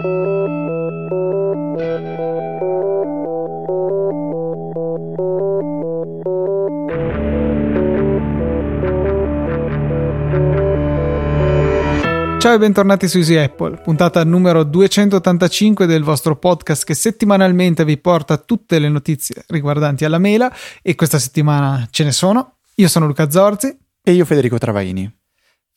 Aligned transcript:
Ciao 0.00 0.06
e 12.54 12.58
bentornati 12.58 13.08
su 13.08 13.18
Easy 13.18 13.34
Apple, 13.34 13.80
puntata 13.82 14.22
numero 14.22 14.62
285 14.62 15.86
del 15.86 16.04
vostro 16.04 16.36
podcast 16.36 16.84
che 16.84 16.94
settimanalmente 16.94 17.84
vi 17.84 17.98
porta 17.98 18.36
tutte 18.36 18.78
le 18.78 18.88
notizie 18.88 19.42
riguardanti 19.48 20.04
alla 20.04 20.18
mela 20.18 20.54
e 20.80 20.94
questa 20.94 21.18
settimana 21.18 21.88
ce 21.90 22.04
ne 22.04 22.12
sono. 22.12 22.58
Io 22.76 22.86
sono 22.86 23.06
Luca 23.06 23.28
Zorzi 23.30 23.76
e 24.00 24.12
io 24.12 24.24
Federico 24.24 24.58
Travaini. 24.58 25.17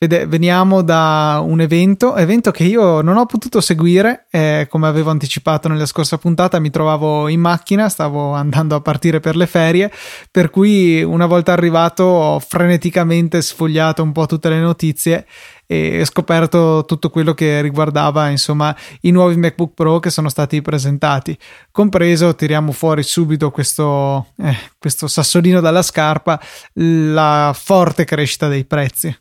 Vede, 0.04 0.26
veniamo 0.26 0.82
da 0.82 1.44
un 1.46 1.62
evento, 1.62 2.16
evento 2.16 2.50
che 2.50 2.64
io 2.64 3.02
non 3.02 3.18
ho 3.18 3.28
potuto 3.28 3.62
seguire, 3.62 4.26
eh, 4.32 4.66
come 4.68 4.88
avevo 4.88 5.12
anticipato 5.12 5.68
nella 5.68 5.86
scorsa 5.86 6.18
puntata, 6.18 6.58
mi 6.58 6.72
trovavo 6.72 7.28
in 7.28 7.40
macchina, 7.40 7.88
stavo 7.88 8.32
andando 8.34 8.74
a 8.74 8.82
partire 8.82 9.20
per 9.20 9.36
le 9.36 9.46
ferie, 9.46 9.92
per 10.32 10.50
cui 10.50 11.04
una 11.04 11.28
volta 11.28 11.52
arrivato 11.52 12.04
ho 12.04 12.40
freneticamente 12.40 13.44
sfogliato 13.44 14.02
un 14.02 14.12
po' 14.12 14.26
tutte 14.26 14.50
le 14.50 14.58
notizie 14.58 15.28
e 15.68 16.04
scoperto 16.04 16.84
tutto 16.88 17.12
quello 17.12 17.36
che 17.36 17.62
riguardava 17.62 18.28
insomma 18.30 18.76
i 19.02 19.12
nuovi 19.12 19.38
MacBook 19.38 19.76
Pro 19.76 20.00
che 20.00 20.10
sono 20.10 20.30
stati 20.30 20.64
presentati. 20.64 21.38
Compreso 21.70 22.34
tiriamo 22.34 22.72
fuori 22.72 23.04
subito 23.04 23.52
questo, 23.52 24.30
eh, 24.38 24.58
questo 24.80 25.06
sassolino 25.06 25.62
dalla 25.62 25.84
scarpa 25.84 26.42
la 26.74 27.56
forte 27.56 28.04
crescita 28.04 28.48
dei 28.48 28.66
prezzi 28.66 29.16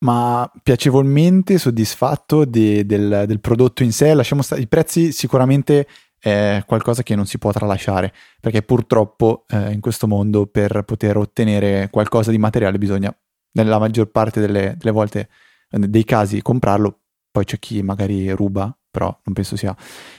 ma 0.00 0.50
piacevolmente 0.62 1.58
soddisfatto 1.58 2.44
de, 2.44 2.86
del, 2.86 3.24
del, 3.26 3.40
prodotto 3.40 3.82
in 3.82 3.92
sé. 3.92 4.14
Lasciamo 4.14 4.42
stare 4.42 4.60
i 4.60 4.68
prezzi 4.68 5.12
sicuramente 5.12 5.86
è 6.18 6.62
qualcosa 6.66 7.02
che 7.02 7.14
non 7.14 7.26
si 7.26 7.38
può 7.38 7.50
tralasciare 7.50 8.12
perché 8.40 8.62
purtroppo 8.62 9.46
eh, 9.48 9.72
in 9.72 9.80
questo 9.80 10.06
mondo 10.06 10.46
per 10.46 10.82
poter 10.82 11.16
ottenere 11.16 11.88
qualcosa 11.90 12.30
di 12.30 12.36
materiale 12.36 12.76
bisogna 12.76 13.14
nella 13.52 13.78
maggior 13.78 14.10
parte 14.10 14.38
delle, 14.38 14.74
delle 14.76 14.90
volte 14.90 15.28
dei 15.70 16.04
casi 16.04 16.42
comprarlo 16.42 16.98
poi 17.30 17.44
c'è 17.44 17.58
chi 17.58 17.82
magari 17.82 18.30
ruba 18.32 18.76
però 18.90 19.06
non 19.22 19.34
penso 19.34 19.56
sia 19.56 19.74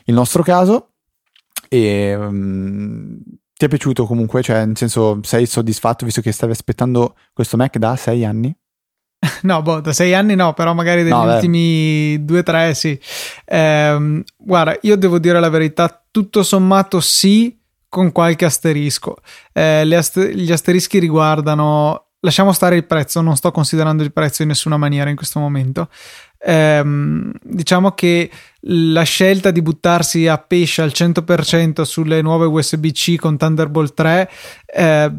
il 0.05 0.13
nostro 0.13 0.43
caso. 0.43 0.87
E 1.67 2.15
um, 2.15 3.19
ti 3.53 3.65
è 3.65 3.67
piaciuto 3.67 4.05
comunque? 4.05 4.41
Cioè 4.41 4.65
nel 4.65 4.77
senso 4.77 5.19
sei 5.23 5.45
soddisfatto 5.45 6.05
visto 6.05 6.21
che 6.21 6.31
stavi 6.31 6.51
aspettando 6.51 7.15
questo 7.33 7.57
Mac 7.57 7.77
da 7.77 7.95
sei 7.95 8.25
anni 8.25 8.55
No, 9.43 9.61
boh, 9.61 9.79
da 9.79 9.93
sei 9.93 10.13
anni 10.13 10.35
no, 10.35 10.53
però 10.53 10.73
magari 10.73 11.03
degli 11.03 11.11
no, 11.11 11.33
ultimi 11.33 12.23
due 12.25 12.39
o 12.39 12.43
tre 12.43 12.73
sì. 12.73 12.99
Eh, 13.45 14.23
guarda, 14.37 14.77
io 14.81 14.95
devo 14.95 15.19
dire 15.19 15.39
la 15.39 15.49
verità, 15.49 16.03
tutto 16.09 16.43
sommato 16.43 16.99
sì, 16.99 17.57
con 17.87 18.11
qualche 18.11 18.45
asterisco. 18.45 19.17
Eh, 19.53 19.95
aster- 19.95 20.33
gli 20.33 20.51
asterischi 20.51 20.99
riguardano... 20.99 22.05
Lasciamo 22.23 22.51
stare 22.51 22.75
il 22.75 22.85
prezzo, 22.85 23.19
non 23.21 23.35
sto 23.35 23.49
considerando 23.49 24.03
il 24.03 24.13
prezzo 24.13 24.43
in 24.43 24.49
nessuna 24.49 24.77
maniera 24.77 25.09
in 25.09 25.15
questo 25.15 25.39
momento. 25.39 25.89
Eh, 26.37 26.83
diciamo 27.41 27.91
che 27.93 28.29
la 28.65 29.01
scelta 29.01 29.49
di 29.49 29.63
buttarsi 29.63 30.27
a 30.27 30.37
pesce 30.37 30.83
al 30.83 30.91
100% 30.93 31.81
sulle 31.81 32.21
nuove 32.21 32.45
USB-C 32.45 33.15
con 33.17 33.37
Thunderbolt 33.37 33.93
3 33.95 34.29
eh, 34.67 35.11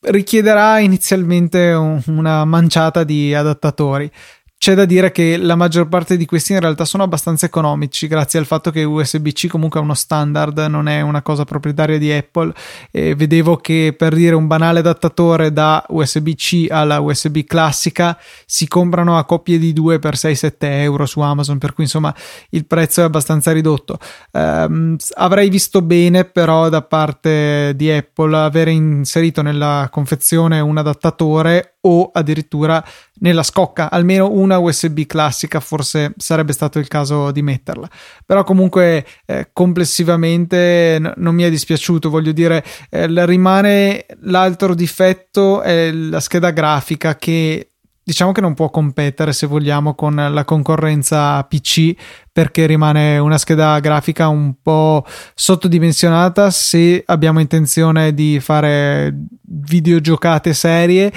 richiederà 0.00 0.78
inizialmente 0.78 1.72
un, 1.72 2.00
una 2.06 2.44
manciata 2.44 3.04
di 3.04 3.34
adattatori. 3.34 4.10
C'è 4.58 4.74
da 4.74 4.86
dire 4.86 5.12
che 5.12 5.36
la 5.36 5.54
maggior 5.54 5.86
parte 5.86 6.16
di 6.16 6.26
questi 6.26 6.52
in 6.52 6.58
realtà 6.58 6.84
sono 6.84 7.04
abbastanza 7.04 7.46
economici, 7.46 8.08
grazie 8.08 8.40
al 8.40 8.44
fatto 8.44 8.72
che 8.72 8.82
USB-C 8.82 9.46
comunque 9.46 9.78
è 9.78 9.82
uno 9.84 9.94
standard, 9.94 10.58
non 10.68 10.88
è 10.88 11.00
una 11.00 11.22
cosa 11.22 11.44
proprietaria 11.44 11.96
di 11.96 12.10
Apple. 12.10 12.52
E 12.90 13.14
vedevo 13.14 13.56
che 13.58 13.94
per 13.96 14.16
dire 14.16 14.34
un 14.34 14.48
banale 14.48 14.80
adattatore 14.80 15.52
da 15.52 15.86
USB-C 15.88 16.66
alla 16.70 16.98
USB 16.98 17.44
classica 17.44 18.18
si 18.46 18.66
comprano 18.66 19.16
a 19.16 19.24
coppie 19.24 19.60
di 19.60 19.72
due 19.72 20.00
per 20.00 20.14
6-7 20.14 20.54
euro 20.58 21.06
su 21.06 21.20
Amazon, 21.20 21.58
per 21.58 21.72
cui 21.72 21.84
insomma 21.84 22.12
il 22.50 22.66
prezzo 22.66 23.02
è 23.02 23.04
abbastanza 23.04 23.52
ridotto. 23.52 23.96
Um, 24.32 24.96
avrei 25.14 25.50
visto 25.50 25.82
bene 25.82 26.24
però 26.24 26.68
da 26.68 26.82
parte 26.82 27.74
di 27.76 27.92
Apple 27.92 28.36
avere 28.36 28.72
inserito 28.72 29.40
nella 29.40 29.88
confezione 29.88 30.58
un 30.58 30.78
adattatore 30.78 31.74
o 31.82 32.10
addirittura 32.12 32.84
nella 33.20 33.42
scocca, 33.42 33.90
almeno 33.90 34.30
una 34.30 34.58
USB 34.58 35.02
classica 35.06 35.60
forse 35.60 36.14
sarebbe 36.16 36.52
stato 36.52 36.78
il 36.78 36.88
caso 36.88 37.30
di 37.30 37.42
metterla. 37.42 37.88
Però 38.24 38.44
comunque 38.44 39.06
eh, 39.26 39.50
complessivamente 39.52 40.98
n- 40.98 41.12
non 41.16 41.34
mi 41.34 41.42
è 41.42 41.50
dispiaciuto, 41.50 42.10
voglio 42.10 42.32
dire, 42.32 42.64
eh, 42.90 43.06
rimane 43.26 44.06
l'altro 44.22 44.74
difetto 44.74 45.62
è 45.62 45.90
la 45.92 46.20
scheda 46.20 46.50
grafica 46.50 47.16
che 47.16 47.70
diciamo 48.08 48.32
che 48.32 48.40
non 48.40 48.54
può 48.54 48.70
competere 48.70 49.34
se 49.34 49.46
vogliamo 49.46 49.94
con 49.94 50.14
la 50.14 50.44
concorrenza 50.46 51.44
PC 51.44 51.92
perché 52.32 52.64
rimane 52.64 53.18
una 53.18 53.36
scheda 53.36 53.78
grafica 53.80 54.28
un 54.28 54.54
po' 54.62 55.04
sottodimensionata 55.34 56.50
se 56.50 57.02
abbiamo 57.04 57.40
intenzione 57.40 58.14
di 58.14 58.40
fare 58.40 59.14
videogiocate 59.42 60.54
serie 60.54 61.12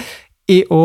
i 0.51 0.59
å 0.69 0.83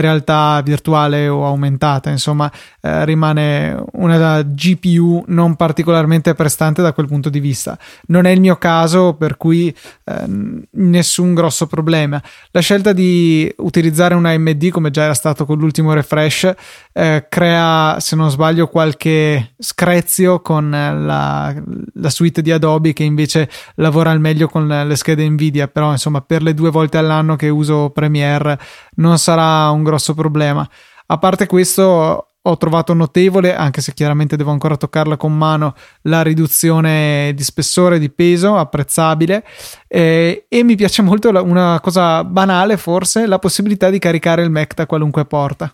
realtà 0.00 0.60
virtuale 0.62 1.28
o 1.28 1.44
aumentata, 1.46 2.10
insomma, 2.10 2.50
eh, 2.80 3.04
rimane 3.04 3.82
una 3.92 4.42
GPU 4.42 5.24
non 5.28 5.56
particolarmente 5.56 6.34
prestante 6.34 6.82
da 6.82 6.92
quel 6.92 7.06
punto 7.06 7.28
di 7.28 7.40
vista. 7.40 7.78
Non 8.06 8.24
è 8.24 8.30
il 8.30 8.40
mio 8.40 8.56
caso, 8.56 9.14
per 9.14 9.36
cui 9.36 9.74
eh, 10.04 10.24
nessun 10.70 11.34
grosso 11.34 11.66
problema. 11.66 12.22
La 12.50 12.60
scelta 12.60 12.92
di 12.92 13.52
utilizzare 13.58 14.14
una 14.14 14.30
AMD, 14.30 14.68
come 14.70 14.90
già 14.90 15.04
era 15.04 15.14
stato 15.14 15.44
con 15.46 15.58
l'ultimo 15.58 15.92
refresh, 15.92 16.52
eh, 16.92 17.26
crea, 17.28 17.98
se 18.00 18.16
non 18.16 18.30
sbaglio, 18.30 18.68
qualche 18.68 19.54
screzio 19.58 20.40
con 20.40 20.70
la, 20.70 21.54
la 21.94 22.10
suite 22.10 22.42
di 22.42 22.50
Adobe 22.50 22.92
che 22.92 23.04
invece 23.04 23.48
lavora 23.76 24.10
al 24.10 24.20
meglio 24.20 24.48
con 24.48 24.66
le 24.66 24.96
schede 24.96 25.28
Nvidia, 25.28 25.68
però 25.68 25.90
insomma, 25.90 26.20
per 26.20 26.42
le 26.42 26.54
due 26.54 26.70
volte 26.70 26.98
all'anno 26.98 27.36
che 27.36 27.48
uso 27.48 27.90
Premiere 27.90 28.58
non 28.96 29.18
sarà 29.18 29.70
un 29.70 29.81
grosso 29.82 30.14
problema. 30.14 30.68
A 31.06 31.18
parte 31.18 31.46
questo, 31.46 32.32
ho 32.44 32.56
trovato 32.56 32.92
notevole, 32.92 33.54
anche 33.54 33.80
se 33.80 33.94
chiaramente 33.94 34.36
devo 34.36 34.50
ancora 34.50 34.76
toccarla 34.76 35.16
con 35.16 35.36
mano, 35.36 35.74
la 36.02 36.22
riduzione 36.22 37.32
di 37.34 37.42
spessore 37.42 37.98
di 37.98 38.10
peso, 38.10 38.56
apprezzabile. 38.56 39.44
Eh, 39.86 40.46
e 40.48 40.64
mi 40.64 40.74
piace 40.74 41.02
molto 41.02 41.30
la, 41.30 41.40
una 41.40 41.78
cosa 41.80 42.24
banale, 42.24 42.76
forse, 42.76 43.26
la 43.26 43.38
possibilità 43.38 43.90
di 43.90 43.98
caricare 43.98 44.42
il 44.42 44.50
Mac 44.50 44.74
da 44.74 44.86
qualunque 44.86 45.24
porta. 45.24 45.72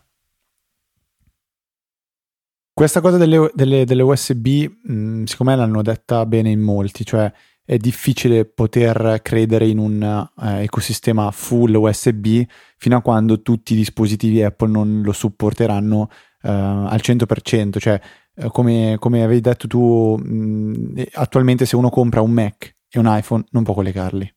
Questa 2.74 3.00
cosa 3.00 3.16
delle, 3.16 3.50
delle, 3.54 3.84
delle 3.84 4.02
USB, 4.02 4.66
mh, 4.82 5.24
siccome 5.24 5.56
l'hanno 5.56 5.82
detta 5.82 6.24
bene 6.26 6.50
in 6.50 6.60
molti, 6.60 7.04
cioè 7.04 7.32
è 7.68 7.76
difficile 7.76 8.46
poter 8.46 9.20
credere 9.20 9.66
in 9.66 9.76
un 9.76 10.02
eh, 10.02 10.62
ecosistema 10.62 11.30
full 11.30 11.74
USB 11.74 12.42
fino 12.78 12.96
a 12.96 13.02
quando 13.02 13.42
tutti 13.42 13.74
i 13.74 13.76
dispositivi 13.76 14.42
Apple 14.42 14.70
non 14.70 15.02
lo 15.04 15.12
supporteranno 15.12 16.08
eh, 16.40 16.48
al 16.48 16.98
100%, 17.02 17.78
cioè 17.78 18.00
eh, 18.36 18.48
come, 18.48 18.96
come, 18.98 19.22
avevi 19.22 19.42
detto 19.42 19.66
tu, 19.66 20.16
mh, 20.16 21.02
attualmente 21.12 21.66
se 21.66 21.76
uno 21.76 21.90
compra 21.90 22.22
un 22.22 22.30
Mac 22.30 22.74
e 22.88 22.98
un 22.98 23.04
iPhone 23.06 23.44
non 23.50 23.64
può 23.64 23.74
collegarli. 23.74 24.34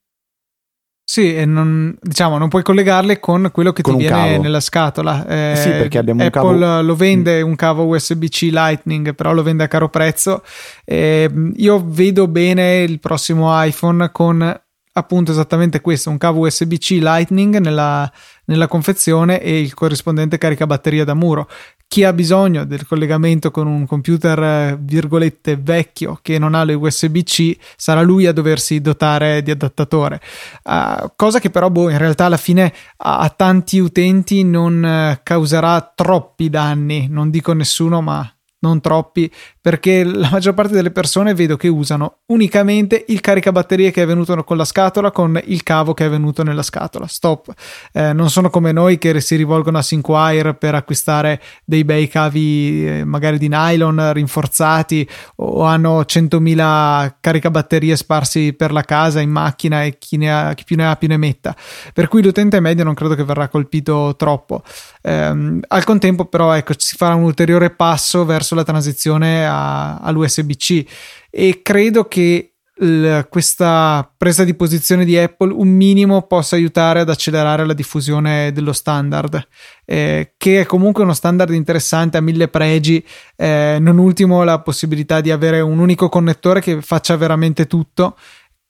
Sì, 1.11 1.35
e 1.35 1.43
non, 1.43 1.93
diciamo, 1.99 2.37
non 2.37 2.47
puoi 2.47 2.63
collegarle 2.63 3.19
con 3.19 3.49
quello 3.51 3.73
che 3.73 3.81
con 3.81 3.97
ti 3.97 4.03
viene 4.03 4.29
cavo. 4.29 4.41
nella 4.43 4.61
scatola. 4.61 5.27
Eh, 5.27 5.55
sì, 5.57 5.67
perché 5.71 5.97
abbiamo 5.97 6.23
Apple 6.23 6.39
un 6.39 6.59
cavo. 6.61 6.81
lo 6.83 6.95
vende 6.95 7.41
un 7.41 7.57
cavo 7.57 7.83
USB-C 7.83 8.43
Lightning, 8.43 9.13
però 9.13 9.33
lo 9.33 9.43
vende 9.43 9.65
a 9.65 9.67
caro 9.67 9.89
prezzo. 9.89 10.41
Eh, 10.85 11.29
io 11.57 11.83
vedo 11.85 12.29
bene 12.29 12.83
il 12.83 13.01
prossimo 13.01 13.49
iPhone 13.61 14.09
con 14.13 14.61
appunto 14.93 15.31
esattamente 15.31 15.81
questo, 15.81 16.09
un 16.09 16.17
cavo 16.17 16.47
USB-C 16.47 16.99
Lightning 17.01 17.57
nella, 17.57 18.09
nella 18.45 18.67
confezione 18.67 19.41
e 19.41 19.59
il 19.59 19.73
corrispondente 19.73 20.37
caricabatteria 20.37 21.03
da 21.03 21.13
muro. 21.13 21.49
Chi 21.91 22.05
ha 22.05 22.13
bisogno 22.13 22.63
del 22.63 22.87
collegamento 22.87 23.51
con 23.51 23.67
un 23.67 23.85
computer, 23.85 24.79
virgolette, 24.79 25.57
vecchio 25.57 26.19
che 26.21 26.39
non 26.39 26.55
ha 26.55 26.63
le 26.63 26.73
USB-C, 26.73 27.57
sarà 27.75 27.99
lui 27.99 28.27
a 28.27 28.31
doversi 28.31 28.79
dotare 28.79 29.43
di 29.43 29.51
adattatore. 29.51 30.21
Uh, 30.63 31.11
cosa 31.17 31.41
che 31.41 31.49
però, 31.49 31.69
boh, 31.69 31.89
in 31.89 31.97
realtà 31.97 32.27
alla 32.27 32.37
fine 32.37 32.73
a, 32.95 33.17
a 33.17 33.27
tanti 33.27 33.79
utenti 33.79 34.45
non 34.45 34.81
uh, 34.81 35.19
causerà 35.21 35.91
troppi 35.93 36.49
danni, 36.49 37.09
non 37.09 37.29
dico 37.29 37.51
nessuno, 37.51 37.99
ma 37.99 38.25
non 38.61 38.81
troppi, 38.81 39.31
perché 39.59 40.03
la 40.03 40.29
maggior 40.31 40.53
parte 40.53 40.73
delle 40.73 40.91
persone 40.91 41.33
vedo 41.33 41.57
che 41.57 41.67
usano 41.67 42.19
unicamente 42.27 43.05
il 43.07 43.21
caricabatterie 43.21 43.91
che 43.91 44.03
è 44.03 44.05
venuto 44.05 44.43
con 44.43 44.57
la 44.57 44.65
scatola 44.65 45.11
con 45.11 45.39
il 45.45 45.63
cavo 45.63 45.93
che 45.93 46.05
è 46.05 46.09
venuto 46.09 46.43
nella 46.43 46.63
scatola. 46.63 47.07
Stop. 47.07 47.51
Eh, 47.91 48.13
non 48.13 48.29
sono 48.29 48.49
come 48.49 48.71
noi 48.71 48.97
che 48.97 49.19
si 49.19 49.35
rivolgono 49.35 49.77
a 49.77 49.81
Synquire 49.81 50.53
per 50.53 50.75
acquistare 50.75 51.41
dei 51.65 51.83
bei 51.83 52.07
cavi 52.07 52.87
eh, 52.87 53.03
magari 53.03 53.37
di 53.37 53.49
nylon 53.49 54.13
rinforzati 54.13 55.07
o 55.37 55.63
hanno 55.63 56.01
100.000 56.01 57.15
caricabatterie 57.19 57.95
sparsi 57.95 58.53
per 58.53 58.71
la 58.71 58.83
casa 58.83 59.19
in 59.19 59.29
macchina 59.29 59.83
e 59.83 59.97
chi, 59.97 60.17
ne 60.17 60.33
ha, 60.33 60.53
chi 60.53 60.63
più 60.63 60.75
ne 60.75 60.87
ha 60.87 60.95
più 60.95 61.07
ne 61.07 61.17
metta. 61.17 61.55
Per 61.93 62.07
cui 62.07 62.23
l'utente 62.23 62.59
medio 62.59 62.83
non 62.83 62.93
credo 62.93 63.15
che 63.15 63.23
verrà 63.23 63.47
colpito 63.47 64.15
troppo. 64.17 64.63
Eh, 65.01 65.59
al 65.67 65.83
contempo 65.83 66.25
però 66.25 66.53
ecco, 66.53 66.73
si 66.77 66.95
farà 66.95 67.15
un 67.15 67.23
ulteriore 67.23 67.71
passo 67.71 68.23
verso 68.25 68.50
la 68.55 68.63
transizione 68.63 69.45
a, 69.45 69.97
all'USB-C 69.99 70.85
e 71.29 71.61
credo 71.61 72.05
che 72.05 72.51
l, 72.81 73.27
questa 73.29 74.11
presa 74.17 74.43
di 74.43 74.55
posizione 74.55 75.05
di 75.05 75.17
Apple 75.17 75.53
un 75.53 75.69
minimo 75.69 76.23
possa 76.23 76.55
aiutare 76.55 77.01
ad 77.01 77.09
accelerare 77.09 77.65
la 77.65 77.73
diffusione 77.73 78.51
dello 78.51 78.73
standard, 78.73 79.47
eh, 79.85 80.33
che 80.37 80.61
è 80.61 80.65
comunque 80.65 81.03
uno 81.03 81.13
standard 81.13 81.53
interessante, 81.53 82.17
ha 82.17 82.21
mille 82.21 82.47
pregi, 82.47 83.03
eh, 83.35 83.77
non 83.79 83.97
ultimo 83.97 84.43
la 84.43 84.59
possibilità 84.59 85.21
di 85.21 85.31
avere 85.31 85.59
un 85.59 85.79
unico 85.79 86.09
connettore 86.09 86.61
che 86.61 86.81
faccia 86.81 87.15
veramente 87.17 87.67
tutto 87.67 88.15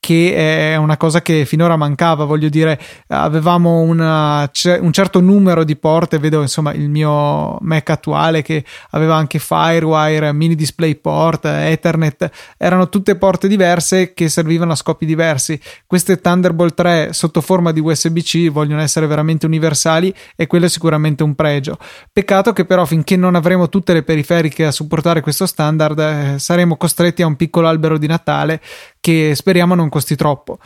che 0.01 0.33
è 0.73 0.75
una 0.77 0.97
cosa 0.97 1.21
che 1.21 1.45
finora 1.45 1.75
mancava, 1.75 2.25
voglio 2.25 2.49
dire, 2.49 2.79
avevamo 3.09 3.81
una, 3.81 4.49
un 4.79 4.91
certo 4.91 5.19
numero 5.19 5.63
di 5.63 5.75
porte, 5.75 6.17
vedo 6.17 6.41
insomma 6.41 6.73
il 6.73 6.89
mio 6.89 7.59
Mac 7.61 7.87
attuale 7.91 8.41
che 8.41 8.65
aveva 8.89 9.15
anche 9.15 9.37
Firewire, 9.37 10.33
mini 10.33 10.55
DisplayPort, 10.55 11.45
Ethernet, 11.45 12.31
erano 12.57 12.89
tutte 12.89 13.15
porte 13.15 13.47
diverse 13.47 14.15
che 14.15 14.27
servivano 14.27 14.71
a 14.71 14.75
scopi 14.75 15.05
diversi. 15.05 15.61
Queste 15.85 16.19
Thunderbolt 16.19 16.73
3 16.73 17.13
sotto 17.13 17.39
forma 17.39 17.71
di 17.71 17.79
USB-C 17.79 18.49
vogliono 18.49 18.81
essere 18.81 19.05
veramente 19.05 19.45
universali 19.45 20.11
e 20.35 20.47
quello 20.47 20.65
è 20.65 20.69
sicuramente 20.69 21.21
un 21.21 21.35
pregio. 21.35 21.77
Peccato 22.11 22.53
che 22.53 22.65
però 22.65 22.85
finché 22.85 23.15
non 23.15 23.35
avremo 23.35 23.69
tutte 23.69 23.93
le 23.93 24.01
periferiche 24.01 24.65
a 24.65 24.71
supportare 24.71 25.21
questo 25.21 25.45
standard 25.45 25.99
eh, 25.99 26.39
saremo 26.39 26.75
costretti 26.75 27.21
a 27.21 27.27
un 27.27 27.35
piccolo 27.35 27.67
albero 27.67 27.99
di 27.99 28.07
Natale 28.07 28.61
che 28.99 29.33
speriamo 29.33 29.73
non 29.73 29.89
costi 29.91 30.15
troppo. 30.15 30.57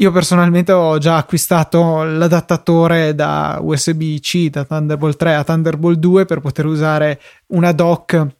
Io 0.00 0.12
personalmente 0.12 0.70
ho 0.70 0.96
già 0.98 1.16
acquistato 1.16 2.04
l'adattatore 2.04 3.16
da 3.16 3.58
USB-C 3.60 4.48
da 4.48 4.64
Thunderbolt 4.64 5.16
3 5.16 5.34
a 5.34 5.42
Thunderbolt 5.42 5.98
2 5.98 6.24
per 6.24 6.38
poter 6.38 6.66
usare 6.66 7.20
una 7.48 7.72
dock 7.72 8.36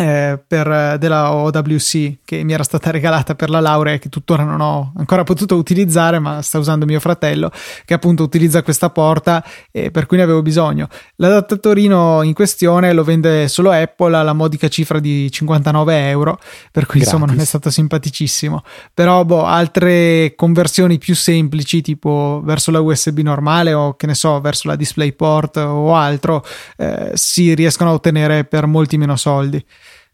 eh, 0.00 0.42
per, 0.46 0.96
della 0.96 1.34
OWC 1.34 2.20
che 2.24 2.42
mi 2.42 2.54
era 2.54 2.62
stata 2.62 2.90
regalata 2.90 3.34
per 3.34 3.50
la 3.50 3.60
laurea 3.60 3.92
e 3.92 3.98
che 3.98 4.08
tuttora 4.08 4.44
non 4.44 4.62
ho 4.62 4.94
ancora 4.96 5.24
potuto 5.24 5.56
utilizzare 5.56 6.18
ma 6.18 6.40
sta 6.40 6.58
usando 6.58 6.86
mio 6.86 7.00
fratello 7.00 7.52
che 7.84 7.92
appunto 7.92 8.22
utilizza 8.22 8.62
questa 8.62 8.88
porta 8.88 9.44
e 9.70 9.90
per 9.90 10.06
cui 10.06 10.16
ne 10.16 10.22
avevo 10.22 10.40
bisogno. 10.40 10.88
L'adattatorino 11.16 12.22
in 12.22 12.32
questione 12.32 12.94
lo 12.94 13.04
vende 13.04 13.46
solo 13.48 13.72
Apple 13.72 14.16
alla 14.16 14.32
modica 14.32 14.68
cifra 14.68 15.00
di 15.00 15.30
59 15.30 16.08
euro 16.08 16.38
per 16.72 16.86
cui 16.86 17.00
Gratis. 17.00 17.12
insomma 17.12 17.26
non 17.30 17.38
è 17.38 17.44
stato 17.44 17.68
simpaticissimo. 17.68 18.62
Però 18.94 19.22
boh 19.26 19.44
altre 19.44 20.32
conversioni 20.34 20.96
più 20.96 21.14
semplici 21.14 21.82
tipo 21.82 22.40
verso 22.42 22.70
la 22.70 22.80
USB 22.80 23.18
normale 23.18 23.74
o 23.74 23.96
che 23.96 24.06
ne 24.06 24.14
so 24.14 24.40
verso 24.40 24.66
la 24.66 24.76
DisplayPort 24.76 25.58
o 25.58 25.94
altro 25.94 26.42
eh, 26.78 27.10
si 27.12 27.52
riescono 27.52 27.90
a 27.90 27.92
ottenere 27.92 28.44
per 28.44 28.64
molti 28.64 28.96
meno 28.96 29.16
soldi 29.16 29.62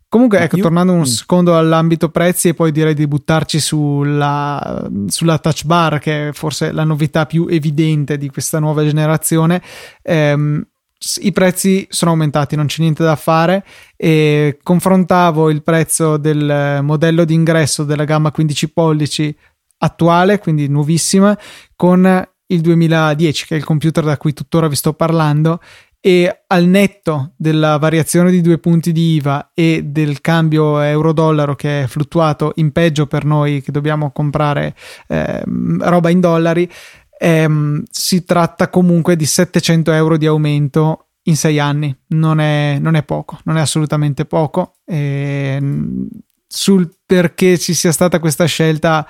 Comunque, 0.08 0.38
ecco, 0.40 0.56
Io... 0.56 0.62
tornando 0.62 0.92
un 0.92 1.00
mm. 1.00 1.02
secondo 1.02 1.58
all'ambito 1.58 2.10
prezzi 2.10 2.48
e 2.48 2.54
poi 2.54 2.72
direi 2.72 2.94
di 2.94 3.06
buttarci 3.06 3.58
sulla, 3.58 4.88
sulla 5.08 5.38
touch 5.38 5.64
bar, 5.64 5.98
che 5.98 6.28
è 6.28 6.32
forse 6.32 6.72
la 6.72 6.84
novità 6.84 7.26
più 7.26 7.46
evidente 7.48 8.16
di 8.16 8.30
questa 8.30 8.58
nuova 8.58 8.84
generazione. 8.84 9.60
Ehm, 10.02 10.64
i 11.20 11.32
prezzi 11.32 11.86
sono 11.90 12.12
aumentati, 12.12 12.56
non 12.56 12.66
c'è 12.66 12.80
niente 12.80 13.04
da 13.04 13.16
fare 13.16 13.64
e 13.96 14.58
confrontavo 14.62 15.50
il 15.50 15.62
prezzo 15.62 16.16
del 16.16 16.80
modello 16.82 17.24
d'ingresso 17.24 17.84
della 17.84 18.04
gamma 18.04 18.30
15 18.30 18.72
pollici 18.72 19.36
attuale, 19.78 20.38
quindi 20.38 20.68
nuovissima, 20.68 21.38
con 21.74 22.26
il 22.46 22.60
2010, 22.60 23.46
che 23.46 23.54
è 23.54 23.58
il 23.58 23.64
computer 23.64 24.04
da 24.04 24.16
cui 24.16 24.32
tuttora 24.32 24.68
vi 24.68 24.76
sto 24.76 24.94
parlando, 24.94 25.60
e 26.06 26.42
al 26.46 26.66
netto 26.66 27.32
della 27.36 27.78
variazione 27.78 28.30
di 28.30 28.40
due 28.40 28.58
punti 28.58 28.92
di 28.92 29.14
IVA 29.14 29.50
e 29.52 29.82
del 29.86 30.20
cambio 30.20 30.78
euro-dollaro 30.78 31.56
che 31.56 31.82
è 31.82 31.86
fluttuato 31.88 32.52
in 32.56 32.70
peggio 32.70 33.08
per 33.08 33.24
noi 33.24 33.60
che 33.60 33.72
dobbiamo 33.72 34.12
comprare 34.12 34.76
eh, 35.08 35.42
roba 35.80 36.08
in 36.08 36.20
dollari, 36.20 36.70
ehm, 37.18 37.82
si 37.90 38.24
tratta 38.24 38.68
comunque 38.68 39.16
di 39.16 39.26
700 39.26 39.90
euro 39.90 40.16
di 40.16 40.26
aumento 40.26 41.08
in 41.24 41.34
sei 41.34 41.58
anni. 41.58 41.92
Non 42.10 42.38
è, 42.38 42.78
non 42.80 42.94
è 42.94 43.02
poco, 43.02 43.40
non 43.42 43.56
è 43.56 43.60
assolutamente 43.60 44.26
poco. 44.26 44.76
E, 44.86 45.58
sul 46.46 46.88
perché 47.04 47.58
ci 47.58 47.74
sia 47.74 47.90
stata 47.90 48.20
questa 48.20 48.44
scelta 48.44 49.04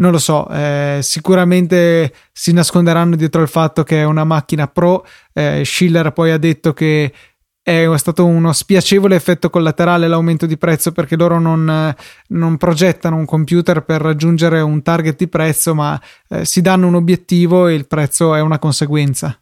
non 0.00 0.12
lo 0.12 0.18
so, 0.18 0.48
eh, 0.48 0.98
sicuramente 1.02 2.12
si 2.32 2.52
nasconderanno 2.52 3.16
dietro 3.16 3.42
il 3.42 3.48
fatto 3.48 3.82
che 3.82 4.00
è 4.00 4.04
una 4.04 4.24
macchina 4.24 4.66
pro. 4.66 5.06
Eh, 5.32 5.62
Schiller 5.64 6.12
poi 6.12 6.30
ha 6.30 6.38
detto 6.38 6.72
che 6.72 7.12
è 7.62 7.86
stato 7.96 8.24
uno 8.24 8.52
spiacevole 8.52 9.14
effetto 9.14 9.50
collaterale 9.50 10.08
l'aumento 10.08 10.46
di 10.46 10.56
prezzo 10.56 10.92
perché 10.92 11.16
loro 11.16 11.38
non, 11.38 11.94
non 12.28 12.56
progettano 12.56 13.16
un 13.16 13.26
computer 13.26 13.84
per 13.84 14.00
raggiungere 14.00 14.60
un 14.60 14.82
target 14.82 15.16
di 15.18 15.28
prezzo, 15.28 15.74
ma 15.74 16.00
eh, 16.28 16.44
si 16.46 16.62
danno 16.62 16.86
un 16.86 16.94
obiettivo 16.94 17.68
e 17.68 17.74
il 17.74 17.86
prezzo 17.86 18.34
è 18.34 18.40
una 18.40 18.58
conseguenza. 18.58 19.38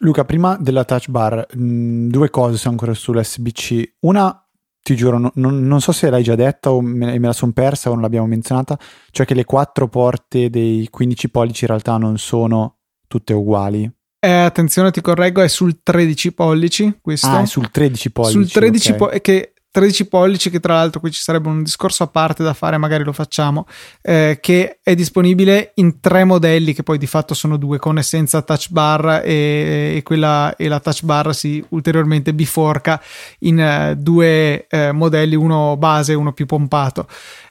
Luca, 0.00 0.26
prima 0.26 0.58
della 0.60 0.84
touch 0.84 1.08
bar, 1.08 1.46
mh, 1.54 2.08
due 2.08 2.28
cose 2.28 2.58
sono 2.58 2.72
ancora 2.72 2.92
sull'SBC. 2.92 3.94
Una 4.00 4.45
ti 4.86 4.94
giuro, 4.94 5.18
no, 5.18 5.32
non, 5.34 5.66
non, 5.66 5.80
so 5.80 5.90
se 5.90 6.10
l'hai 6.10 6.22
già 6.22 6.36
detta 6.36 6.70
o 6.70 6.80
me, 6.80 7.18
me 7.18 7.26
la 7.26 7.32
sono 7.32 7.50
persa 7.50 7.90
o 7.90 7.94
non 7.94 8.02
l'abbiamo 8.02 8.28
menzionata, 8.28 8.78
cioè 9.10 9.26
che 9.26 9.34
le 9.34 9.44
quattro 9.44 9.88
porte 9.88 10.48
dei 10.48 10.86
15 10.88 11.28
pollici 11.28 11.64
in 11.64 11.70
realtà 11.70 11.96
non 11.96 12.18
sono 12.18 12.76
tutte 13.08 13.32
uguali. 13.32 13.90
Eh, 14.20 14.30
attenzione, 14.30 14.92
ti 14.92 15.00
correggo, 15.00 15.42
è 15.42 15.48
sul 15.48 15.82
13 15.82 16.34
pollici 16.34 16.98
questo. 17.02 17.26
Ah, 17.26 17.40
è 17.40 17.46
sul 17.46 17.68
13 17.68 18.12
pollici. 18.12 18.38
Sul 18.38 18.50
13 18.52 18.92
okay. 18.92 18.98
po- 18.98 19.20
che 19.20 19.54
13 19.76 20.08
pollici, 20.08 20.48
che 20.48 20.58
tra 20.58 20.72
l'altro 20.72 21.00
qui 21.00 21.10
ci 21.10 21.20
sarebbe 21.20 21.48
un 21.48 21.62
discorso 21.62 22.02
a 22.02 22.06
parte 22.06 22.42
da 22.42 22.54
fare, 22.54 22.78
magari 22.78 23.04
lo 23.04 23.12
facciamo, 23.12 23.66
eh, 24.00 24.38
che 24.40 24.78
è 24.82 24.94
disponibile 24.94 25.72
in 25.74 26.00
tre 26.00 26.24
modelli, 26.24 26.72
che 26.72 26.82
poi 26.82 26.96
di 26.96 27.06
fatto 27.06 27.34
sono 27.34 27.58
due, 27.58 27.78
con 27.78 27.98
e 27.98 28.02
senza 28.02 28.40
touch 28.40 28.70
bar 28.70 29.20
e, 29.22 29.96
e, 29.96 30.02
quella, 30.02 30.56
e 30.56 30.68
la 30.68 30.80
touch 30.80 31.02
bar 31.02 31.34
si 31.34 31.62
ulteriormente 31.68 32.32
biforca 32.32 32.98
in 33.40 33.58
uh, 33.58 33.94
due 34.00 34.66
uh, 34.70 34.94
modelli, 34.94 35.34
uno 35.34 35.76
base 35.76 36.12
e 36.12 36.14
uno 36.14 36.32
più 36.32 36.46
pompato 36.46 37.06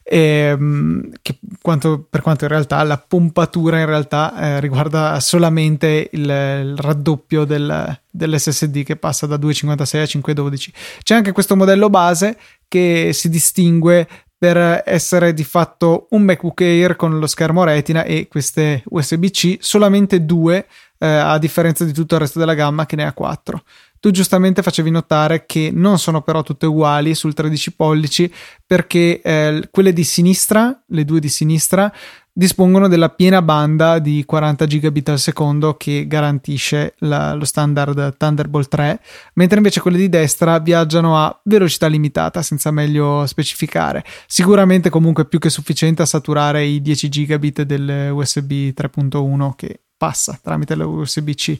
ehm, 0.07 1.09
che 1.21 1.39
quanto, 1.61 2.05
per 2.07 2.21
quanto 2.21 2.43
in 2.43 2.51
realtà 2.51 2.83
la 2.83 2.97
pompatura 2.97 3.79
in 3.79 3.87
realtà 3.87 4.37
eh, 4.39 4.59
riguarda 4.59 5.19
solamente 5.19 6.09
il, 6.11 6.21
il 6.21 6.75
raddoppio 6.77 7.43
del, 7.43 7.99
dell'SSD 8.11 8.83
che 8.83 8.95
passa 8.95 9.25
da 9.25 9.37
256 9.37 10.01
a 10.01 10.05
512. 10.05 10.73
C'è 11.01 11.15
anche 11.15 11.31
questo 11.31 11.55
modello 11.55 11.89
base 11.89 12.37
che 12.67 13.11
si 13.13 13.29
distingue 13.29 14.07
per 14.37 14.83
essere 14.85 15.33
di 15.33 15.43
fatto 15.43 16.07
un 16.11 16.21
MacBook 16.21 16.61
Air 16.61 16.95
con 16.95 17.17
lo 17.17 17.25
schermo 17.25 17.63
retina 17.63 18.03
e 18.03 18.27
queste 18.27 18.83
USB-C, 18.85 19.57
solamente 19.59 20.25
due 20.25 20.67
eh, 20.99 21.07
a 21.07 21.37
differenza 21.39 21.83
di 21.83 21.93
tutto 21.93 22.15
il 22.15 22.21
resto 22.21 22.37
della 22.37 22.53
gamma 22.53 22.85
che 22.85 22.95
ne 22.95 23.05
ha 23.05 23.13
quattro. 23.13 23.63
Tu 24.05 24.11
giustamente 24.11 24.61
facevi 24.61 24.91
notare 24.91 25.47
che 25.47 25.71
non 25.73 25.97
sono 25.97 26.21
però 26.21 26.43
tutte 26.43 26.67
uguali 26.67 27.15
sul 27.15 27.33
13 27.33 27.73
pollici 27.73 28.31
perché 28.63 29.19
eh, 29.19 29.67
quelle 29.71 29.93
di 29.93 30.03
sinistra, 30.03 30.79
le 30.89 31.05
due 31.05 31.19
di 31.19 31.27
sinistra, 31.27 31.91
dispongono 32.31 32.87
della 32.87 33.09
piena 33.09 33.41
banda 33.41 33.97
di 33.97 34.23
40 34.23 34.67
gigabit 34.67 35.09
al 35.09 35.17
secondo 35.17 35.73
che 35.73 36.05
garantisce 36.05 36.93
la, 36.99 37.33
lo 37.33 37.45
standard 37.45 38.15
Thunderbolt 38.15 38.67
3, 38.67 39.01
mentre 39.33 39.57
invece 39.57 39.81
quelle 39.81 39.97
di 39.97 40.07
destra 40.07 40.59
viaggiano 40.59 41.17
a 41.17 41.39
velocità 41.43 41.87
limitata, 41.87 42.43
senza 42.43 42.69
meglio 42.69 43.25
specificare. 43.25 44.05
Sicuramente 44.27 44.91
comunque 44.91 45.25
più 45.25 45.39
che 45.39 45.49
sufficiente 45.49 46.03
a 46.03 46.05
saturare 46.05 46.63
i 46.63 46.79
10 46.79 47.09
gigabit 47.09 47.63
del 47.63 48.11
USB 48.11 48.51
3.1 48.51 49.55
che 49.55 49.79
passa 50.05 50.39
tramite 50.41 50.75
la 50.75 50.85
USB-C. 50.85 51.57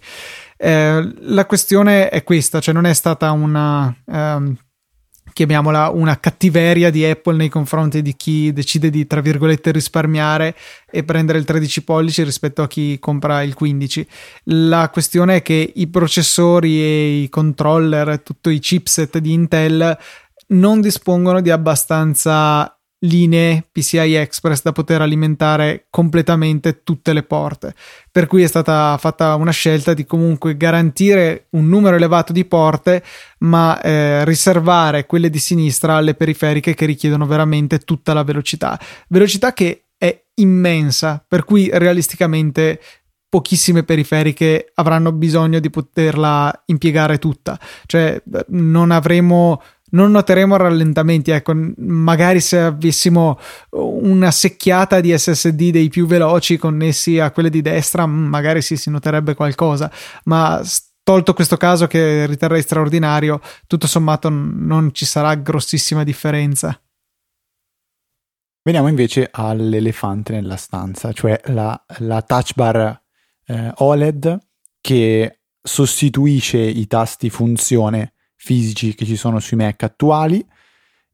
Eh, 0.57 1.13
la 1.21 1.45
questione 1.47 2.09
è 2.09 2.23
questa, 2.23 2.59
cioè 2.59 2.75
non 2.75 2.85
è 2.85 2.93
stata 2.93 3.31
una, 3.31 3.93
um, 4.05 4.55
chiamiamola 5.33 5.89
una 5.89 6.19
cattiveria 6.19 6.91
di 6.91 7.03
Apple 7.03 7.37
nei 7.37 7.49
confronti 7.49 8.03
di 8.03 8.15
chi 8.15 8.53
decide 8.53 8.91
di 8.91 9.07
tra 9.07 9.19
virgolette 9.19 9.71
risparmiare 9.71 10.55
e 10.91 11.03
prendere 11.03 11.39
il 11.39 11.45
13 11.45 11.83
pollici 11.83 12.23
rispetto 12.23 12.61
a 12.61 12.67
chi 12.67 12.99
compra 12.99 13.41
il 13.41 13.55
15 13.55 14.07
la 14.45 14.89
questione 14.89 15.37
è 15.37 15.41
che 15.41 15.73
i 15.75 15.87
processori 15.87 16.79
e 16.79 17.21
i 17.23 17.29
controller 17.29 18.21
tutti 18.21 18.51
i 18.51 18.59
chipset 18.59 19.17
di 19.17 19.33
Intel 19.33 19.97
non 20.49 20.79
dispongono 20.79 21.41
di 21.41 21.49
abbastanza 21.49 22.74
linee 23.07 23.65
PCI 23.71 24.15
Express 24.15 24.61
da 24.61 24.71
poter 24.71 25.01
alimentare 25.01 25.87
completamente 25.89 26.83
tutte 26.83 27.13
le 27.13 27.23
porte. 27.23 27.73
Per 28.11 28.27
cui 28.27 28.43
è 28.43 28.47
stata 28.47 28.97
fatta 28.97 29.35
una 29.35 29.51
scelta 29.51 29.93
di 29.93 30.05
comunque 30.05 30.57
garantire 30.57 31.47
un 31.51 31.67
numero 31.67 31.95
elevato 31.95 32.33
di 32.33 32.45
porte, 32.45 33.03
ma 33.39 33.79
eh, 33.81 34.25
riservare 34.25 35.05
quelle 35.05 35.29
di 35.29 35.39
sinistra 35.39 35.95
alle 35.95 36.15
periferiche 36.15 36.73
che 36.73 36.85
richiedono 36.85 37.25
veramente 37.25 37.79
tutta 37.79 38.13
la 38.13 38.23
velocità. 38.23 38.79
Velocità 39.07 39.53
che 39.53 39.85
è 39.97 40.23
immensa, 40.35 41.23
per 41.27 41.45
cui 41.45 41.69
realisticamente 41.71 42.79
pochissime 43.35 43.83
periferiche 43.83 44.71
avranno 44.75 45.11
bisogno 45.11 45.59
di 45.59 45.69
poterla 45.69 46.63
impiegare 46.67 47.17
tutta, 47.17 47.59
cioè 47.85 48.21
non 48.47 48.91
avremo 48.91 49.61
non 49.91 50.11
noteremo 50.11 50.55
rallentamenti. 50.55 51.31
Ecco, 51.31 51.53
magari 51.77 52.39
se 52.41 52.59
avessimo 52.59 53.39
una 53.71 54.31
secchiata 54.31 54.99
di 54.99 55.17
SSD 55.17 55.71
dei 55.71 55.89
più 55.89 56.05
veloci 56.05 56.57
connessi 56.57 57.19
a 57.19 57.31
quelle 57.31 57.49
di 57.49 57.61
destra, 57.61 58.05
mm, 58.05 58.25
magari 58.25 58.61
sì, 58.61 58.77
si 58.77 58.89
noterebbe 58.89 59.33
qualcosa, 59.35 59.91
ma 60.25 60.61
tolto 61.03 61.33
questo 61.33 61.57
caso 61.57 61.87
che 61.87 62.25
riterrei 62.25 62.61
straordinario, 62.61 63.39
tutto 63.67 63.85
sommato 63.85 64.29
non 64.29 64.91
ci 64.93 65.05
sarà 65.05 65.35
grossissima 65.35 66.03
differenza. 66.03 66.79
Veniamo 68.63 68.87
invece 68.87 69.29
all'elefante 69.31 70.33
nella 70.33 70.55
stanza, 70.55 71.13
cioè 71.13 71.39
la, 71.45 71.79
la 71.99 72.23
touch 72.23 72.53
bar 72.55 72.99
eh, 73.45 73.71
OLED 73.75 74.39
che 74.81 75.41
sostituisce 75.61 76.57
i 76.57 76.87
tasti 76.87 77.29
funzione 77.29 78.14
fisici 78.45 78.93
che 78.93 79.05
ci 79.05 79.15
sono 79.15 79.39
sui 79.39 79.57
Mac 79.57 79.81
attuali 79.81 80.45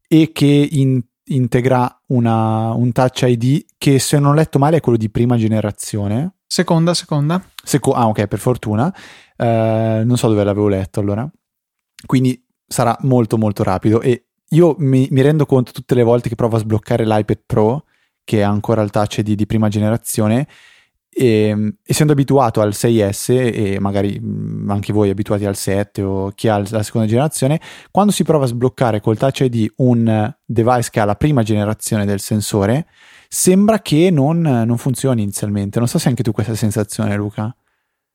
e 0.06 0.32
che 0.32 0.68
in, 0.70 1.02
integra 1.28 2.02
una, 2.08 2.74
un 2.74 2.92
Touch 2.92 3.22
ID 3.22 3.64
che 3.78 3.98
se 3.98 4.18
non 4.18 4.32
ho 4.32 4.34
letto 4.34 4.58
male 4.58 4.76
è 4.76 4.80
quello 4.80 4.98
di 4.98 5.08
prima 5.08 5.38
generazione. 5.38 6.34
Seconda, 6.46 6.92
seconda. 6.92 7.42
Seco- 7.64 7.94
ah 7.94 8.08
ok, 8.08 8.26
per 8.26 8.38
fortuna. 8.38 8.94
Uh, 9.38 10.04
non 10.04 10.16
so 10.18 10.28
dove 10.28 10.44
l'avevo 10.44 10.68
letto 10.68 11.00
allora. 11.00 11.28
Quindi 12.04 12.44
sarà 12.66 12.94
molto 13.00 13.38
molto 13.38 13.62
rapido 13.62 14.02
e 14.02 14.26
io 14.50 14.74
mi, 14.78 15.08
mi, 15.10 15.22
rendo 15.22 15.46
conto 15.46 15.72
tutte 15.72 15.94
le 15.94 16.02
volte 16.02 16.28
che 16.28 16.34
provo 16.34 16.56
a 16.56 16.58
sbloccare 16.58 17.06
l'iPad 17.06 17.40
Pro, 17.46 17.84
che 18.22 18.42
ha 18.42 18.50
ancora 18.50 18.82
il 18.82 18.90
Touch 18.90 19.18
ID 19.18 19.32
di 19.32 19.46
prima 19.46 19.68
generazione, 19.68 20.46
e, 21.14 21.48
ehm, 21.48 21.74
essendo 21.84 22.12
abituato 22.12 22.60
al 22.62 22.70
6S 22.70 23.52
e 23.52 23.78
magari 23.78 24.18
mm, 24.18 24.70
anche 24.70 24.92
voi 24.92 25.10
abituati 25.10 25.44
al 25.44 25.56
7 25.56 26.02
o 26.02 26.30
chi 26.34 26.48
ha 26.48 26.56
la 26.70 26.82
seconda 26.82 27.06
generazione, 27.06 27.60
quando 27.90 28.12
si 28.12 28.24
prova 28.24 28.44
a 28.44 28.48
sbloccare 28.48 29.00
col 29.00 29.18
Touch 29.18 29.40
ID 29.40 29.72
un 29.76 30.34
device 30.44 30.88
che 30.90 31.00
ha 31.00 31.04
la 31.04 31.14
prima 31.14 31.42
generazione 31.42 32.06
del 32.06 32.20
sensore, 32.20 32.86
sembra 33.28 33.80
che 33.80 34.10
non, 34.10 34.40
non 34.40 34.78
funzioni 34.78 35.22
inizialmente. 35.22 35.78
Non 35.78 35.88
so 35.88 35.98
se 35.98 36.08
anche 36.08 36.22
tu 36.22 36.32
questa 36.32 36.54
sensazione, 36.54 37.14
Luca. 37.16 37.54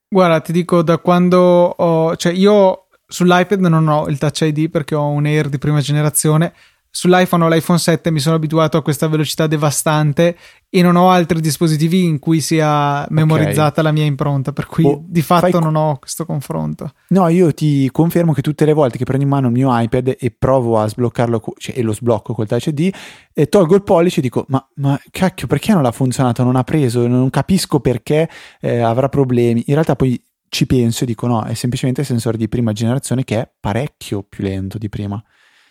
Guarda, 0.10 0.39
ti 0.39 0.51
dico 0.51 0.82
da 0.82 0.98
quando 1.00 1.39
ho, 1.39 2.16
cioè 2.16 2.32
io 2.32 2.88
sull'iPad 3.06 3.60
non 3.60 3.88
ho 3.88 4.08
il 4.08 4.18
Touch 4.18 4.42
ID 4.42 4.70
perché 4.70 4.96
ho 4.96 5.08
un 5.08 5.25
Air 5.25 5.50
di 5.50 5.58
prima 5.58 5.82
generazione 5.82 6.54
sull'iPhone 6.98 7.44
o 7.44 7.48
l'iPhone 7.48 7.77
7 7.77 8.10
mi 8.10 8.20
sono 8.20 8.38
abituato 8.38 8.75
a 8.75 8.82
questa 8.82 9.08
velocità 9.08 9.46
devastante 9.46 10.36
e 10.68 10.82
non 10.82 10.96
ho 10.96 11.12
altri 11.12 11.39
dispositivi 11.39 12.04
in 12.04 12.18
cui 12.18 12.42
sia 12.42 13.06
memorizzata 13.10 13.82
okay. 13.82 13.84
la 13.84 13.92
mia 13.92 14.04
impronta, 14.04 14.51
per 14.51 14.66
cui 14.66 14.84
oh, 14.84 15.04
di 15.06 15.22
fatto 15.22 15.51
fai... 15.51 15.62
non 15.62 15.75
ho 15.75 15.98
questo 16.00 16.25
confronto. 16.25 16.94
No, 17.10 17.27
io 17.27 17.54
ti 17.54 17.88
confermo 17.92 18.34
che 18.34 18.42
tutte 18.42 18.66
le 18.66 18.74
volte 18.74 18.98
che 18.98 19.04
prendo 19.04 19.25
in 19.25 19.30
mano 19.30 19.46
il 19.46 19.54
mio 19.54 19.70
iPad 19.80 20.16
e 20.20 20.32
provo 20.36 20.80
a 20.80 20.88
sbloccarlo 20.88 21.39
cioè, 21.58 21.77
e 21.77 21.84
lo 21.84 21.94
sblocco 21.94 22.34
col 22.34 22.48
Touch 22.48 22.66
ID 22.66 22.92
e 23.32 23.48
tolgo 23.48 23.75
il 23.75 23.84
pollice 23.84 24.18
e 24.18 24.24
dico 24.24 24.46
ma, 24.48 24.68
ma, 24.77 25.00
cacchio 25.12 25.46
perché 25.46 25.74
non 25.74 25.86
ha 25.86 25.92
funzionato, 25.92 26.44
non 26.44 26.56
ha 26.56 26.63
preso, 26.63 27.06
non 27.06 27.30
capisco 27.30 27.80
perché 27.80 28.27
eh, 28.60 28.80
avrà 28.80 29.08
problemi. 29.08 29.66
In 29.68 29.75
realtà 29.75 29.96
poi 29.96 30.20
ci 30.50 30.66
penso 30.66 31.04
e 31.04 31.06
dico 31.06 31.27
no, 31.27 31.44
è 31.44 31.54
semplicemente 31.54 32.01
il 32.01 32.08
sensore 32.08 32.38
di 32.38 32.50
prima 32.50 32.74
generazione 32.74 33.24
che 33.24 33.39
è 33.39 33.50
parecchio 33.60 34.24
più 34.24 34.44
lento 34.44 34.80
di 34.80 34.89
prima. 34.89 35.24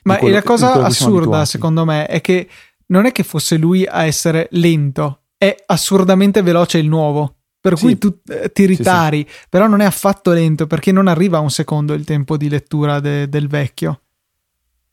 Ma 0.06 0.18
la 0.22 0.42
cosa 0.42 0.72
assurda, 0.72 1.44
secondo 1.44 1.84
me, 1.84 2.06
è 2.06 2.20
che 2.20 2.48
non 2.86 3.06
è 3.06 3.12
che 3.12 3.22
fosse 3.22 3.56
lui 3.56 3.84
a 3.84 4.04
essere 4.04 4.48
lento, 4.52 5.22
è 5.36 5.54
assurdamente 5.66 6.42
veloce 6.42 6.78
il 6.78 6.88
nuovo. 6.88 7.34
Per 7.60 7.76
sì. 7.76 7.84
cui 7.84 7.98
tu 7.98 8.20
eh, 8.28 8.52
ti 8.52 8.64
ritari, 8.64 9.26
sì, 9.26 9.34
sì. 9.40 9.46
però 9.48 9.66
non 9.66 9.80
è 9.80 9.84
affatto 9.84 10.30
lento 10.30 10.68
perché 10.68 10.92
non 10.92 11.08
arriva 11.08 11.38
a 11.38 11.40
un 11.40 11.50
secondo 11.50 11.94
il 11.94 12.04
tempo 12.04 12.36
di 12.36 12.48
lettura 12.48 13.00
de- 13.00 13.28
del 13.28 13.48
vecchio. 13.48 14.02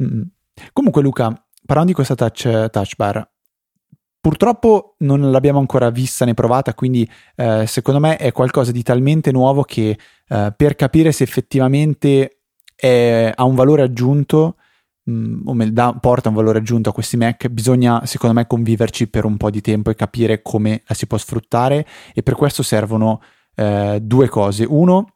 Mm. 0.04 0.22
Comunque, 0.72 1.04
Luca, 1.04 1.32
parlando 1.66 1.92
di 1.92 1.96
questa 1.96 2.16
touch, 2.16 2.70
touch 2.72 2.96
bar, 2.96 3.30
Purtroppo 4.24 4.96
non 5.00 5.32
l'abbiamo 5.32 5.60
ancora 5.60 5.90
vista 5.90 6.24
né 6.24 6.34
provata, 6.34 6.74
quindi 6.74 7.06
eh, 7.36 7.68
secondo 7.68 8.00
me 8.00 8.16
è 8.16 8.32
qualcosa 8.32 8.72
di 8.72 8.82
talmente 8.82 9.34
nuovo 9.34 9.64
che 9.64 10.00
eh, 10.30 10.54
per 10.56 10.76
capire 10.76 11.12
se 11.12 11.24
effettivamente 11.26 12.44
è, 12.74 13.34
ha 13.36 13.44
un 13.44 13.54
valore 13.54 13.82
aggiunto 13.82 14.56
o 15.06 15.56
da, 15.72 15.94
porta 16.00 16.30
un 16.30 16.36
valore 16.36 16.60
aggiunto 16.60 16.90
a 16.90 16.94
questi 16.94 17.18
Mac, 17.18 17.48
bisogna 17.50 18.06
secondo 18.06 18.36
me 18.36 18.48
conviverci 18.48 19.08
per 19.08 19.26
un 19.26 19.38
po' 19.38 19.50
di 19.50 19.62
tempo 19.62 19.90
e 19.90 19.96
capire 19.96 20.42
come 20.42 20.84
la 20.86 20.96
si 20.96 21.08
può 21.08 21.18
sfruttare 21.18 21.86
e 22.14 22.24
per 22.24 22.36
questo 22.36 22.64
servono 22.64 23.22
eh, 23.56 24.00
due 24.02 24.30
cose. 24.30 24.66
Uno, 24.68 25.16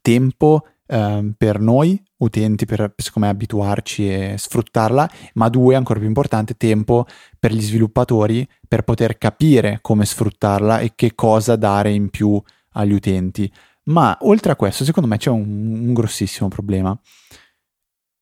tempo 0.00 0.66
eh, 0.86 1.32
per 1.36 1.60
noi 1.60 2.02
utenti 2.18 2.64
per 2.64 2.94
secondo 2.96 3.28
me 3.28 3.34
abituarci 3.34 4.10
e 4.10 4.34
sfruttarla, 4.36 5.10
ma 5.34 5.48
due, 5.48 5.74
ancora 5.74 5.98
più 5.98 6.08
importante, 6.08 6.56
tempo 6.56 7.06
per 7.38 7.52
gli 7.52 7.60
sviluppatori 7.60 8.46
per 8.66 8.82
poter 8.82 9.18
capire 9.18 9.78
come 9.80 10.04
sfruttarla 10.04 10.80
e 10.80 10.92
che 10.94 11.14
cosa 11.14 11.56
dare 11.56 11.92
in 11.92 12.10
più 12.10 12.40
agli 12.72 12.92
utenti. 12.92 13.50
Ma 13.84 14.16
oltre 14.22 14.52
a 14.52 14.56
questo, 14.56 14.84
secondo 14.84 15.08
me 15.08 15.18
c'è 15.18 15.30
un, 15.30 15.42
un 15.86 15.92
grossissimo 15.92 16.48
problema. 16.48 16.98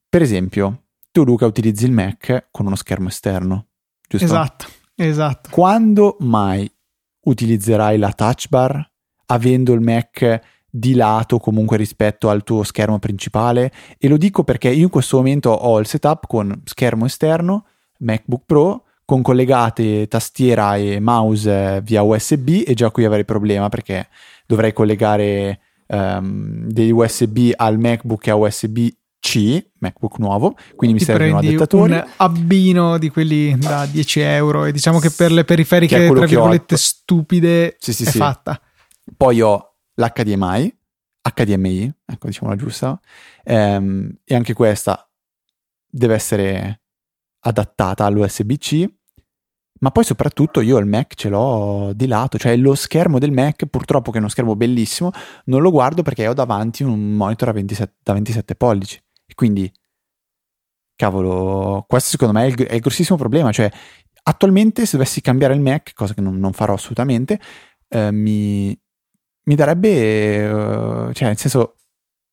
Per 0.08 0.20
esempio, 0.20 0.81
tu 1.12 1.24
Luca 1.24 1.46
utilizzi 1.46 1.84
il 1.84 1.92
Mac 1.92 2.48
con 2.50 2.66
uno 2.66 2.74
schermo 2.74 3.08
esterno, 3.08 3.66
giusto? 4.08 4.24
Esatto, 4.24 4.66
esatto. 4.96 5.50
Quando 5.52 6.16
mai 6.20 6.68
utilizzerai 7.24 7.98
la 7.98 8.12
touch 8.12 8.48
bar 8.48 8.90
avendo 9.26 9.74
il 9.74 9.80
Mac 9.80 10.40
di 10.68 10.94
lato 10.94 11.38
comunque 11.38 11.76
rispetto 11.76 12.30
al 12.30 12.42
tuo 12.42 12.62
schermo 12.62 12.98
principale? 12.98 13.70
E 13.98 14.08
lo 14.08 14.16
dico 14.16 14.42
perché 14.42 14.70
io 14.70 14.84
in 14.84 14.90
questo 14.90 15.18
momento 15.18 15.50
ho 15.50 15.78
il 15.78 15.86
setup 15.86 16.26
con 16.26 16.62
schermo 16.64 17.04
esterno, 17.04 17.66
MacBook 17.98 18.42
Pro, 18.46 18.84
con 19.04 19.20
collegate 19.20 20.08
tastiera 20.08 20.76
e 20.76 20.98
mouse 20.98 21.82
via 21.82 22.00
USB 22.00 22.62
e 22.66 22.72
già 22.72 22.90
qui 22.90 23.04
avrei 23.04 23.26
problema 23.26 23.68
perché 23.68 24.08
dovrei 24.46 24.72
collegare 24.72 25.60
um, 25.88 26.68
degli 26.68 26.90
USB 26.90 27.50
al 27.54 27.78
MacBook 27.78 28.28
a 28.28 28.36
USB 28.36 28.88
c, 29.22 29.64
MacBook 29.78 30.18
nuovo, 30.18 30.56
quindi 30.74 30.98
Ti 30.98 31.04
mi 31.04 31.16
servono 31.16 31.38
adattatori. 31.38 31.92
un 31.92 32.04
abbino 32.16 32.98
di 32.98 33.08
quelli 33.08 33.56
da 33.56 33.86
10 33.86 34.18
euro 34.18 34.64
e 34.64 34.72
diciamo 34.72 34.98
che 34.98 35.10
per 35.10 35.30
le 35.30 35.44
periferiche 35.44 36.08
tra 36.08 36.26
virgolette 36.26 36.76
stupide 36.76 37.76
sì, 37.78 37.92
sì, 37.92 38.02
è 38.02 38.10
sì. 38.10 38.18
fatta. 38.18 38.60
Poi 39.16 39.40
ho 39.40 39.76
l'HDMI, 39.94 40.76
HDMI, 41.22 41.94
ecco 42.04 42.26
diciamo 42.26 42.50
la 42.50 42.56
giusta, 42.56 43.00
ehm, 43.44 44.12
e 44.24 44.34
anche 44.34 44.54
questa 44.54 45.08
deve 45.88 46.14
essere 46.14 46.82
adattata 47.44 48.04
all'USB-C, 48.04 48.84
ma 49.82 49.92
poi 49.92 50.02
soprattutto 50.02 50.60
io 50.60 50.78
il 50.78 50.86
Mac 50.86 51.14
ce 51.14 51.28
l'ho 51.28 51.92
di 51.94 52.08
lato, 52.08 52.38
cioè 52.38 52.56
lo 52.56 52.74
schermo 52.74 53.20
del 53.20 53.30
Mac, 53.30 53.66
purtroppo 53.66 54.10
che 54.10 54.16
è 54.16 54.20
uno 54.20 54.28
schermo 54.28 54.56
bellissimo, 54.56 55.12
non 55.44 55.62
lo 55.62 55.70
guardo 55.70 56.02
perché 56.02 56.26
ho 56.26 56.34
davanti 56.34 56.82
un 56.82 57.12
monitor 57.12 57.52
27, 57.52 57.94
da 58.02 58.14
27 58.14 58.56
pollici. 58.56 59.00
E 59.32 59.34
quindi, 59.34 59.72
cavolo, 60.94 61.86
questo 61.88 62.10
secondo 62.10 62.34
me 62.34 62.44
è 62.44 62.48
il, 62.48 62.54
è 62.66 62.74
il, 62.74 62.80
grossissimo 62.80 63.16
problema. 63.16 63.50
Cioè, 63.50 63.70
attualmente 64.24 64.84
se 64.84 64.98
dovessi 64.98 65.22
cambiare 65.22 65.54
il 65.54 65.60
Mac, 65.60 65.94
cosa 65.94 66.12
che 66.12 66.20
non, 66.20 66.38
non 66.38 66.52
farò 66.52 66.74
assolutamente, 66.74 67.40
eh, 67.88 68.12
mi, 68.12 68.78
mi, 69.44 69.54
darebbe, 69.54 69.88
eh, 69.88 71.14
cioè, 71.14 71.28
nel 71.28 71.38
senso, 71.38 71.76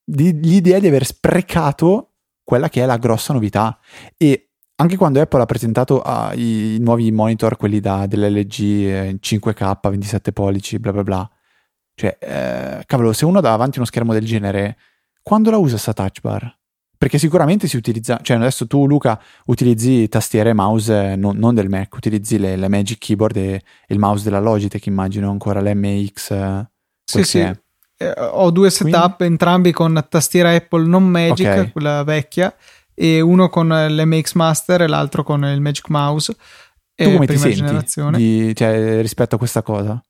di, 0.03 0.37
l'idea 0.41 0.79
di 0.79 0.87
aver 0.87 1.05
sprecato 1.05 2.15
quella 2.43 2.67
che 2.67 2.83
è 2.83 2.85
la 2.85 2.97
grossa 2.97 3.31
novità. 3.31 3.79
E 4.17 4.49
anche 4.75 4.97
quando 4.97 5.21
Apple 5.21 5.41
ha 5.41 5.45
presentato 5.45 6.01
uh, 6.05 6.37
i, 6.37 6.75
i, 6.75 6.79
nuovi 6.79 7.09
monitor, 7.13 7.55
quelli 7.55 7.79
da, 7.79 8.07
dell'LG 8.07 8.59
eh, 8.59 9.19
5K, 9.21 9.89
27 9.89 10.33
pollici, 10.33 10.79
bla 10.79 10.91
bla 10.91 11.03
bla, 11.03 11.31
cioè, 11.95 12.17
eh, 12.17 12.85
cavolo, 12.85 13.11
se 13.13 13.25
uno 13.25 13.39
ha 13.39 13.41
davanti 13.41 13.77
uno 13.77 13.85
schermo 13.85 14.13
del 14.13 14.25
genere, 14.25 14.77
quando 15.21 15.51
la 15.51 15.57
usa 15.57 15.77
sta 15.77 15.91
touch 15.91 16.21
bar? 16.21 16.58
Perché 16.99 17.17
sicuramente 17.17 17.65
si 17.69 17.77
utilizza, 17.77 18.19
cioè 18.21 18.35
adesso 18.35 18.67
tu 18.67 18.85
Luca 18.85 19.17
utilizzi 19.45 20.09
tastiere 20.09 20.49
e 20.49 20.53
mouse 20.53 21.15
non, 21.15 21.37
non 21.37 21.55
del 21.55 21.69
Mac, 21.69 21.95
utilizzi 21.95 22.37
le, 22.37 22.57
le, 22.57 22.67
Magic 22.67 22.97
Keyboard 22.97 23.37
e, 23.37 23.61
il 23.87 23.97
mouse 23.97 24.25
della 24.25 24.41
Logitech, 24.41 24.85
immagino 24.87 25.29
ancora 25.29 25.61
l'MX. 25.61 26.31
Eh, 26.31 26.67
sì, 27.05 27.23
sì. 27.23 27.39
Eh, 27.39 28.13
ho 28.17 28.51
due 28.51 28.69
setup, 28.69 29.15
Quindi? 29.15 29.33
entrambi 29.33 29.71
con 29.71 30.05
tastiera 30.09 30.53
Apple 30.53 30.87
non 30.87 31.05
Magic, 31.05 31.47
okay. 31.47 31.71
quella 31.71 32.03
vecchia, 32.03 32.53
e 32.93 33.21
uno 33.21 33.47
con 33.47 33.69
l'MX 33.69 34.33
Master 34.33 34.81
e 34.81 34.87
l'altro 34.87 35.23
con 35.23 35.45
il 35.45 35.61
Magic 35.61 35.87
Mouse. 35.87 36.35
Tu 36.95 37.13
come 37.13 37.27
ti 37.27 37.37
senti 37.37 38.11
di, 38.11 38.53
cioè, 38.53 38.99
rispetto 38.99 39.35
a 39.35 39.37
questa 39.37 39.61
cosa? 39.61 40.03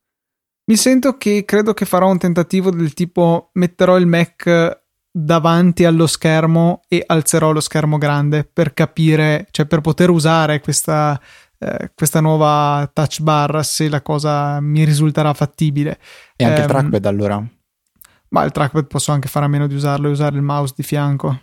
Mi 0.66 0.76
sento 0.76 1.18
che 1.18 1.46
credo 1.46 1.76
che 1.76 1.86
farò 1.86 2.10
un 2.10 2.18
tentativo 2.18 2.72
del 2.72 2.94
tipo 2.94 3.52
metterò 3.54 3.96
il 3.96 4.08
Mac 4.08 4.79
davanti 5.12 5.86
allo 5.86 6.08
schermo 6.08 6.82
e 6.88 7.04
alzerò 7.06 7.52
lo 7.52 7.60
schermo 7.60 7.98
grande 7.98 8.44
per 8.44 8.74
capire, 8.74 9.48
cioè 9.52 9.66
per 9.66 9.82
poter 9.82 10.10
usare 10.10 10.60
questa, 10.60 11.20
eh, 11.58 11.92
questa 11.96 12.22
nuova 12.22 12.90
touch 12.94 13.22
bar 13.22 13.64
se 13.66 13.90
la 13.90 14.02
cosa 14.02 14.60
mi 14.60 14.84
risulterà 14.84 15.34
fattibile. 15.34 16.00
E 16.36 16.44
anche 16.44 16.62
eh, 16.62 16.66
il 16.66 16.70
ehm, 16.70 16.78
trackpad 16.78 17.06
allora? 17.06 17.48
Ma 18.30 18.44
il 18.44 18.52
trackpad 18.52 18.88
posso 18.88 19.12
anche 19.12 19.28
fare 19.28 19.46
a 19.46 19.50
meno 19.50 19.68
di 19.68 19.76
usarlo 19.76 20.08
e 20.08 20.12
usare 20.12 20.36
il 20.36 20.44
mouse 20.44 20.74
di 20.76 20.84
fianco. 20.84 21.42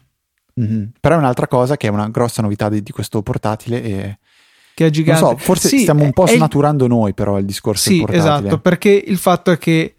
Mm-hmm. 0.59 0.85
Però 1.01 1.17
è 1.17 1.19
un'altra 1.19 1.49
cosa 1.49 1.77
che 1.77 1.89
è 1.89 1.91
una 1.91 2.09
grossa 2.09 2.41
novità 2.41 2.69
di, 2.69 2.83
di 2.83 2.93
questo 2.93 3.21
portatile 3.23 3.83
e 3.83 4.19
che 4.77 4.87
è 4.87 4.91
gigante. 4.91 5.25
So, 5.25 5.37
forse 5.39 5.69
sì, 5.69 5.79
stiamo 5.81 6.05
un 6.05 6.13
po' 6.13 6.27
snaturando 6.27 6.85
il... 6.85 6.91
noi 6.91 7.15
però 7.15 7.39
il 7.39 7.47
discorso 7.47 7.89
sì, 7.89 8.05
esatto, 8.09 8.59
perché 8.59 8.91
il 8.91 9.17
fatto 9.17 9.51
è 9.51 9.59
che 9.59 9.96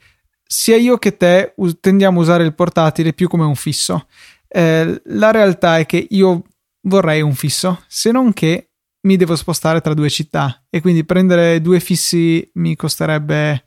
sia 0.47 0.77
io 0.77 0.97
che 0.97 1.17
te 1.17 1.53
tendiamo 1.79 2.19
a 2.19 2.21
usare 2.21 2.43
il 2.43 2.55
portatile 2.55 3.13
più 3.13 3.27
come 3.27 3.43
un 3.43 3.55
fisso. 3.55 4.07
Eh, 4.47 5.01
la 5.05 5.31
realtà 5.31 5.77
è 5.77 5.85
che 5.85 6.07
io 6.09 6.43
vorrei 6.81 7.21
un 7.21 7.35
fisso, 7.35 7.83
se 7.87 8.11
non 8.11 8.33
che 8.33 8.69
mi 9.01 9.17
devo 9.17 9.35
spostare 9.35 9.81
tra 9.81 9.93
due 9.93 10.09
città 10.09 10.63
e 10.69 10.81
quindi 10.81 11.05
prendere 11.05 11.61
due 11.61 11.79
fissi 11.79 12.49
mi 12.55 12.75
costerebbe 12.75 13.63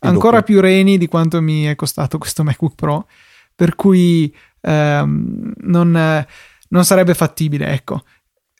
ancora 0.00 0.42
più 0.42 0.60
reni 0.60 0.98
di 0.98 1.06
quanto 1.06 1.40
mi 1.40 1.64
è 1.64 1.74
costato 1.74 2.18
questo 2.18 2.44
MacBook 2.44 2.74
Pro, 2.74 3.08
per 3.54 3.74
cui 3.74 4.34
ehm, 4.60 5.52
non, 5.56 6.26
non 6.68 6.84
sarebbe 6.84 7.14
fattibile, 7.14 7.68
ecco 7.68 8.02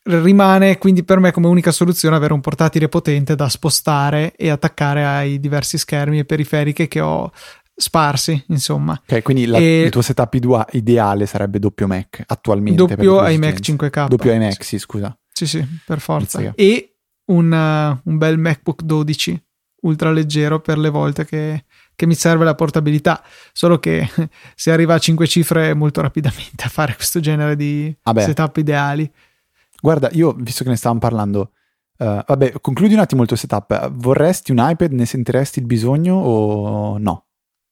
rimane 0.06 0.78
quindi 0.78 1.02
per 1.04 1.18
me 1.18 1.32
come 1.32 1.48
unica 1.48 1.72
soluzione 1.72 2.16
avere 2.16 2.32
un 2.32 2.40
portatile 2.40 2.88
potente 2.88 3.34
da 3.34 3.48
spostare 3.48 4.34
e 4.36 4.50
attaccare 4.50 5.04
ai 5.04 5.40
diversi 5.40 5.78
schermi 5.78 6.20
e 6.20 6.24
periferiche 6.24 6.88
che 6.88 7.00
ho 7.00 7.32
sparsi, 7.76 8.42
insomma. 8.48 9.00
Ok, 9.06 9.22
quindi 9.22 9.44
la, 9.46 9.58
e 9.58 9.82
il 9.82 9.90
tuo 9.90 10.02
setup 10.02 10.66
ideale 10.72 11.26
sarebbe 11.26 11.58
doppio 11.58 11.86
Mac 11.86 12.22
attualmente. 12.26 12.86
Doppio 12.86 13.26
iMac 13.28 13.60
5K. 13.60 14.08
Doppio 14.08 14.32
iMac, 14.32 14.64
sì, 14.64 14.78
scusa. 14.78 15.16
Sì, 15.30 15.46
sì, 15.46 15.64
per 15.84 16.00
forza. 16.00 16.52
E 16.54 16.96
un, 17.26 17.52
uh, 17.52 18.08
un, 18.08 18.18
bel 18.18 18.38
MacBook 18.38 18.82
12 18.82 19.44
ultra 19.82 20.10
leggero 20.10 20.60
per 20.60 20.78
le 20.78 20.88
volte 20.88 21.24
che, 21.24 21.64
che 21.94 22.06
mi 22.06 22.14
serve 22.14 22.44
la 22.44 22.54
portabilità. 22.54 23.22
Solo 23.52 23.78
che 23.78 24.08
si 24.56 24.70
arriva 24.70 24.94
a 24.94 24.98
5 24.98 25.26
cifre 25.26 25.74
molto 25.74 26.00
rapidamente 26.00 26.64
a 26.64 26.68
fare 26.68 26.94
questo 26.94 27.20
genere 27.20 27.56
di 27.56 27.94
ah 28.04 28.20
setup 28.20 28.56
ideali. 28.56 29.10
Guarda, 29.86 30.10
io 30.14 30.32
visto 30.32 30.64
che 30.64 30.70
ne 30.70 30.74
stavamo 30.74 30.98
parlando, 30.98 31.52
uh, 31.98 32.20
vabbè, 32.26 32.54
concludi 32.60 32.94
un 32.94 32.98
attimo 32.98 33.22
il 33.22 33.28
tuo 33.28 33.36
setup. 33.36 33.92
Vorresti 33.92 34.50
un 34.50 34.58
iPad? 34.58 34.90
Ne 34.90 35.06
sentiresti 35.06 35.60
il 35.60 35.64
bisogno 35.64 36.16
o 36.16 36.98
no? 36.98 37.26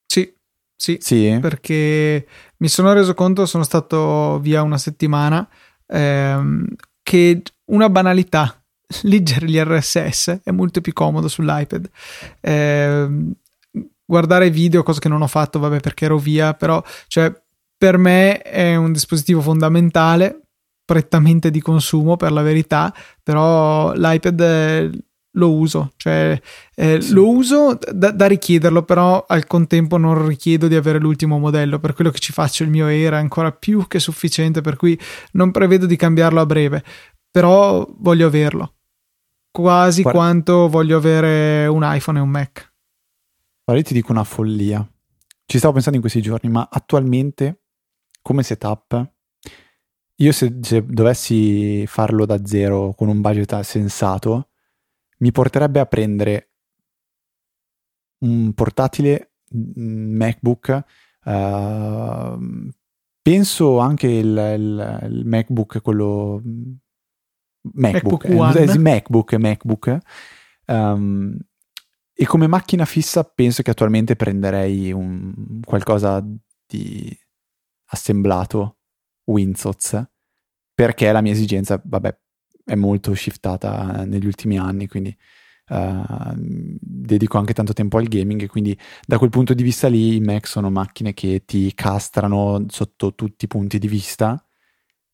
Sì, 0.05 0.33
sì, 0.77 0.95
sì, 1.01 1.37
perché 1.41 2.25
mi 2.55 2.69
sono 2.69 2.93
reso 2.93 3.13
conto, 3.13 3.45
sono 3.45 3.63
stato 3.63 4.39
via 4.39 4.61
una 4.61 4.77
settimana, 4.77 5.45
ehm, 5.87 6.65
che 7.03 7.41
una 7.65 7.89
banalità, 7.89 8.63
leggere 9.03 9.47
gli 9.47 9.59
RSS 9.59 10.39
è 10.41 10.51
molto 10.51 10.79
più 10.79 10.93
comodo 10.93 11.27
sull'iPad. 11.27 11.89
Eh, 12.39 13.09
guardare 14.05 14.49
video, 14.51 14.83
cosa 14.83 15.01
che 15.01 15.09
non 15.09 15.21
ho 15.21 15.27
fatto, 15.27 15.59
vabbè, 15.59 15.81
perché 15.81 16.05
ero 16.05 16.17
via, 16.17 16.53
però, 16.53 16.81
cioè, 17.07 17.29
per 17.77 17.97
me 17.97 18.41
è 18.41 18.77
un 18.77 18.93
dispositivo 18.93 19.41
fondamentale 19.41 20.44
prettamente 20.85 21.49
di 21.49 21.59
consumo 21.59 22.15
per 22.15 22.31
la 22.31 22.43
verità, 22.43 22.93
però 23.23 23.91
l'iPad 23.93 24.39
eh, 24.39 24.91
lo 25.35 25.53
uso, 25.53 25.93
cioè 25.97 26.39
eh, 26.75 27.01
sì. 27.01 27.11
lo 27.11 27.29
uso 27.29 27.77
da, 27.91 28.11
da, 28.11 28.25
richiederlo, 28.27 28.83
però 28.83 29.25
al 29.27 29.47
contempo 29.47 29.97
non 29.97 30.25
richiedo 30.27 30.67
di 30.67 30.75
avere 30.75 30.99
l'ultimo 30.99 31.39
modello, 31.39 31.79
per 31.79 31.93
quello 31.93 32.09
che 32.09 32.19
ci 32.19 32.31
faccio 32.31 32.63
il 32.63 32.69
mio 32.69 32.87
era 32.87 33.17
ancora 33.17 33.51
più 33.51 33.87
che 33.87 33.99
sufficiente, 33.99 34.61
per 34.61 34.77
cui 34.77 34.97
non 35.33 35.51
prevedo 35.51 35.85
di 35.85 35.95
cambiarlo 35.95 36.39
a 36.39 36.45
breve, 36.45 36.83
però 37.29 37.85
voglio 37.97 38.27
averlo, 38.27 38.75
quasi 39.51 40.03
Guarda. 40.03 40.19
quanto 40.19 40.69
voglio 40.69 40.97
avere 40.97 41.67
un 41.67 41.81
iPhone 41.83 42.19
e 42.19 42.21
un 42.21 42.29
Mac. 42.29 42.73
Guarda, 43.65 43.81
io 43.81 43.87
ti 43.87 43.93
dico 43.93 44.11
una 44.11 44.23
follia. 44.23 44.87
Ci 45.47 45.57
stavo 45.57 45.73
pensando 45.73 45.97
in 45.97 46.01
questi 46.01 46.21
giorni, 46.21 46.49
ma 46.49 46.67
attualmente 46.71 47.61
come 48.21 48.41
setup 48.41 49.14
io 50.15 50.31
se, 50.31 50.57
se, 50.61 50.85
dovessi 50.85 51.85
farlo 51.87 52.25
da 52.25 52.45
zero 52.45 52.93
con 52.93 53.07
un 53.09 53.21
budget 53.21 53.59
sensato, 53.61 54.49
mi 55.19 55.31
porterebbe 55.31 55.79
a 55.79 55.85
prendere 55.85 56.51
un 58.19 58.53
portatile 58.53 59.33
MacBook, 59.51 60.83
uh, 61.25 62.69
penso 63.21 63.79
anche 63.79 64.07
il, 64.07 64.55
il, 64.57 64.99
il, 65.09 65.25
MacBook, 65.25 65.81
quello 65.81 66.41
MacBook, 67.73 68.27
MacBook, 68.27 68.55
eh, 68.55 68.77
MacBook, 68.77 69.33
MacBook 69.33 69.97
um, 70.67 71.37
e 72.13 72.25
come 72.25 72.47
macchina 72.47 72.85
fissa 72.85 73.23
penso 73.23 73.61
che 73.61 73.71
attualmente 73.71 74.15
prenderei 74.15 74.91
un, 74.91 75.59
qualcosa 75.63 76.23
di 76.67 77.17
assemblato 77.87 78.77
Winsots 79.25 80.03
perché 80.73 81.11
la 81.11 81.21
mia 81.21 81.31
esigenza, 81.31 81.81
vabbè, 81.83 82.17
è 82.65 82.75
molto 82.75 83.13
shiftata 83.13 84.03
negli 84.05 84.25
ultimi 84.25 84.57
anni, 84.57 84.87
quindi 84.87 85.15
uh, 85.69 86.33
dedico 86.35 87.37
anche 87.37 87.53
tanto 87.53 87.73
tempo 87.73 87.97
al 87.97 88.07
gaming 88.07 88.41
e 88.41 88.47
quindi 88.47 88.77
da 89.05 89.17
quel 89.17 89.29
punto 89.29 89.53
di 89.53 89.63
vista 89.63 89.87
lì 89.87 90.15
i 90.15 90.21
Mac 90.21 90.47
sono 90.47 90.69
macchine 90.69 91.13
che 91.13 91.43
ti 91.45 91.73
castrano 91.73 92.65
sotto 92.69 93.15
tutti 93.15 93.45
i 93.45 93.47
punti 93.47 93.79
di 93.79 93.87
vista 93.87 94.43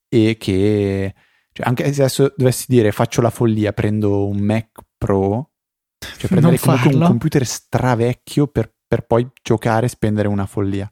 e 0.08 0.38
che 0.38 1.13
cioè 1.54 1.67
anche 1.67 1.84
se 1.93 2.02
adesso 2.02 2.34
dovessi 2.36 2.65
dire 2.67 2.91
faccio 2.91 3.21
la 3.21 3.30
follia, 3.30 3.74
prendo 3.74 4.28
un 4.28 4.38
Mac 4.38 4.69
Pro, 4.97 5.52
cioè 6.00 6.30
prendere 6.30 6.58
comunque 6.58 6.95
un 6.95 7.04
computer 7.04 7.45
stravecchio 7.45 8.47
per, 8.47 8.74
per 8.88 9.06
poi 9.06 9.30
giocare 9.41 9.88
e 9.88 9.89
spendere 9.89 10.28
una 10.28 10.45
follia. 10.45 10.91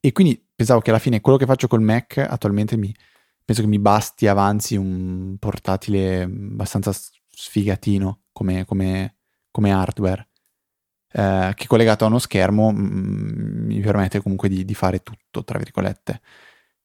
E 0.00 0.12
quindi 0.12 0.40
pensavo 0.62 0.80
che 0.80 0.90
alla 0.90 1.00
fine 1.00 1.20
quello 1.20 1.38
che 1.38 1.46
faccio 1.46 1.66
col 1.66 1.82
Mac 1.82 2.18
attualmente 2.18 2.76
mi, 2.76 2.94
penso 3.44 3.62
che 3.62 3.68
mi 3.68 3.80
basti 3.80 4.28
avanzi 4.28 4.76
un 4.76 5.36
portatile 5.38 6.22
abbastanza 6.22 6.92
sfigatino 7.28 8.22
come, 8.30 8.64
come, 8.64 9.16
come 9.50 9.72
hardware. 9.72 10.28
Eh, 11.14 11.52
che 11.56 11.66
collegato 11.66 12.04
a 12.04 12.08
uno 12.08 12.18
schermo 12.18 12.70
mh, 12.70 12.78
mm, 12.80 13.66
mi 13.66 13.80
permette 13.80 14.22
comunque 14.22 14.48
di, 14.48 14.64
di, 14.64 14.74
fare 14.74 15.02
tutto, 15.02 15.42
tra 15.42 15.58
virgolette. 15.58 16.20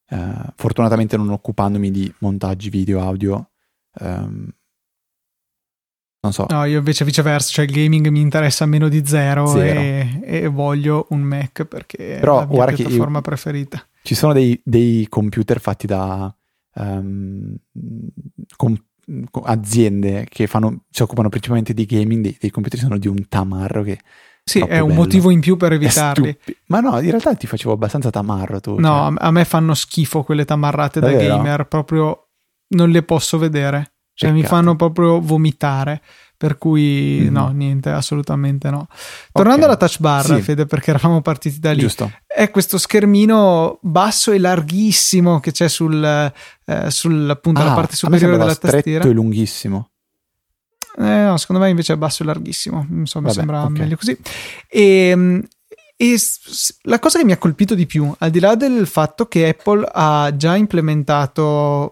Eh, 0.09 0.53
fortunatamente 0.55 1.15
non 1.15 1.29
occupandomi 1.29 1.91
di 1.91 2.11
montaggi 2.19 2.69
video, 2.69 3.01
audio. 3.01 3.51
Ehm, 3.99 4.49
non 6.27 6.33
so. 6.33 6.45
No, 6.49 6.63
io 6.65 6.77
invece 6.77 7.05
viceversa, 7.05 7.49
cioè 7.49 7.65
il 7.65 7.71
gaming 7.71 8.07
mi 8.09 8.19
interessa 8.19 8.65
meno 8.65 8.89
di 8.89 9.05
zero, 9.05 9.47
zero. 9.47 9.79
E, 9.79 10.19
e, 10.23 10.47
voglio 10.47 11.07
un 11.09 11.21
Mac 11.21 11.63
perché 11.65 12.17
Però, 12.19 12.41
è 12.41 12.55
la 12.55 12.65
mia 12.65 12.75
piattaforma 12.75 13.21
preferita. 13.21 13.85
Ci 14.01 14.15
sono 14.15 14.33
dei, 14.33 14.59
dei 14.63 15.07
computer 15.09 15.59
fatti 15.59 15.87
da 15.87 16.33
um, 16.75 17.55
com- 18.55 18.81
aziende 19.43 20.27
che 20.29 20.47
fanno, 20.47 20.83
si 20.89 21.01
occupano 21.01 21.29
principalmente 21.29 21.73
di 21.73 21.85
gaming, 21.85 22.21
dei, 22.21 22.37
dei 22.39 22.49
computer 22.49 22.79
sono 22.79 22.97
di 22.97 23.07
un 23.07 23.27
tamarro 23.27 23.83
che... 23.83 23.99
Sì, 24.43 24.59
è 24.59 24.79
un 24.79 24.87
bello. 24.87 25.01
motivo 25.01 25.29
in 25.29 25.41
più 25.41 25.57
per 25.57 25.73
evitarli. 25.73 26.37
Ma 26.67 26.79
no, 26.79 27.01
in 27.01 27.09
realtà 27.09 27.35
ti 27.35 27.47
facevo 27.47 27.73
abbastanza 27.73 28.09
tamarro 28.09 28.61
tu. 28.61 28.79
No, 28.79 29.09
cioè. 29.09 29.15
a 29.17 29.31
me 29.31 29.43
fanno 29.43 29.73
schifo 29.73 30.23
quelle 30.23 30.45
tamarrate 30.45 31.01
da 31.01 31.11
gamer, 31.11 31.67
proprio 31.67 32.29
non 32.69 32.89
le 32.89 33.03
posso 33.03 33.37
vedere. 33.37 33.96
Cioè 34.17 34.31
mi 34.31 34.41
fanno 34.41 34.75
proprio 34.75 35.21
vomitare. 35.21 36.01
Per 36.37 36.59
cui 36.59 37.17
mm-hmm. 37.21 37.33
no, 37.33 37.49
niente, 37.49 37.89
assolutamente 37.89 38.69
no. 38.69 38.87
Tornando 39.31 39.65
okay. 39.65 39.69
alla 39.69 39.77
touch 39.77 39.99
bar, 39.99 40.23
sì. 40.23 40.41
Fede, 40.41 40.67
perché 40.67 40.91
eravamo 40.91 41.21
partiti 41.21 41.59
da 41.59 41.71
lì. 41.71 41.79
Giusto. 41.79 42.11
È 42.27 42.51
questo 42.51 42.77
schermino 42.77 43.79
basso 43.81 44.31
e 44.31 44.37
larghissimo 44.37 45.39
che 45.39 45.51
c'è 45.51 45.67
sul, 45.67 46.03
eh, 46.03 46.91
sul 46.91 47.27
appunto, 47.27 47.61
ah, 47.61 47.73
parte 47.73 47.95
superiore 47.95 48.37
della 48.37 48.55
tastiera. 48.55 48.81
stretto 48.81 49.09
e 49.09 49.13
lunghissimo. 49.13 49.89
Eh, 50.99 51.23
no, 51.25 51.37
secondo 51.37 51.61
me 51.61 51.69
invece 51.69 51.93
è 51.93 51.97
basso 51.97 52.21
e 52.21 52.25
larghissimo. 52.27 52.85
Insomma, 52.91 53.27
Vabbè, 53.27 53.37
sembra 53.37 53.63
okay. 53.63 53.77
meglio 53.79 53.95
così. 53.97 54.17
E, 54.67 54.83
ehm, 55.09 55.43
e 55.95 56.15
la 56.83 56.99
cosa 56.99 57.17
che 57.17 57.25
mi 57.25 57.31
ha 57.31 57.37
colpito 57.37 57.73
di 57.73 57.87
più, 57.87 58.13
al 58.15 58.29
di 58.29 58.39
là 58.39 58.53
del 58.53 58.85
fatto 58.85 59.27
che 59.27 59.47
Apple 59.47 59.87
ha 59.91 60.31
già 60.35 60.55
implementato 60.55 61.91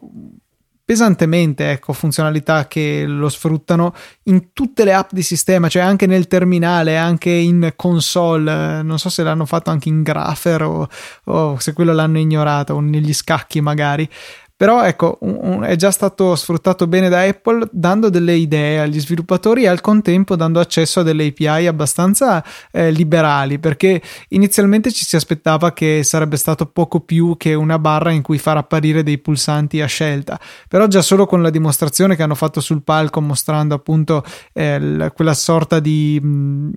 pesantemente 0.85 1.71
ecco, 1.71 1.93
funzionalità 1.93 2.67
che 2.67 3.05
lo 3.07 3.27
sfruttano 3.27 3.95
in 4.25 4.53
tutte 4.53 4.83
le 4.83 4.93
app 4.93 5.09
di 5.11 5.23
sistema, 5.23 5.67
cioè 5.67 5.81
anche 5.81 6.05
nel 6.05 6.27
terminale, 6.27 6.95
anche 6.95 7.31
in 7.31 7.73
console. 7.75 8.83
Non 8.83 8.99
so 8.99 9.09
se 9.09 9.23
l'hanno 9.23 9.45
fatto 9.45 9.71
anche 9.71 9.89
in 9.89 10.03
Grapher 10.03 10.61
o, 10.61 10.87
o 11.23 11.59
se 11.59 11.73
quello 11.73 11.91
l'hanno 11.91 12.19
ignorato, 12.19 12.75
o 12.75 12.79
negli 12.79 13.13
scacchi 13.13 13.61
magari. 13.61 14.07
Però 14.57 14.85
ecco, 14.85 15.17
un, 15.21 15.37
un, 15.41 15.63
è 15.63 15.75
già 15.75 15.91
stato 15.91 16.33
sfruttato 16.35 16.87
bene 16.87 17.09
da 17.09 17.23
Apple 17.23 17.67
dando 17.71 18.09
delle 18.09 18.35
idee 18.35 18.79
agli 18.79 19.01
sviluppatori 19.01 19.63
e 19.63 19.67
al 19.67 19.81
contempo 19.81 20.37
dando 20.37 20.61
accesso 20.61 21.01
a 21.01 21.03
delle 21.03 21.27
API 21.27 21.67
abbastanza 21.67 22.41
eh, 22.71 22.89
liberali, 22.89 23.59
perché 23.59 24.01
inizialmente 24.29 24.93
ci 24.93 25.03
si 25.03 25.17
aspettava 25.17 25.73
che 25.73 26.03
sarebbe 26.03 26.37
stato 26.37 26.67
poco 26.67 27.01
più 27.01 27.35
che 27.35 27.53
una 27.53 27.77
barra 27.79 28.11
in 28.11 28.21
cui 28.21 28.37
far 28.37 28.55
apparire 28.55 29.03
dei 29.03 29.17
pulsanti 29.17 29.81
a 29.81 29.87
scelta. 29.87 30.39
Però 30.69 30.87
già 30.87 31.01
solo 31.01 31.25
con 31.25 31.41
la 31.41 31.49
dimostrazione 31.49 32.15
che 32.15 32.23
hanno 32.23 32.35
fatto 32.35 32.61
sul 32.61 32.81
palco 32.81 33.19
mostrando 33.19 33.75
appunto 33.75 34.23
eh, 34.53 35.11
quella 35.13 35.33
sorta 35.33 35.79
di... 35.81 36.17
Mh, 36.21 36.69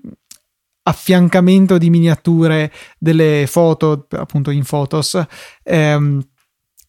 affiancamento 0.89 1.77
di 1.77 1.91
miniature 1.91 2.73
delle 2.99 3.45
foto 3.47 4.07
appunto 4.09 4.51
in 4.51 4.65
Photos 4.65 5.23
ehm, 5.63 6.23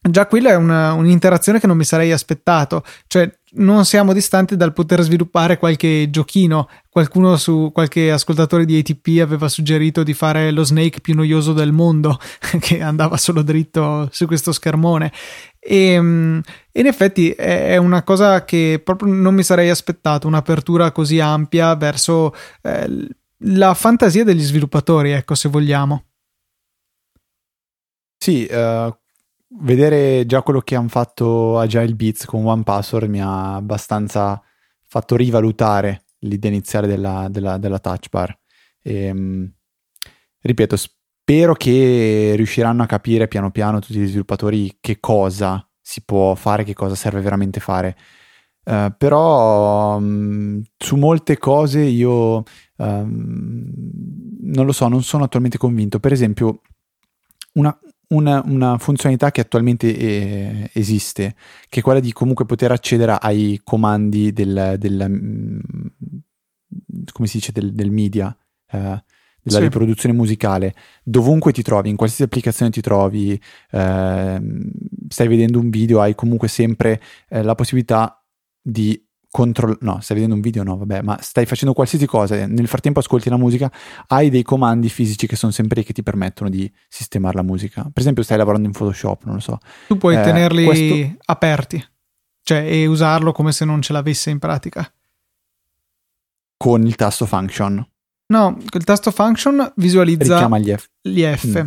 Già 0.02 0.26
quella 0.26 0.50
è 0.50 0.56
una, 0.56 0.94
un'interazione 0.94 1.60
che 1.60 1.66
non 1.66 1.76
mi 1.76 1.84
sarei 1.84 2.10
aspettato, 2.10 2.82
cioè 3.06 3.30
non 3.52 3.84
siamo 3.84 4.14
distanti 4.14 4.56
dal 4.56 4.72
poter 4.72 5.02
sviluppare 5.02 5.58
qualche 5.58 6.08
giochino. 6.08 6.70
Qualcuno 6.88 7.36
su 7.36 7.70
qualche 7.70 8.10
ascoltatore 8.10 8.64
di 8.64 8.78
ATP 8.78 9.20
aveva 9.20 9.46
suggerito 9.48 10.02
di 10.02 10.14
fare 10.14 10.52
lo 10.52 10.64
Snake 10.64 11.00
più 11.00 11.14
noioso 11.14 11.52
del 11.52 11.72
mondo, 11.72 12.18
che 12.60 12.80
andava 12.80 13.18
solo 13.18 13.42
dritto 13.42 14.08
su 14.10 14.26
questo 14.26 14.52
schermone. 14.52 15.12
E 15.58 16.00
mm, 16.00 16.38
in 16.72 16.86
effetti 16.86 17.30
è 17.32 17.76
una 17.76 18.02
cosa 18.02 18.44
che 18.46 18.80
proprio 18.82 19.12
non 19.12 19.34
mi 19.34 19.42
sarei 19.42 19.68
aspettato, 19.68 20.26
un'apertura 20.26 20.92
così 20.92 21.20
ampia 21.20 21.74
verso 21.74 22.34
eh, 22.62 23.06
la 23.44 23.74
fantasia 23.74 24.24
degli 24.24 24.42
sviluppatori, 24.42 25.10
ecco, 25.10 25.34
se 25.34 25.50
vogliamo. 25.50 26.04
Sì, 28.22 28.46
uh, 28.50 28.94
vedere 29.58 30.24
già 30.26 30.42
quello 30.42 30.60
che 30.60 30.76
hanno 30.76 30.88
fatto 30.88 31.58
Agile 31.58 31.94
Beats 31.94 32.24
con 32.24 32.46
One 32.46 32.62
Password 32.62 33.08
mi 33.08 33.20
ha 33.20 33.56
abbastanza 33.56 34.40
fatto 34.86 35.16
rivalutare 35.16 36.04
l'idea 36.20 36.50
iniziale 36.50 36.86
della, 36.86 37.28
della, 37.30 37.58
della 37.58 37.78
touch 37.78 38.08
bar. 38.10 38.36
E, 38.82 39.04
ehm, 39.04 39.52
ripeto, 40.40 40.76
spero 40.76 41.54
che 41.54 42.32
riusciranno 42.36 42.82
a 42.82 42.86
capire 42.86 43.28
piano 43.28 43.50
piano 43.50 43.80
tutti 43.80 43.98
gli 43.98 44.06
sviluppatori 44.06 44.78
che 44.80 44.98
cosa 45.00 45.64
si 45.80 46.02
può 46.04 46.34
fare, 46.34 46.64
che 46.64 46.74
cosa 46.74 46.94
serve 46.94 47.20
veramente 47.20 47.60
fare. 47.60 47.96
Uh, 48.62 48.92
però 48.96 49.96
um, 49.96 50.62
su 50.76 50.96
molte 50.96 51.38
cose 51.38 51.80
io 51.80 52.42
um, 52.76 53.72
non 54.42 54.66
lo 54.66 54.72
so, 54.72 54.86
non 54.88 55.02
sono 55.02 55.24
attualmente 55.24 55.58
convinto. 55.58 55.98
Per 55.98 56.12
esempio, 56.12 56.60
una, 57.54 57.76
una, 58.10 58.42
una 58.44 58.78
funzionalità 58.78 59.30
che 59.30 59.40
attualmente 59.40 59.96
eh, 59.96 60.70
esiste, 60.72 61.34
che 61.68 61.80
è 61.80 61.82
quella 61.82 62.00
di 62.00 62.12
comunque 62.12 62.46
poter 62.46 62.72
accedere 62.72 63.16
ai 63.20 63.60
comandi 63.62 64.32
del, 64.32 64.76
del 64.78 65.06
mm, 65.08 65.58
come 67.12 67.28
si 67.28 67.38
dice, 67.38 67.52
del, 67.52 67.72
del 67.72 67.90
media, 67.90 68.36
eh, 68.70 69.02
della 69.42 69.58
sì. 69.58 69.62
riproduzione 69.62 70.14
musicale, 70.14 70.74
dovunque 71.02 71.52
ti 71.52 71.62
trovi, 71.62 71.88
in 71.88 71.96
qualsiasi 71.96 72.24
applicazione 72.24 72.70
ti 72.70 72.80
trovi, 72.80 73.40
eh, 73.70 74.40
stai 75.08 75.28
vedendo 75.28 75.58
un 75.58 75.70
video, 75.70 76.00
hai 76.00 76.14
comunque 76.14 76.48
sempre 76.48 77.00
eh, 77.28 77.42
la 77.42 77.54
possibilità 77.54 78.22
di 78.60 79.02
controllare, 79.30 79.78
no, 79.82 80.00
stai 80.00 80.16
vedendo 80.16 80.34
un 80.34 80.40
video, 80.40 80.62
no, 80.62 80.76
vabbè, 80.76 81.02
ma 81.02 81.18
stai 81.20 81.46
facendo 81.46 81.72
qualsiasi 81.72 82.06
cosa, 82.06 82.46
nel 82.46 82.66
frattempo 82.66 82.98
ascolti 82.98 83.30
la 83.30 83.36
musica, 83.36 83.70
hai 84.08 84.28
dei 84.28 84.42
comandi 84.42 84.88
fisici 84.88 85.26
che 85.26 85.36
sono 85.36 85.52
sempre 85.52 85.80
lì 85.80 85.86
che 85.86 85.92
ti 85.92 86.02
permettono 86.02 86.50
di 86.50 86.70
sistemare 86.88 87.36
la 87.36 87.42
musica. 87.42 87.82
Per 87.82 87.92
esempio, 88.02 88.22
stai 88.22 88.38
lavorando 88.38 88.66
in 88.66 88.72
Photoshop, 88.72 89.24
non 89.24 89.34
lo 89.34 89.40
so. 89.40 89.58
Tu 89.86 89.96
puoi 89.96 90.16
eh, 90.16 90.22
tenerli 90.22 90.64
questo... 90.64 91.16
aperti, 91.26 91.84
cioè, 92.42 92.58
e 92.58 92.86
usarlo 92.86 93.32
come 93.32 93.52
se 93.52 93.64
non 93.64 93.80
ce 93.80 93.92
l'avesse 93.92 94.30
in 94.30 94.38
pratica. 94.38 94.92
Con 96.56 96.86
il 96.86 96.96
tasto 96.96 97.24
function. 97.24 97.86
No, 98.30 98.56
il 98.74 98.84
tasto 98.84 99.10
function 99.10 99.72
visualizza 99.76 100.34
Richiama 100.34 100.58
gli 100.58 100.72
F. 100.72 100.88
Gli 101.02 101.22
F. 101.22 101.62
Mm. 101.62 101.66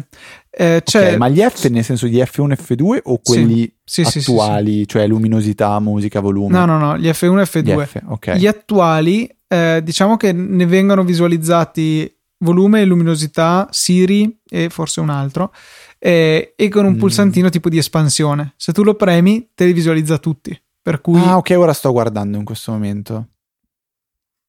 Eh, 0.49 0.83
okay, 0.85 1.17
ma 1.17 1.27
gli 1.27 1.41
F 1.41 1.67
nel 1.67 1.83
senso 1.83 2.07
di 2.07 2.17
F1 2.17 2.53
F2 2.53 2.99
o 3.03 3.19
quelli 3.21 3.73
sì, 3.83 4.05
sì, 4.05 4.19
attuali, 4.19 4.79
sì, 4.79 4.87
cioè 4.87 5.05
luminosità, 5.07 5.77
musica, 5.79 6.21
volume? 6.21 6.57
No, 6.57 6.65
no, 6.65 6.77
no, 6.77 6.97
gli 6.97 7.07
F1 7.07 7.39
e 7.39 7.43
F2. 7.43 7.63
Gli, 7.63 7.85
F, 7.85 8.01
okay. 8.05 8.39
gli 8.39 8.47
attuali, 8.47 9.29
eh, 9.47 9.81
diciamo 9.83 10.15
che 10.15 10.31
ne 10.31 10.65
vengono 10.65 11.03
visualizzati 11.03 12.09
volume, 12.37 12.85
luminosità, 12.85 13.67
Siri 13.69 14.39
e 14.49 14.69
forse 14.69 15.01
un 15.01 15.09
altro, 15.09 15.53
eh, 15.99 16.53
e 16.55 16.69
con 16.69 16.85
un 16.85 16.93
mm. 16.93 16.97
pulsantino 16.97 17.49
tipo 17.49 17.67
di 17.67 17.77
espansione. 17.77 18.53
Se 18.55 18.71
tu 18.71 18.83
lo 18.83 18.95
premi, 18.95 19.49
te 19.53 19.65
li 19.65 19.73
visualizza 19.73 20.17
tutti. 20.17 20.57
Per 20.81 21.01
cui... 21.01 21.19
Ah, 21.19 21.37
ok, 21.37 21.55
ora 21.57 21.73
sto 21.73 21.91
guardando 21.91 22.37
in 22.37 22.45
questo 22.45 22.71
momento. 22.71 23.27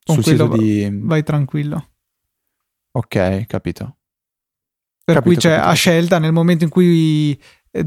Con 0.05 0.17
Sul 0.17 0.25
sito 0.25 0.47
di... 0.49 0.89
vai 0.93 1.25
tranquillo. 1.25 1.89
Ok, 2.97 3.47
capito. 3.47 3.97
Per 5.05 5.17
capito, 5.17 5.23
cui 5.23 5.37
c'è 5.37 5.57
capito. 5.57 5.69
a 5.69 5.73
scelta 5.73 6.19
nel 6.19 6.33
momento 6.33 6.65
in 6.65 6.71
cui 6.71 7.39
eh, 7.71 7.87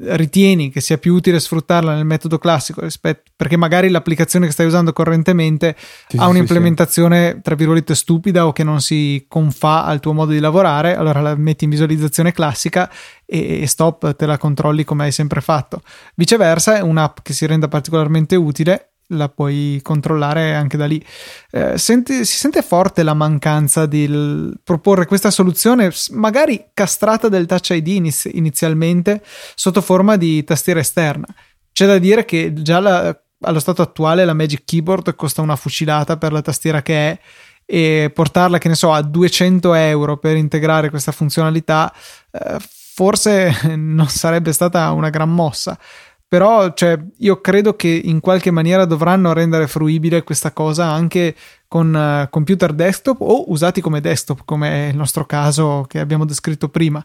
ritieni 0.00 0.70
che 0.70 0.80
sia 0.80 0.98
più 0.98 1.14
utile 1.14 1.40
sfruttarla 1.40 1.94
nel 1.94 2.04
metodo 2.04 2.38
classico 2.38 2.80
rispetto 2.80 3.30
perché 3.36 3.56
magari 3.56 3.88
l'applicazione 3.88 4.46
che 4.46 4.52
stai 4.52 4.66
usando 4.66 4.92
correntemente 4.92 5.76
sì, 6.08 6.16
ha 6.16 6.28
un'implementazione 6.28 7.32
sì. 7.34 7.40
tra 7.42 7.54
virgolette 7.54 7.94
stupida 7.94 8.46
o 8.46 8.52
che 8.52 8.64
non 8.64 8.80
si 8.80 9.24
confà 9.28 9.84
al 9.84 10.00
tuo 10.00 10.12
modo 10.12 10.32
di 10.32 10.38
lavorare 10.38 10.96
allora 10.96 11.20
la 11.20 11.34
metti 11.34 11.64
in 11.64 11.70
visualizzazione 11.70 12.32
classica 12.32 12.90
e, 13.26 13.62
e 13.62 13.66
stop 13.66 14.16
te 14.16 14.26
la 14.26 14.38
controlli 14.38 14.84
come 14.84 15.04
hai 15.04 15.12
sempre 15.12 15.40
fatto 15.40 15.82
viceversa 16.14 16.76
è 16.76 16.80
un'app 16.80 17.18
che 17.22 17.32
si 17.32 17.46
renda 17.46 17.68
particolarmente 17.68 18.36
utile 18.36 18.91
la 19.08 19.28
puoi 19.28 19.80
controllare 19.82 20.54
anche 20.54 20.76
da 20.76 20.86
lì. 20.86 21.04
Eh, 21.50 21.76
senti, 21.78 22.24
si 22.24 22.36
sente 22.36 22.62
forte 22.62 23.02
la 23.02 23.14
mancanza 23.14 23.86
di 23.86 24.52
proporre 24.62 25.06
questa 25.06 25.30
soluzione, 25.30 25.92
magari 26.10 26.66
castrata 26.72 27.28
del 27.28 27.46
Touch 27.46 27.70
ID 27.70 27.86
iniz- 27.88 28.30
inizialmente, 28.32 29.22
sotto 29.54 29.80
forma 29.80 30.16
di 30.16 30.42
tastiera 30.44 30.80
esterna. 30.80 31.26
C'è 31.72 31.86
da 31.86 31.98
dire 31.98 32.24
che 32.24 32.52
già 32.52 32.80
la, 32.80 33.18
allo 33.40 33.60
stato 33.60 33.82
attuale 33.82 34.24
la 34.24 34.34
Magic 34.34 34.62
Keyboard 34.64 35.14
costa 35.14 35.42
una 35.42 35.56
fucilata 35.56 36.16
per 36.16 36.32
la 36.32 36.42
tastiera 36.42 36.82
che 36.82 37.10
è 37.10 37.18
e 37.64 38.10
portarla, 38.12 38.58
che 38.58 38.68
ne 38.68 38.74
so, 38.74 38.92
a 38.92 39.02
200 39.02 39.72
euro 39.74 40.18
per 40.18 40.36
integrare 40.36 40.90
questa 40.90 41.12
funzionalità, 41.12 41.92
eh, 42.30 42.58
forse 42.58 43.54
non 43.76 44.08
sarebbe 44.08 44.52
stata 44.52 44.90
una 44.90 45.10
gran 45.10 45.32
mossa 45.32 45.78
però 46.32 46.72
cioè, 46.72 46.98
io 47.18 47.42
credo 47.42 47.76
che 47.76 47.88
in 47.88 48.20
qualche 48.20 48.50
maniera 48.50 48.86
dovranno 48.86 49.34
rendere 49.34 49.66
fruibile 49.66 50.22
questa 50.22 50.50
cosa 50.50 50.90
anche 50.90 51.36
con 51.68 51.92
uh, 51.92 52.30
computer 52.30 52.72
desktop 52.72 53.20
o 53.20 53.50
usati 53.50 53.82
come 53.82 54.00
desktop, 54.00 54.40
come 54.46 54.86
è 54.86 54.88
il 54.88 54.96
nostro 54.96 55.26
caso 55.26 55.84
che 55.86 55.98
abbiamo 55.98 56.24
descritto 56.24 56.70
prima. 56.70 57.04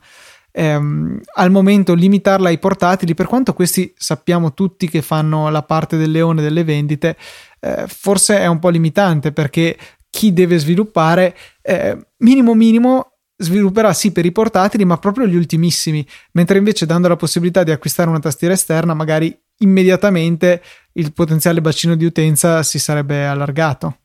Ehm, 0.53 1.19
al 1.33 1.51
momento 1.51 1.93
limitarla 1.93 2.47
ai 2.47 2.57
portatili, 2.57 3.15
per 3.15 3.27
quanto 3.27 3.51
questi 3.53 3.93
sappiamo 3.97 4.53
tutti 4.53 4.87
che 4.87 5.01
fanno 5.01 5.49
la 5.49 5.63
parte 5.63 5.97
del 5.97 6.11
leone 6.11 6.41
delle 6.41 6.63
vendite, 6.63 7.17
eh, 7.59 7.83
forse 7.85 8.39
è 8.39 8.47
un 8.47 8.59
po' 8.59 8.69
limitante 8.69 9.33
perché 9.33 9.77
chi 10.09 10.31
deve 10.31 10.57
sviluppare 10.57 11.35
eh, 11.61 11.97
minimo 12.19 12.53
minimo 12.53 13.16
svilupperà 13.37 13.93
sì 13.93 14.11
per 14.11 14.25
i 14.25 14.31
portatili, 14.31 14.83
ma 14.83 14.97
proprio 14.97 15.27
gli 15.27 15.35
ultimissimi, 15.35 16.05
mentre 16.33 16.57
invece 16.57 16.85
dando 16.85 17.07
la 17.07 17.15
possibilità 17.15 17.63
di 17.63 17.71
acquistare 17.71 18.09
una 18.09 18.19
tastiera 18.19 18.53
esterna, 18.53 18.93
magari 18.93 19.37
immediatamente 19.59 20.61
il 20.93 21.13
potenziale 21.13 21.61
bacino 21.61 21.95
di 21.95 22.05
utenza 22.05 22.63
si 22.63 22.79
sarebbe 22.79 23.25
allargato. 23.25 23.99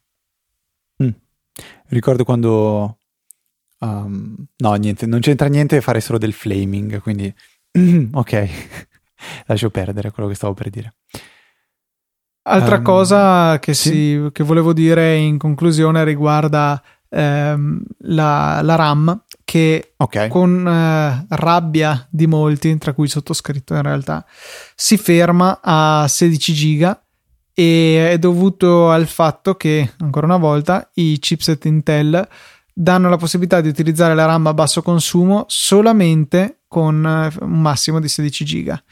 Mm. 1.02 1.08
Ricordo 1.88 2.24
quando 2.24 2.98
um, 3.78 4.36
no, 4.56 4.74
niente, 4.74 5.06
non 5.06 5.20
c'entra 5.20 5.48
niente 5.48 5.80
fare 5.80 6.00
solo 6.00 6.18
del 6.18 6.32
flaming, 6.32 7.00
quindi 7.00 7.32
ok, 8.12 8.48
lascio 9.46 9.70
perdere 9.70 10.10
quello 10.10 10.28
che 10.28 10.34
stavo 10.34 10.54
per 10.54 10.70
dire. 10.70 10.94
Altra 12.44 12.78
um, 12.78 12.82
cosa 12.82 13.58
che, 13.60 13.72
sì? 13.72 13.90
si, 13.90 14.28
che 14.32 14.42
volevo 14.42 14.72
dire 14.72 15.16
in 15.16 15.38
conclusione 15.38 16.02
riguarda 16.02 16.82
ehm, 17.12 17.82
la, 17.98 18.60
la, 18.62 18.74
RAM 18.74 19.24
che 19.44 19.92
okay. 19.96 20.28
con 20.28 20.66
eh, 20.66 21.26
rabbia 21.28 22.06
di 22.10 22.26
molti, 22.26 22.76
tra 22.78 22.94
cui 22.94 23.08
sottoscritto 23.08 23.74
in 23.74 23.82
realtà, 23.82 24.24
si 24.74 24.96
ferma 24.96 25.60
a 25.62 26.06
16 26.08 26.52
giga 26.52 27.02
e 27.54 28.12
è 28.12 28.18
dovuto 28.18 28.90
al 28.90 29.06
fatto 29.06 29.54
che, 29.56 29.92
ancora 29.98 30.26
una 30.26 30.38
volta, 30.38 30.90
i 30.94 31.18
chipset 31.18 31.64
Intel 31.66 32.26
danno 32.74 33.10
la 33.10 33.18
possibilità 33.18 33.60
di 33.60 33.68
utilizzare 33.68 34.14
la 34.14 34.24
RAM 34.24 34.46
a 34.46 34.54
basso 34.54 34.80
consumo 34.80 35.44
solamente 35.48 36.60
con 36.66 37.04
eh, 37.04 37.44
un 37.44 37.60
massimo 37.60 38.00
di 38.00 38.08
16 38.08 38.44
giga 38.46 38.82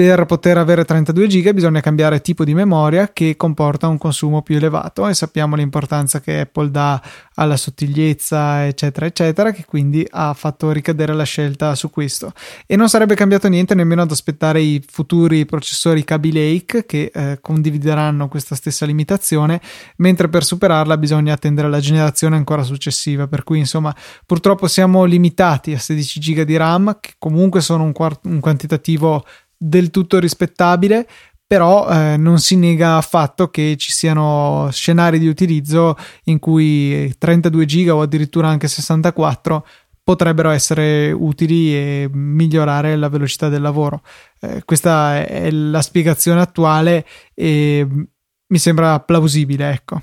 per 0.00 0.24
poter 0.24 0.56
avere 0.56 0.86
32 0.86 1.26
giga 1.26 1.52
bisogna 1.52 1.82
cambiare 1.82 2.22
tipo 2.22 2.42
di 2.42 2.54
memoria 2.54 3.12
che 3.12 3.36
comporta 3.36 3.86
un 3.86 3.98
consumo 3.98 4.40
più 4.40 4.56
elevato 4.56 5.06
e 5.06 5.12
sappiamo 5.12 5.56
l'importanza 5.56 6.22
che 6.22 6.40
Apple 6.40 6.70
dà 6.70 7.02
alla 7.34 7.58
sottigliezza 7.58 8.66
eccetera 8.66 9.04
eccetera 9.04 9.50
che 9.50 9.66
quindi 9.66 10.06
ha 10.08 10.32
fatto 10.32 10.70
ricadere 10.70 11.12
la 11.12 11.24
scelta 11.24 11.74
su 11.74 11.90
questo. 11.90 12.32
E 12.66 12.76
non 12.76 12.88
sarebbe 12.88 13.14
cambiato 13.14 13.46
niente 13.48 13.74
nemmeno 13.74 14.00
ad 14.00 14.10
aspettare 14.10 14.62
i 14.62 14.82
futuri 14.90 15.44
processori 15.44 16.02
Kaby 16.02 16.32
Lake 16.32 16.86
che 16.86 17.10
eh, 17.12 17.38
condivideranno 17.42 18.26
questa 18.28 18.54
stessa 18.54 18.86
limitazione 18.86 19.60
mentre 19.96 20.30
per 20.30 20.44
superarla 20.44 20.96
bisogna 20.96 21.34
attendere 21.34 21.68
la 21.68 21.80
generazione 21.80 22.36
ancora 22.36 22.62
successiva. 22.62 23.28
Per 23.28 23.44
cui 23.44 23.58
insomma 23.58 23.94
purtroppo 24.24 24.66
siamo 24.66 25.04
limitati 25.04 25.74
a 25.74 25.78
16 25.78 26.20
giga 26.20 26.44
di 26.44 26.56
RAM 26.56 26.96
che 27.00 27.16
comunque 27.18 27.60
sono 27.60 27.82
un, 27.82 27.92
quart- 27.92 28.24
un 28.24 28.40
quantitativo 28.40 29.26
del 29.62 29.90
tutto 29.90 30.18
rispettabile, 30.18 31.06
però 31.46 31.88
eh, 31.88 32.16
non 32.16 32.38
si 32.38 32.56
nega 32.56 32.96
affatto 32.96 33.48
che 33.48 33.76
ci 33.76 33.92
siano 33.92 34.68
scenari 34.70 35.18
di 35.18 35.28
utilizzo 35.28 35.96
in 36.24 36.38
cui 36.38 37.12
32 37.18 37.64
giga 37.66 37.94
o 37.94 38.00
addirittura 38.00 38.48
anche 38.48 38.68
64 38.68 39.66
potrebbero 40.02 40.50
essere 40.50 41.12
utili 41.12 41.74
e 41.74 42.08
migliorare 42.10 42.96
la 42.96 43.08
velocità 43.08 43.48
del 43.48 43.60
lavoro. 43.60 44.02
Eh, 44.40 44.62
questa 44.64 45.24
è 45.26 45.50
la 45.50 45.82
spiegazione 45.82 46.40
attuale 46.40 47.06
e 47.34 47.86
mi 47.86 48.58
sembra 48.58 48.98
plausibile, 49.00 49.70
ecco. 49.70 50.02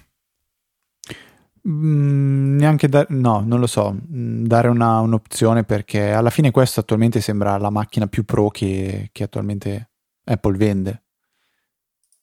Mm, 1.70 2.58
neanche 2.58 2.88
da- 2.88 3.06
no, 3.10 3.44
non 3.46 3.60
lo 3.60 3.68
so, 3.68 3.94
mm, 3.94 4.46
dare 4.46 4.70
una, 4.70 5.00
un'opzione 5.00 5.64
perché 5.64 6.12
alla 6.12 6.30
fine 6.30 6.52
questo 6.52 6.80
attualmente 6.80 7.20
sembra 7.20 7.58
la 7.58 7.70
macchina 7.70 8.08
più 8.08 8.24
pro 8.24 8.50
che, 8.50 9.10
che 9.12 9.24
attualmente 9.24 9.90
Apple 10.24 10.58
vende. 10.58 11.04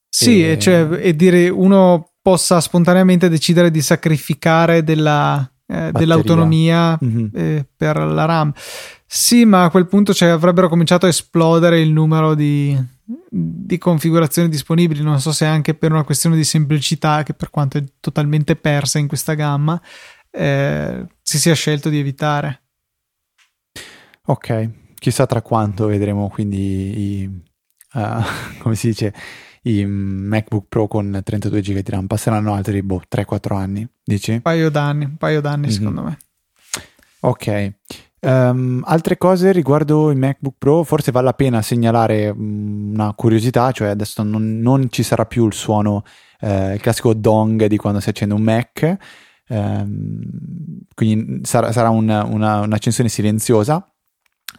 Sì, 0.08 0.48
e... 0.48 0.58
Cioè, 0.58 0.88
e 0.92 1.14
dire 1.14 1.48
uno 1.48 2.12
possa 2.22 2.60
spontaneamente 2.60 3.28
decidere 3.28 3.70
di 3.70 3.82
sacrificare 3.82 4.82
della, 4.82 5.46
eh, 5.66 5.90
dell'autonomia 5.92 6.98
mm-hmm. 7.04 7.26
eh, 7.34 7.66
per 7.76 7.98
la 7.98 8.24
RAM. 8.24 8.52
Sì, 9.06 9.44
ma 9.44 9.64
a 9.64 9.70
quel 9.70 9.86
punto 9.86 10.12
cioè, 10.12 10.30
avrebbero 10.30 10.68
cominciato 10.68 11.06
a 11.06 11.10
esplodere 11.10 11.80
il 11.80 11.90
numero 11.90 12.34
di, 12.34 12.76
di 13.04 13.78
configurazioni 13.78 14.48
disponibili. 14.48 15.02
Non 15.02 15.20
so 15.20 15.32
se 15.32 15.44
anche 15.44 15.74
per 15.74 15.92
una 15.92 16.04
questione 16.04 16.36
di 16.36 16.44
semplicità, 16.44 17.22
che 17.22 17.34
per 17.34 17.50
quanto 17.50 17.78
è 17.78 17.84
totalmente 18.00 18.56
persa 18.56 18.98
in 18.98 19.06
questa 19.06 19.34
gamma, 19.34 19.80
eh, 20.30 21.06
si 21.22 21.38
sia 21.38 21.54
scelto 21.54 21.88
di 21.88 21.98
evitare. 21.98 22.62
Ok, 24.26 24.70
chissà 24.94 25.26
tra 25.26 25.42
quanto 25.42 25.86
vedremo 25.86 26.28
quindi 26.28 27.20
i, 27.20 27.42
uh, 27.92 28.22
come 28.58 28.74
si 28.74 28.88
dice, 28.88 29.14
i 29.62 29.84
MacBook 29.84 30.66
Pro 30.68 30.88
con 30.88 31.20
32 31.22 31.60
GB 31.60 31.78
di 31.78 31.90
RAM. 31.90 32.06
Passeranno 32.06 32.54
altri 32.54 32.82
boh, 32.82 33.02
3-4 33.14 33.54
anni, 33.54 33.88
dici? 34.02 34.32
Un 34.32 34.42
paio 34.42 34.70
d'anni, 34.70 35.04
un 35.04 35.16
paio 35.16 35.40
d'anni 35.40 35.66
mm-hmm. 35.66 35.76
secondo 35.76 36.02
me. 36.02 36.18
Ok. 37.20 37.72
Um, 38.24 38.80
altre 38.86 39.18
cose 39.18 39.52
riguardo 39.52 40.10
il 40.10 40.16
MacBook 40.16 40.54
Pro, 40.56 40.82
forse 40.82 41.12
vale 41.12 41.26
la 41.26 41.34
pena 41.34 41.60
segnalare 41.60 42.30
una 42.30 43.12
curiosità, 43.12 43.70
cioè 43.70 43.88
adesso 43.88 44.22
non, 44.22 44.60
non 44.60 44.90
ci 44.90 45.02
sarà 45.02 45.26
più 45.26 45.44
il 45.46 45.52
suono, 45.52 46.04
eh, 46.40 46.72
il 46.72 46.80
classico 46.80 47.12
dong 47.12 47.66
di 47.66 47.76
quando 47.76 48.00
si 48.00 48.08
accende 48.08 48.32
un 48.32 48.40
Mac, 48.40 48.96
um, 49.48 50.22
quindi 50.94 51.40
sarà, 51.44 51.70
sarà 51.70 51.90
una, 51.90 52.24
una, 52.24 52.60
un'accensione 52.60 53.10
silenziosa. 53.10 53.86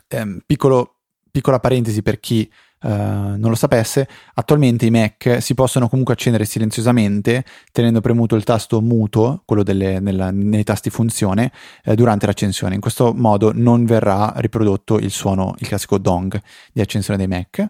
Um, 0.10 0.42
piccolo, 0.46 1.00
piccola 1.32 1.60
parentesi 1.60 2.04
per 2.04 2.20
chi 2.20 2.48
Uh, 2.86 3.36
non 3.38 3.50
lo 3.50 3.56
sapesse, 3.56 4.08
attualmente 4.36 4.86
i 4.86 4.92
Mac 4.92 5.42
si 5.42 5.56
possono 5.56 5.90
comunque 5.90 6.14
accendere 6.14 6.46
silenziosamente 6.46 7.44
tenendo 7.72 8.00
premuto 8.00 8.36
il 8.36 8.44
tasto 8.44 8.80
muto, 8.80 9.42
quello 9.44 9.64
delle, 9.64 10.00
nella, 10.00 10.30
nei 10.30 10.64
tasti 10.64 10.92
funzione, 10.92 11.52
eh, 11.84 11.96
durante 11.96 12.28
l'accensione. 12.28 12.76
In 12.76 12.82
questo 12.82 13.12
modo 13.12 13.52
non 13.52 13.86
verrà 13.86 14.34
riprodotto 14.36 15.00
il 15.00 15.10
suono, 15.10 15.56
il 15.58 15.68
classico 15.68 15.98
dong 15.98 16.40
di 16.72 16.80
accensione 16.80 17.18
dei 17.18 17.28
Mac. 17.28 17.68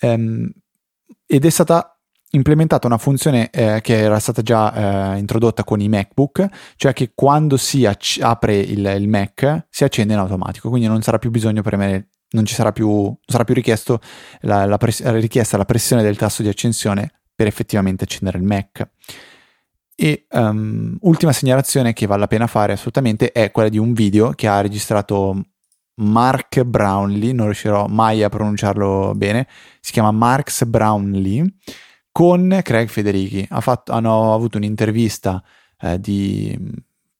Um, 0.00 0.50
ed 1.26 1.44
è 1.44 1.50
stata 1.50 1.98
implementata 2.30 2.86
una 2.86 2.98
funzione 2.98 3.50
eh, 3.50 3.80
che 3.82 3.98
era 3.98 4.18
stata 4.18 4.40
già 4.40 5.14
eh, 5.14 5.18
introdotta 5.18 5.62
con 5.62 5.80
i 5.80 5.88
MacBook, 5.88 6.46
cioè 6.76 6.94
che 6.94 7.12
quando 7.14 7.58
si 7.58 7.84
ac- 7.84 8.18
apre 8.22 8.56
il, 8.56 8.84
il, 8.98 9.08
Mac 9.08 9.66
si 9.68 9.84
accende 9.84 10.14
in 10.14 10.20
automatico, 10.20 10.68
quindi 10.70 10.88
non 10.88 11.02
sarà 11.02 11.18
più 11.18 11.30
bisogno 11.30 11.62
premere 11.62 12.08
non 12.34 12.44
ci 12.44 12.54
sarà 12.54 12.72
più, 12.72 13.16
sarà 13.24 13.44
più 13.44 13.54
la, 14.40 14.66
la 14.66 14.76
press- 14.76 15.04
richiesta 15.04 15.56
la 15.56 15.64
pressione 15.64 16.02
del 16.02 16.16
tasto 16.16 16.42
di 16.42 16.48
accensione 16.48 17.10
per 17.34 17.46
effettivamente 17.46 18.04
accendere 18.04 18.38
il 18.38 18.44
Mac. 18.44 18.88
E 19.96 20.26
um, 20.30 20.96
ultima 21.02 21.32
segnalazione 21.32 21.92
che 21.92 22.06
vale 22.06 22.20
la 22.20 22.26
pena 22.26 22.46
fare 22.48 22.72
assolutamente 22.72 23.30
è 23.30 23.52
quella 23.52 23.68
di 23.68 23.78
un 23.78 23.92
video 23.92 24.30
che 24.30 24.48
ha 24.48 24.60
registrato 24.60 25.40
Mark 25.96 26.62
Brownlee, 26.62 27.32
non 27.32 27.46
riuscirò 27.46 27.86
mai 27.86 28.24
a 28.24 28.28
pronunciarlo 28.28 29.12
bene, 29.14 29.46
si 29.80 29.92
chiama 29.92 30.10
Marks 30.10 30.64
Brownlee, 30.64 31.44
con 32.10 32.60
Craig 32.62 32.88
Federighi. 32.88 33.46
Ha 33.48 33.60
fatto, 33.60 33.92
hanno 33.92 34.34
avuto 34.34 34.56
un'intervista 34.56 35.42
eh, 35.80 36.00
di 36.00 36.58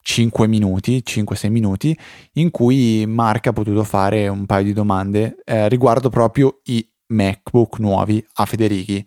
5 0.04 0.46
minuti, 0.46 1.02
5-6 1.04 1.48
minuti, 1.48 1.98
in 2.34 2.50
cui 2.50 3.06
Mark 3.06 3.46
ha 3.46 3.52
potuto 3.54 3.82
fare 3.84 4.28
un 4.28 4.44
paio 4.44 4.64
di 4.64 4.74
domande 4.74 5.36
eh, 5.44 5.66
riguardo 5.70 6.10
proprio 6.10 6.60
i 6.64 6.86
MacBook 7.06 7.78
nuovi 7.78 8.24
a 8.34 8.44
Federighi. 8.44 9.04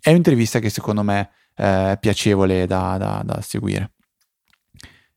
È 0.00 0.10
un'intervista 0.10 0.60
che 0.60 0.70
secondo 0.70 1.02
me 1.02 1.30
eh, 1.56 1.92
è 1.92 1.98
piacevole 1.98 2.66
da, 2.66 2.96
da, 2.98 3.22
da 3.24 3.40
seguire. 3.40 3.94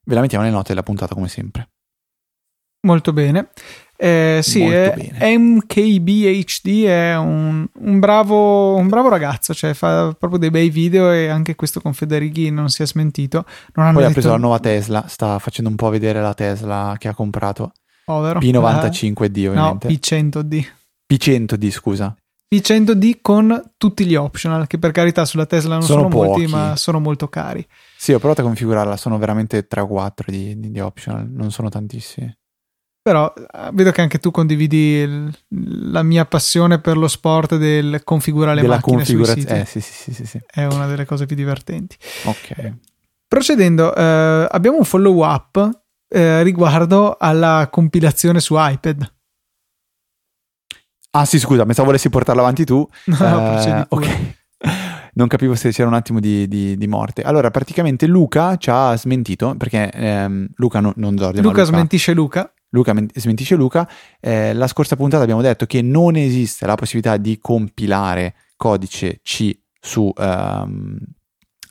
Ve 0.03 0.15
la 0.15 0.21
mettiamo 0.21 0.43
nelle 0.43 0.55
note 0.55 0.69
della 0.69 0.83
puntata 0.83 1.13
come 1.13 1.27
sempre. 1.27 1.69
Molto 2.81 3.13
bene. 3.13 3.49
Eh, 4.03 4.39
sì, 4.41 4.63
è, 4.63 5.37
MKBHD 5.37 6.85
è 6.85 7.15
un, 7.17 7.67
un, 7.71 7.99
bravo, 7.99 8.73
un, 8.73 8.87
bravo, 8.87 9.09
ragazzo, 9.09 9.53
cioè 9.53 9.75
fa 9.75 10.15
proprio 10.17 10.39
dei 10.39 10.49
bei 10.49 10.71
video 10.71 11.11
e 11.11 11.27
anche 11.27 11.53
questo 11.53 11.81
con 11.81 11.93
Federighi 11.93 12.49
non 12.49 12.69
si 12.69 12.81
è 12.81 12.87
smentito. 12.87 13.45
Non 13.75 13.93
Poi 13.93 14.03
ha 14.03 14.09
preso 14.09 14.29
la 14.29 14.37
nuova 14.37 14.57
Tesla, 14.57 15.05
sta 15.07 15.37
facendo 15.37 15.69
un 15.69 15.75
po' 15.75 15.89
vedere 15.89 16.19
la 16.19 16.33
Tesla 16.33 16.95
che 16.97 17.09
ha 17.09 17.13
comprato. 17.13 17.73
Povero. 18.03 18.39
P95D 18.39 19.47
ovviamente. 19.47 19.87
No, 19.87 19.93
P100D. 19.93 20.65
P100D, 21.13 21.69
scusa. 21.69 22.15
P100D 22.53 23.19
con 23.21 23.71
tutti 23.77 24.07
gli 24.07 24.15
optional, 24.15 24.65
che 24.65 24.79
per 24.79 24.89
carità 24.89 25.25
sulla 25.25 25.45
Tesla 25.45 25.75
non 25.75 25.83
sono, 25.83 26.09
sono 26.09 26.25
molti, 26.25 26.47
ma 26.47 26.75
sono 26.75 26.99
molto 26.99 27.27
cari. 27.27 27.63
Sì, 27.95 28.13
ho 28.13 28.19
provato 28.19 28.41
a 28.41 28.45
configurarla, 28.45 28.97
sono 28.97 29.19
veramente 29.19 29.67
3 29.67 29.81
o 29.81 29.87
4 29.87 30.31
di, 30.31 30.59
di, 30.59 30.71
di 30.71 30.79
optional, 30.79 31.29
non 31.29 31.51
sono 31.51 31.69
tantissimi. 31.69 32.35
Però 33.03 33.33
eh, 33.35 33.69
vedo 33.73 33.91
che 33.91 34.01
anche 34.01 34.19
tu 34.19 34.29
condividi 34.29 34.77
il, 34.77 35.37
la 35.91 36.03
mia 36.03 36.25
passione 36.25 36.79
per 36.79 36.97
lo 36.97 37.07
sport 37.07 37.55
del 37.57 38.03
configurare 38.03 38.55
le 38.55 38.61
Della 38.61 38.75
macchine 38.75 38.97
configuraz- 38.97 39.45
eh, 39.49 39.65
sì, 39.65 39.81
sì, 39.81 40.13
sì, 40.13 40.25
sì, 40.25 40.39
È 40.45 40.65
una 40.65 40.85
delle 40.85 41.05
cose 41.05 41.25
più 41.25 41.35
divertenti. 41.35 41.97
Ok. 42.25 42.73
Procedendo, 43.27 43.95
eh, 43.95 44.47
abbiamo 44.51 44.77
un 44.77 44.83
follow 44.83 45.25
up 45.25 45.81
eh, 46.09 46.43
riguardo 46.43 47.15
alla 47.17 47.69
compilazione 47.71 48.39
su 48.39 48.55
iPad. 48.57 49.11
Ah 51.13 51.25
sì, 51.25 51.39
scusa, 51.39 51.65
pensavo 51.65 51.87
volessi 51.87 52.09
portarla 52.09 52.41
avanti 52.41 52.65
tu. 52.65 52.87
No, 53.05 53.15
uh, 53.17 53.85
ok. 53.89 54.39
Non 55.13 55.27
capivo 55.27 55.55
se 55.55 55.71
c'era 55.71 55.87
un 55.87 55.93
attimo 55.93 56.19
di, 56.19 56.47
di, 56.47 56.77
di, 56.77 56.87
morte. 56.87 57.21
Allora, 57.21 57.51
praticamente 57.51 58.07
Luca 58.07 58.57
ci 58.57 58.69
ha 58.69 58.95
smentito, 58.95 59.55
perché 59.57 59.89
ehm, 59.91 60.47
Luca, 60.55 60.79
no, 60.79 60.93
non 60.95 61.15
Giorgio, 61.15 61.41
Luca, 61.41 61.49
Luca 61.49 61.63
smentisce 61.63 62.13
Luca. 62.13 62.53
Luca 62.69 62.93
smentisce 63.13 63.55
Luca. 63.55 63.89
Eh, 64.19 64.53
la 64.53 64.67
scorsa 64.67 64.95
puntata 64.95 65.23
abbiamo 65.23 65.41
detto 65.41 65.65
che 65.65 65.81
non 65.81 66.15
esiste 66.15 66.65
la 66.65 66.75
possibilità 66.75 67.17
di 67.17 67.37
compilare 67.39 68.35
codice 68.55 69.19
C 69.23 69.57
su 69.79 70.11
um, 70.15 70.97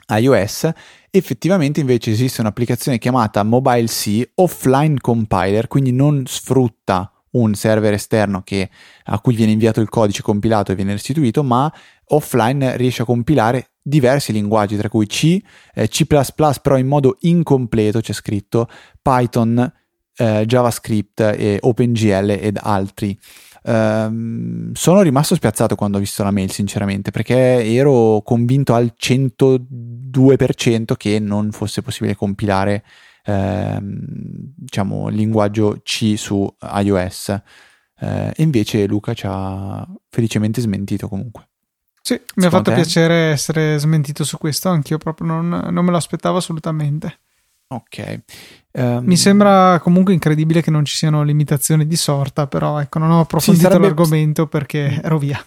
iOS. 0.08 0.70
Effettivamente 1.10 1.80
invece 1.80 2.10
esiste 2.10 2.40
un'applicazione 2.40 2.98
chiamata 2.98 3.42
Mobile 3.42 3.86
C 3.86 4.30
Offline 4.34 5.00
Compiler, 5.00 5.68
quindi 5.68 5.92
non 5.92 6.24
sfrutta 6.26 7.10
un 7.32 7.54
server 7.54 7.92
esterno 7.92 8.42
che, 8.42 8.70
a 9.04 9.20
cui 9.20 9.34
viene 9.34 9.52
inviato 9.52 9.80
il 9.80 9.88
codice 9.88 10.22
compilato 10.22 10.72
e 10.72 10.74
viene 10.74 10.92
restituito, 10.92 11.42
ma 11.42 11.72
offline 12.06 12.76
riesce 12.76 13.02
a 13.02 13.04
compilare 13.04 13.70
diversi 13.82 14.32
linguaggi, 14.32 14.76
tra 14.76 14.88
cui 14.88 15.06
C, 15.06 15.38
eh, 15.74 15.88
C++, 15.88 16.06
però 16.62 16.76
in 16.76 16.86
modo 16.86 17.16
incompleto 17.20 18.00
c'è 18.00 18.12
scritto, 18.12 18.68
Python, 19.00 19.72
eh, 20.16 20.44
JavaScript 20.46 21.20
e 21.20 21.58
OpenGL 21.60 22.30
ed 22.40 22.58
altri. 22.60 23.18
Um, 23.62 24.72
sono 24.72 25.02
rimasto 25.02 25.34
spiazzato 25.34 25.74
quando 25.74 25.98
ho 25.98 26.00
visto 26.00 26.22
la 26.22 26.30
mail, 26.30 26.50
sinceramente, 26.50 27.10
perché 27.10 27.34
ero 27.34 28.22
convinto 28.24 28.74
al 28.74 28.94
102% 28.98 30.94
che 30.96 31.18
non 31.18 31.50
fosse 31.50 31.82
possibile 31.82 32.16
compilare 32.16 32.82
uh, 32.84 33.09
ehm, 33.30 34.00
diciamo, 34.56 35.08
linguaggio 35.08 35.80
C 35.82 36.14
su 36.16 36.52
iOS. 36.60 37.28
Eh, 38.00 38.32
e 38.34 38.42
invece 38.42 38.86
Luca 38.86 39.14
ci 39.14 39.26
ha 39.28 39.86
felicemente 40.08 40.60
smentito 40.60 41.08
comunque. 41.08 41.48
Sì, 42.02 42.20
mi 42.36 42.46
ha 42.46 42.50
fatto 42.50 42.70
te? 42.70 42.76
piacere 42.76 43.30
essere 43.30 43.78
smentito 43.78 44.24
su 44.24 44.38
questo, 44.38 44.68
anch'io 44.70 44.98
proprio 44.98 45.26
non, 45.26 45.48
non 45.48 45.84
me 45.84 45.90
lo 45.90 45.96
aspettavo 45.96 46.38
assolutamente. 46.38 47.20
Ok. 47.68 48.22
Um, 48.72 49.04
Mi 49.04 49.16
sembra 49.16 49.78
comunque 49.80 50.12
incredibile 50.12 50.60
che 50.60 50.70
non 50.72 50.84
ci 50.84 50.96
siano 50.96 51.22
limitazioni 51.22 51.86
di 51.86 51.96
sorta, 51.96 52.46
però 52.48 52.80
ecco, 52.80 52.98
non 52.98 53.10
ho 53.10 53.20
approfondito 53.20 53.66
sì, 53.66 53.72
sarebbe... 53.72 53.88
l'argomento 53.88 54.46
perché 54.48 55.00
ero 55.02 55.18
via. 55.18 55.40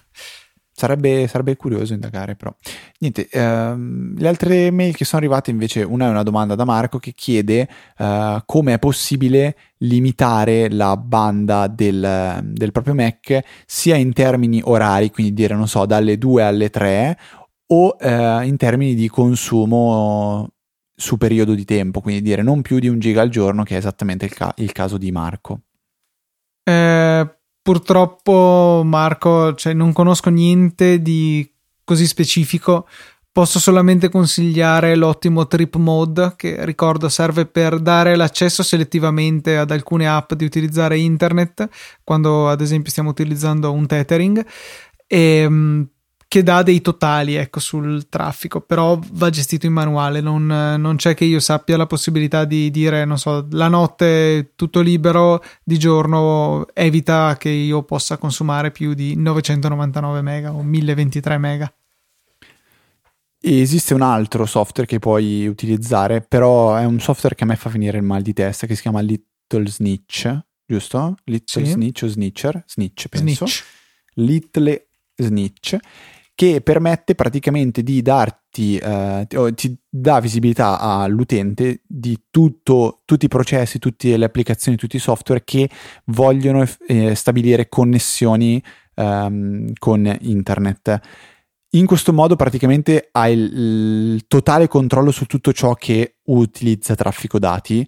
Sarebbe, 0.75 1.27
sarebbe, 1.27 1.55
curioso 1.55 1.93
indagare, 1.93 2.35
però. 2.35 2.53
Niente, 2.99 3.27
ehm, 3.29 4.17
le 4.17 4.27
altre 4.27 4.71
mail 4.71 4.95
che 4.95 5.05
sono 5.05 5.21
arrivate 5.21 5.51
invece, 5.51 5.83
una 5.83 6.07
è 6.07 6.09
una 6.09 6.23
domanda 6.23 6.55
da 6.55 6.65
Marco 6.65 6.97
che 6.97 7.13
chiede 7.13 7.67
eh, 7.97 8.41
come 8.45 8.73
è 8.73 8.79
possibile 8.79 9.55
limitare 9.77 10.69
la 10.71 10.97
banda 10.97 11.67
del, 11.67 12.41
del, 12.43 12.71
proprio 12.71 12.95
Mac 12.95 13.39
sia 13.65 13.95
in 13.95 14.13
termini 14.13 14.61
orari, 14.63 15.11
quindi 15.11 15.33
dire, 15.33 15.53
non 15.53 15.67
so, 15.67 15.85
dalle 15.85 16.17
2 16.17 16.43
alle 16.43 16.69
3, 16.71 17.17
o 17.67 17.95
eh, 17.99 18.45
in 18.45 18.57
termini 18.57 18.95
di 18.95 19.07
consumo 19.09 20.49
su 20.95 21.17
periodo 21.17 21.53
di 21.53 21.65
tempo, 21.65 22.01
quindi 22.01 22.21
dire 22.21 22.41
non 22.41 22.61
più 22.61 22.79
di 22.79 22.87
un 22.87 22.99
giga 22.99 23.21
al 23.21 23.29
giorno, 23.29 23.63
che 23.63 23.75
è 23.75 23.77
esattamente 23.77 24.25
il, 24.25 24.33
ca- 24.33 24.53
il 24.57 24.71
caso 24.71 24.97
di 24.97 25.11
Marco. 25.11 25.61
Eh, 26.63 27.37
purtroppo, 27.63 28.83
Marco, 28.85 29.55
cioè, 29.55 29.73
non 29.73 29.93
conosco 29.93 30.29
niente 30.29 31.01
di 31.01 31.49
così 31.83 32.05
specifico. 32.05 32.87
Posso 33.31 33.57
solamente 33.57 34.09
consigliare 34.09 34.95
l'ottimo 34.95 35.47
Trip 35.47 35.77
Mode, 35.77 36.33
che 36.35 36.63
ricordo 36.65 37.09
serve 37.09 37.47
per 37.47 37.79
dare 37.79 38.15
l'accesso 38.15 38.61
selettivamente 38.61 39.57
ad 39.57 39.71
alcune 39.71 40.07
app 40.07 40.33
di 40.33 40.45
utilizzare 40.45 40.99
internet, 40.99 41.67
quando 42.03 42.47
ad 42.47 42.61
esempio 42.61 42.91
stiamo 42.91 43.09
utilizzando 43.09 43.71
un 43.71 43.87
tethering. 43.87 44.45
E 45.07 45.17
ehm, 45.17 45.87
che 46.33 46.41
dà 46.41 46.63
dei 46.63 46.81
totali 46.81 47.35
ecco, 47.35 47.59
sul 47.59 48.09
traffico, 48.09 48.59
però 48.59 48.99
va 49.11 49.29
gestito 49.29 49.67
in 49.67 49.73
manuale, 49.73 50.19
non, 50.19 50.47
non, 50.47 50.95
c'è 50.95 51.13
che 51.13 51.25
io 51.25 51.39
sappia 51.39 51.77
la 51.77 51.85
possibilità 51.85 52.43
di 52.43 52.71
dire, 52.71 53.05
non 53.05 53.19
so, 53.19 53.45
la 53.51 53.67
notte 53.67 54.53
tutto 54.55 54.81
libero, 54.81 55.43
di 55.63 55.77
giorno 55.77 56.65
evita 56.73 57.37
che 57.37 57.49
io 57.49 57.83
possa 57.83 58.17
consumare 58.17 58.71
più 58.71 58.95
di 58.95 59.15
999 59.15 60.21
mega 60.23 60.51
o 60.51 60.63
1023 60.63 61.37
mega. 61.37 61.71
Esiste 63.39 63.93
un 63.93 64.01
altro 64.01 64.47
software 64.47 64.89
che 64.89 64.97
puoi 64.97 65.45
utilizzare, 65.45 66.21
però 66.21 66.75
è 66.75 66.85
un 66.85 66.99
software 66.99 67.35
che 67.35 67.43
a 67.43 67.45
me 67.47 67.57
fa 67.57 67.69
venire 67.69 67.99
il 67.99 68.03
mal 68.03 68.23
di 68.23 68.33
testa, 68.33 68.65
che 68.65 68.73
si 68.73 68.81
chiama 68.81 69.01
Little 69.01 69.67
Snitch, 69.67 70.35
giusto? 70.65 71.15
Little 71.25 71.63
sì. 71.63 71.71
Snitch 71.73 72.01
o 72.01 72.07
Snitcher? 72.07 72.63
Snitch, 72.65 73.07
penso. 73.07 73.45
Snitch. 73.45 73.63
Little 74.15 74.87
Snitch 75.15 75.77
che 76.35 76.61
permette 76.61 77.15
praticamente 77.15 77.83
di 77.83 78.01
darti, 78.01 78.77
eh, 78.77 79.27
ti 79.27 79.77
dà 79.87 80.19
visibilità 80.19 80.79
all'utente 80.79 81.81
di 81.87 82.23
tutto, 82.31 83.01
tutti 83.05 83.25
i 83.25 83.29
processi, 83.29 83.79
tutte 83.79 84.17
le 84.17 84.25
applicazioni, 84.25 84.77
tutti 84.77 84.95
i 84.95 84.99
software 84.99 85.43
che 85.43 85.69
vogliono 86.05 86.65
eh, 86.87 87.13
stabilire 87.13 87.69
connessioni 87.69 88.61
ehm, 88.95 89.73
con 89.77 90.17
internet. 90.21 90.99
In 91.75 91.85
questo 91.85 92.13
modo 92.13 92.35
praticamente 92.35 93.09
hai 93.11 93.33
il, 93.33 94.13
il 94.13 94.27
totale 94.27 94.67
controllo 94.67 95.11
su 95.11 95.25
tutto 95.25 95.53
ciò 95.53 95.73
che 95.73 96.17
utilizza 96.25 96.95
traffico 96.95 97.39
dati, 97.39 97.87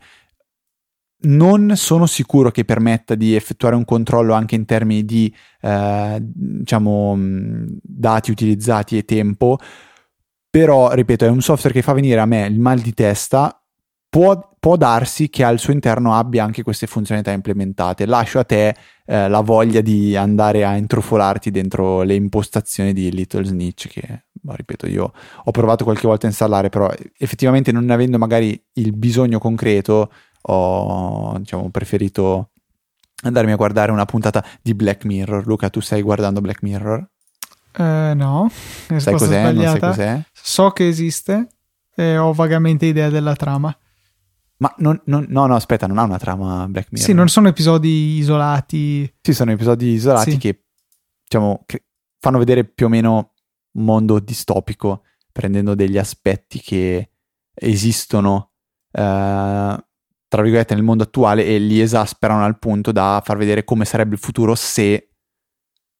non 1.25 1.73
sono 1.75 2.05
sicuro 2.05 2.51
che 2.51 2.65
permetta 2.65 3.15
di 3.15 3.35
effettuare 3.35 3.75
un 3.75 3.85
controllo 3.85 4.33
anche 4.33 4.55
in 4.55 4.65
termini 4.65 5.05
di 5.05 5.33
eh, 5.61 6.17
diciamo, 6.21 7.15
dati 7.81 8.31
utilizzati 8.31 8.97
e 8.97 9.05
tempo, 9.05 9.57
però 10.49 10.91
ripeto 10.91 11.25
è 11.25 11.29
un 11.29 11.41
software 11.41 11.75
che 11.75 11.81
fa 11.81 11.93
venire 11.93 12.19
a 12.19 12.25
me 12.25 12.45
il 12.45 12.59
mal 12.59 12.79
di 12.79 12.93
testa, 12.93 13.61
può, 14.07 14.55
può 14.59 14.77
darsi 14.77 15.29
che 15.29 15.43
al 15.43 15.59
suo 15.59 15.73
interno 15.73 16.13
abbia 16.13 16.43
anche 16.43 16.63
queste 16.63 16.87
funzionalità 16.87 17.31
implementate, 17.31 18.05
lascio 18.05 18.39
a 18.39 18.43
te 18.43 18.75
eh, 19.05 19.27
la 19.27 19.41
voglia 19.41 19.81
di 19.81 20.15
andare 20.15 20.63
a 20.63 20.77
intrufolarti 20.77 21.51
dentro 21.51 22.03
le 22.03 22.15
impostazioni 22.15 22.93
di 22.93 23.11
Little 23.11 23.43
Snitch 23.43 23.89
che 23.89 24.23
ripeto, 24.53 24.87
io 24.87 25.11
ho 25.43 25.51
provato 25.51 25.83
qualche 25.83 26.07
volta 26.07 26.27
a 26.27 26.29
installare, 26.29 26.69
però 26.69 26.91
effettivamente 27.17 27.71
non 27.71 27.89
avendo 27.89 28.17
magari 28.17 28.61
il 28.73 28.93
bisogno 28.93 29.39
concreto, 29.39 30.11
ho 30.47 31.37
diciamo, 31.39 31.69
preferito 31.69 32.51
andarmi 33.23 33.51
a 33.51 33.55
guardare 33.55 33.91
una 33.91 34.05
puntata 34.05 34.45
di 34.61 34.73
Black 34.73 35.05
Mirror. 35.05 35.47
Luca, 35.47 35.69
tu 35.69 35.79
stai 35.79 36.01
guardando 36.01 36.41
Black 36.41 36.61
Mirror? 36.61 37.09
Uh, 37.77 38.15
no, 38.15 38.49
sai 38.97 39.13
cos'è? 39.17 39.51
Non 39.51 39.63
sai 39.63 39.79
cos'è? 39.79 40.21
So 40.31 40.71
che 40.71 40.87
esiste 40.87 41.47
e 41.95 42.17
ho 42.17 42.33
vagamente 42.33 42.85
idea 42.85 43.09
della 43.09 43.35
trama. 43.35 43.75
Ma 44.57 44.73
non, 44.77 45.01
non, 45.05 45.25
no, 45.27 45.45
no, 45.47 45.55
aspetta, 45.55 45.85
non 45.85 45.97
ha 45.97 46.03
una 46.03 46.17
trama 46.17 46.67
Black 46.67 46.87
Mirror. 46.91 47.07
Sì, 47.07 47.13
non 47.13 47.27
sono 47.27 47.49
episodi 47.49 48.17
isolati. 48.17 49.11
Sì, 49.21 49.33
sono 49.33 49.51
episodi 49.51 49.89
isolati 49.89 50.31
sì. 50.31 50.37
che, 50.37 50.65
diciamo, 51.23 51.63
che 51.65 51.85
fanno 52.19 52.37
vedere 52.37 52.63
più 52.63 52.85
o 52.85 52.89
meno 52.89 53.33
un 53.71 53.83
mondo 53.83 54.19
distopico, 54.19 55.03
prendendo 55.31 55.75
degli 55.75 55.97
aspetti 55.97 56.61
che 56.61 57.09
esistono 57.53 58.51
uh, 58.91 59.75
tra 60.35 60.43
virgolette, 60.43 60.73
nel 60.73 60.83
mondo 60.83 61.03
attuale 61.03 61.45
e 61.45 61.57
li 61.59 61.79
esasperano 61.79 62.43
al 62.43 62.59
punto 62.59 62.91
da 62.91 63.21
far 63.23 63.37
vedere 63.37 63.63
come 63.63 63.85
sarebbe 63.85 64.15
il 64.15 64.19
futuro 64.19 64.53
se 64.53 65.11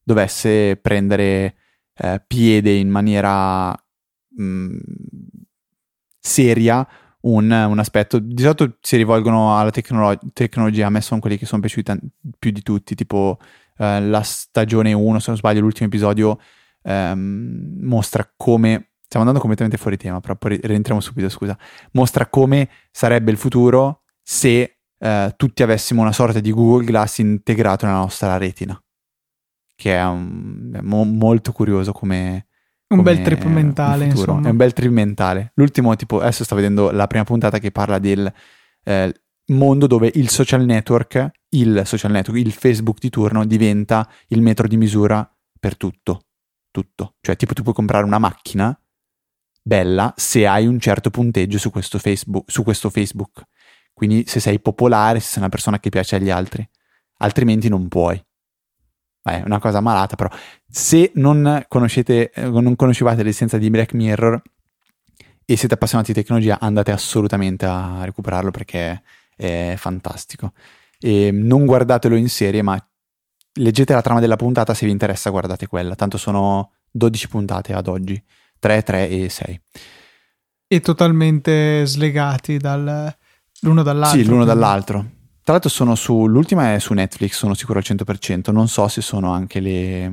dovesse 0.02 0.76
prendere 0.76 1.56
eh, 1.94 2.22
piede 2.26 2.72
in 2.72 2.90
maniera 2.90 3.70
mh, 3.70 4.42
mm, 4.42 4.76
seria 6.20 6.86
un, 7.22 7.50
un, 7.50 7.78
aspetto. 7.78 8.18
Di 8.18 8.42
solito 8.42 8.76
si 8.82 8.98
rivolgono 8.98 9.58
alla 9.58 9.70
tecnolo- 9.70 10.18
tecnologia, 10.34 10.86
a 10.86 10.90
me 10.90 11.00
sono 11.00 11.18
quelli 11.18 11.38
che 11.38 11.46
sono 11.46 11.62
piaciuti 11.62 11.94
t- 11.94 11.98
più 12.38 12.50
di 12.50 12.60
tutti, 12.60 12.94
tipo 12.94 13.38
eh, 13.78 14.02
la 14.02 14.20
stagione 14.20 14.92
1, 14.92 15.18
se 15.18 15.24
non 15.28 15.38
sbaglio, 15.38 15.60
l'ultimo 15.60 15.86
episodio 15.88 16.38
ehm, 16.82 17.78
mostra 17.80 18.30
come... 18.36 18.90
Stiamo 19.06 19.24
andando 19.24 19.40
completamente 19.40 19.78
fuori 19.78 19.96
tema, 19.96 20.20
però 20.20 20.34
poi 20.34 20.58
rientriamo 20.60 21.00
subito, 21.00 21.30
scusa. 21.30 21.56
Mostra 21.92 22.26
come 22.26 22.68
sarebbe 22.90 23.30
il 23.30 23.36
futuro 23.38 24.02
se 24.28 24.78
eh, 24.98 25.34
tutti 25.36 25.62
avessimo 25.62 26.02
una 26.02 26.10
sorta 26.10 26.40
di 26.40 26.50
Google 26.50 26.84
Glass 26.84 27.18
integrato 27.18 27.86
nella 27.86 27.98
nostra 27.98 28.36
retina, 28.38 28.76
che 29.76 29.94
è, 29.94 30.04
un, 30.04 30.72
è 30.74 30.80
mo- 30.80 31.04
molto 31.04 31.52
curioso 31.52 31.92
come... 31.92 32.48
Un 32.88 33.02
bel 33.02 33.22
trip 33.22 33.44
mentale, 33.44 34.06
insomma. 34.06 34.48
È 34.48 34.50
un 34.50 34.56
bel 34.56 34.72
trip 34.72 34.90
mentale. 34.90 35.52
L'ultimo, 35.54 35.94
tipo, 35.94 36.18
adesso 36.20 36.42
sto 36.42 36.56
vedendo 36.56 36.90
la 36.90 37.06
prima 37.06 37.22
puntata 37.22 37.58
che 37.58 37.70
parla 37.70 38.00
del 38.00 38.32
eh, 38.82 39.22
mondo 39.52 39.86
dove 39.86 40.10
il 40.14 40.28
social 40.28 40.64
network, 40.64 41.30
il 41.50 41.82
social 41.84 42.10
network, 42.10 42.40
il 42.40 42.52
Facebook 42.52 42.98
di 42.98 43.10
turno 43.10 43.44
diventa 43.44 44.08
il 44.28 44.42
metro 44.42 44.66
di 44.66 44.76
misura 44.76 45.28
per 45.58 45.76
tutto. 45.76 46.22
Tutto. 46.72 47.14
Cioè, 47.20 47.36
tipo, 47.36 47.54
tu 47.54 47.62
puoi 47.62 47.74
comprare 47.74 48.04
una 48.04 48.18
macchina 48.18 48.76
bella 49.62 50.12
se 50.16 50.46
hai 50.46 50.66
un 50.66 50.78
certo 50.80 51.10
punteggio 51.10 51.58
su 51.58 51.70
questo 51.70 51.98
Facebook. 51.98 52.50
Su 52.50 52.62
questo 52.62 52.90
Facebook. 52.90 53.42
Quindi 53.96 54.24
se 54.26 54.40
sei 54.40 54.60
popolare, 54.60 55.20
se 55.20 55.28
sei 55.28 55.38
una 55.38 55.48
persona 55.48 55.80
che 55.80 55.88
piace 55.88 56.16
agli 56.16 56.28
altri, 56.28 56.68
altrimenti 57.20 57.70
non 57.70 57.88
puoi. 57.88 58.22
È 59.22 59.42
una 59.42 59.58
cosa 59.58 59.80
malata, 59.80 60.16
però 60.16 60.28
se 60.68 61.12
non 61.14 61.64
conoscete, 61.66 62.30
eh, 62.30 62.46
non 62.46 62.76
conoscevate 62.76 63.22
l'esistenza 63.22 63.56
di 63.56 63.70
Black 63.70 63.94
Mirror 63.94 64.42
e 65.46 65.56
siete 65.56 65.72
appassionati 65.72 66.12
di 66.12 66.20
tecnologia, 66.20 66.58
andate 66.60 66.92
assolutamente 66.92 67.64
a 67.64 68.04
recuperarlo 68.04 68.50
perché 68.50 69.02
è 69.34 69.74
fantastico. 69.78 70.52
E 71.00 71.30
non 71.32 71.64
guardatelo 71.64 72.16
in 72.16 72.28
serie, 72.28 72.60
ma 72.60 72.78
leggete 73.54 73.94
la 73.94 74.02
trama 74.02 74.20
della 74.20 74.36
puntata, 74.36 74.74
se 74.74 74.84
vi 74.84 74.92
interessa 74.92 75.30
guardate 75.30 75.66
quella, 75.68 75.94
tanto 75.94 76.18
sono 76.18 76.72
12 76.90 77.28
puntate 77.28 77.72
ad 77.72 77.86
oggi, 77.86 78.22
3, 78.58 78.82
3 78.82 79.08
e 79.08 79.28
6. 79.30 79.60
E 80.68 80.80
totalmente 80.80 81.86
slegati 81.86 82.58
dal, 82.58 83.16
L'uno 83.60 83.82
dall'altro. 83.82 84.18
Sì, 84.18 84.24
l'uno 84.24 84.44
quindi. 84.44 84.60
dall'altro. 84.60 84.98
Tra 85.42 85.54
l'altro 85.54 85.70
sono 85.70 85.94
su, 85.94 86.26
l'ultima 86.26 86.74
è 86.74 86.78
su 86.80 86.92
Netflix, 86.92 87.34
sono 87.34 87.54
sicuro 87.54 87.78
al 87.78 87.84
100%, 87.86 88.52
non 88.52 88.66
so 88.66 88.88
se 88.88 89.00
sono 89.00 89.32
anche 89.32 89.60
le, 89.60 90.10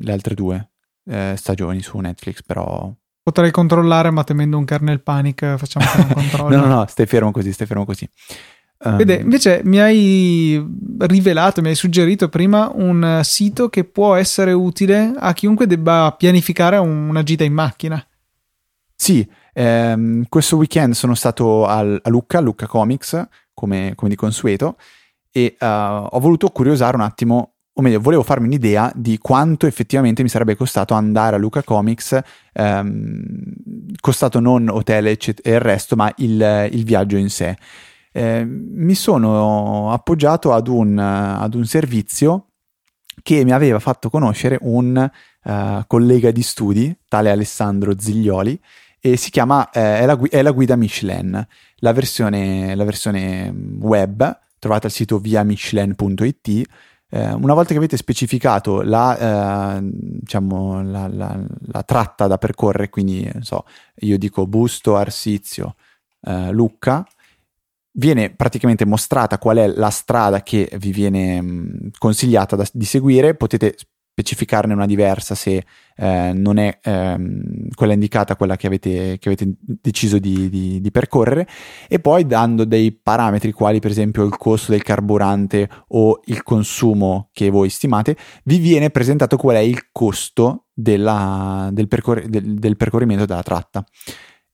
le 0.00 0.12
altre 0.12 0.34
due 0.34 0.70
eh, 1.04 1.34
stagioni 1.36 1.82
su 1.82 1.98
Netflix, 1.98 2.42
però... 2.42 2.90
Potrei 3.22 3.50
controllare, 3.50 4.10
ma 4.10 4.24
temendo 4.24 4.56
un 4.56 4.64
kernel 4.64 5.02
panic 5.02 5.56
facciamo 5.56 5.84
non 5.96 6.08
controllo. 6.14 6.56
no, 6.56 6.64
no, 6.64 6.74
no, 6.76 6.86
stai 6.88 7.04
fermo 7.04 7.30
così, 7.30 7.52
stai 7.52 7.66
fermo 7.66 7.84
così. 7.84 8.08
Um... 8.84 8.96
Vede, 8.96 9.16
invece 9.16 9.60
mi 9.64 9.80
hai 9.80 10.64
rivelato, 11.00 11.60
mi 11.60 11.68
hai 11.68 11.74
suggerito 11.74 12.30
prima 12.30 12.70
un 12.72 13.20
sito 13.24 13.68
che 13.68 13.84
può 13.84 14.14
essere 14.14 14.52
utile 14.52 15.12
a 15.14 15.34
chiunque 15.34 15.66
debba 15.66 16.14
pianificare 16.16 16.78
una 16.78 17.22
gita 17.22 17.44
in 17.44 17.52
macchina. 17.52 18.02
Sì, 18.94 19.28
ehm, 19.58 20.26
questo 20.28 20.56
weekend 20.56 20.94
sono 20.94 21.14
stato 21.14 21.66
al, 21.66 21.98
a 22.00 22.08
Lucca, 22.08 22.38
Lucca 22.40 22.66
Comics, 22.66 23.26
come, 23.52 23.92
come 23.96 24.08
di 24.08 24.16
consueto, 24.16 24.76
e 25.32 25.56
uh, 25.58 25.64
ho 25.64 26.20
voluto 26.20 26.48
curiosare 26.50 26.96
un 26.96 27.02
attimo, 27.02 27.54
o 27.72 27.82
meglio, 27.82 28.00
volevo 28.00 28.22
farmi 28.22 28.46
un'idea 28.46 28.92
di 28.94 29.18
quanto 29.18 29.66
effettivamente 29.66 30.22
mi 30.22 30.28
sarebbe 30.28 30.56
costato 30.56 30.94
andare 30.94 31.36
a 31.36 31.38
Lucca 31.38 31.62
Comics, 31.62 32.20
ehm, 32.52 33.26
costato 34.00 34.40
non 34.40 34.68
hotel 34.68 35.08
e 35.08 35.18
il 35.42 35.60
resto, 35.60 35.96
ma 35.96 36.12
il, 36.16 36.68
il 36.72 36.84
viaggio 36.84 37.16
in 37.16 37.28
sé. 37.28 37.56
Eh, 38.12 38.44
mi 38.44 38.94
sono 38.94 39.92
appoggiato 39.92 40.52
ad 40.52 40.68
un, 40.68 40.98
ad 40.98 41.54
un 41.54 41.64
servizio 41.66 42.46
che 43.22 43.44
mi 43.44 43.52
aveva 43.52 43.80
fatto 43.80 44.08
conoscere 44.08 44.58
un 44.62 45.10
uh, 45.44 45.52
collega 45.86 46.30
di 46.30 46.42
studi, 46.42 46.96
tale 47.08 47.30
Alessandro 47.30 47.98
Ziglioli, 47.98 48.58
e 49.00 49.16
si 49.16 49.30
chiama 49.30 49.70
eh, 49.70 50.00
è, 50.00 50.06
la, 50.06 50.18
è, 50.28 50.42
la, 50.42 50.50
guida 50.50 50.76
Michelin, 50.76 51.46
la 51.76 51.92
versione, 51.92 52.74
la 52.74 52.84
versione 52.84 53.52
web, 53.80 54.38
trovate 54.58 54.86
al 54.86 54.92
sito 54.92 55.18
viamichelin.it. 55.18 56.68
Eh, 57.10 57.32
una 57.32 57.54
volta 57.54 57.70
che 57.70 57.78
avete 57.78 57.96
specificato 57.96 58.82
la, 58.82 59.76
eh, 59.76 59.80
diciamo, 59.82 60.82
la, 60.82 61.08
la, 61.08 61.40
la, 61.66 61.82
tratta 61.82 62.26
da 62.26 62.36
percorrere, 62.36 62.90
quindi 62.90 63.30
so, 63.40 63.64
io 64.00 64.18
dico 64.18 64.46
Busto, 64.46 64.96
Arsizio, 64.96 65.76
eh, 66.22 66.50
Lucca, 66.50 67.06
viene 67.92 68.30
praticamente 68.30 68.84
mostrata 68.84 69.38
qual 69.38 69.56
è 69.56 69.66
la 69.68 69.90
strada 69.90 70.42
che 70.42 70.70
vi 70.78 70.92
viene 70.92 71.40
mh, 71.40 71.90
consigliata 71.98 72.56
da, 72.56 72.66
di 72.72 72.84
seguire, 72.84 73.34
potete 73.34 73.76
specificarne 74.18 74.72
una 74.72 74.86
diversa 74.86 75.36
se 75.36 75.64
eh, 75.96 76.32
non 76.34 76.58
è 76.58 76.78
ehm, 76.82 77.68
quella 77.74 77.92
indicata 77.92 78.34
quella 78.34 78.56
che 78.56 78.66
avete, 78.66 79.16
che 79.18 79.28
avete 79.28 79.54
deciso 79.60 80.18
di, 80.18 80.48
di, 80.48 80.80
di, 80.80 80.90
percorrere. 80.90 81.46
E 81.86 82.00
poi 82.00 82.26
dando 82.26 82.64
dei 82.64 82.90
parametri 82.92 83.52
quali 83.52 83.78
per 83.78 83.92
esempio 83.92 84.24
il 84.24 84.36
costo 84.36 84.72
del 84.72 84.82
carburante 84.82 85.68
o 85.88 86.20
il 86.24 86.42
consumo 86.42 87.28
che 87.32 87.48
voi 87.50 87.68
stimate 87.70 88.16
vi 88.44 88.58
viene 88.58 88.90
presentato 88.90 89.36
qual 89.36 89.56
è 89.56 89.60
il 89.60 89.88
costo 89.92 90.66
della, 90.72 91.68
del, 91.72 91.86
percor- 91.86 92.26
del, 92.26 92.54
del 92.54 92.76
percorrimento 92.76 93.24
della 93.24 93.42
tratta 93.42 93.84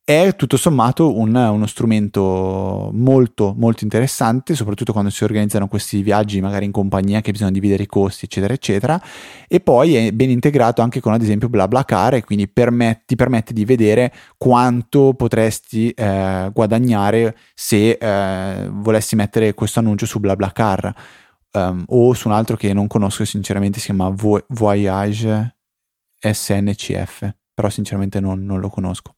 è 0.07 0.37
tutto 0.37 0.59
sommato 0.59 1.17
un, 1.17 1.35
uno 1.35 1.67
strumento 1.67 2.91
molto 2.93 3.55
molto 3.57 3.85
interessante 3.85 4.55
soprattutto 4.55 4.93
quando 4.93 5.09
si 5.09 5.25
organizzano 5.25 5.67
questi 5.67 6.03
viaggi 6.03 6.43
magari 6.43 6.67
in 6.67 6.73
compagnia 6.73 7.23
che 7.23 7.33
bisogna 7.33 7.51
dividere 7.51 7.85
i 7.85 7.87
costi 7.87 8.27
eccetera 8.27 8.53
eccetera. 8.53 9.03
E 9.49 9.61
poi 9.61 9.97
è 9.97 10.13
ben 10.13 10.29
integrato 10.29 10.83
anche 10.83 11.01
con 11.01 11.15
ad 11.15 11.23
esempio 11.23 11.49
BlaBlaCar 11.49 12.15
e 12.15 12.25
quindi 12.25 12.49
permet- 12.49 13.05
ti 13.07 13.17
permette 13.17 13.55
di 13.55 13.65
vedere 13.65 14.13
quanto 14.37 15.15
potresti 15.15 15.91
eh, 15.91 16.51
guadagnare 16.53 17.35
se 17.55 17.93
eh, 17.93 18.69
volessi 18.71 19.17
mettere 19.17 19.55
questo 19.55 19.79
annuncio 19.81 20.05
su 20.07 20.21
BlaBlaCar. 20.21 20.95
Um, 21.57 21.85
o 21.87 22.13
su 22.15 22.27
un 22.27 22.35
altro 22.35 22.57
che 22.57 22.73
non 22.73 22.89
conosco 22.89 23.25
sinceramente 23.25 23.79
si 23.79 23.85
chiama 23.87 24.13
Voyage 24.49 25.57
SNCF 26.19 27.33
però 27.55 27.71
sinceramente 27.71 28.19
non, 28.19 28.45
non 28.45 28.59
lo 28.59 28.69
conosco 28.69 29.14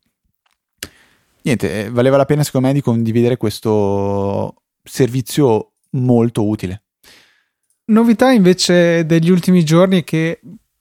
niente, 1.47 1.85
eh, 1.85 1.91
valeva 1.91 2.17
la 2.17 2.25
pena 2.25 2.43
secondo 2.43 2.67
me 2.67 2.73
di 2.75 2.81
condividere 2.81 3.37
questo 3.37 4.63
servizio 4.83 5.73
molto 5.91 6.47
utile. 6.47 6.83
Novità 7.87 8.33
invece 8.33 9.07
degli 9.07 9.31
ultimi 9.31 9.65
giorni 9.65 10.03
che 10.03 10.41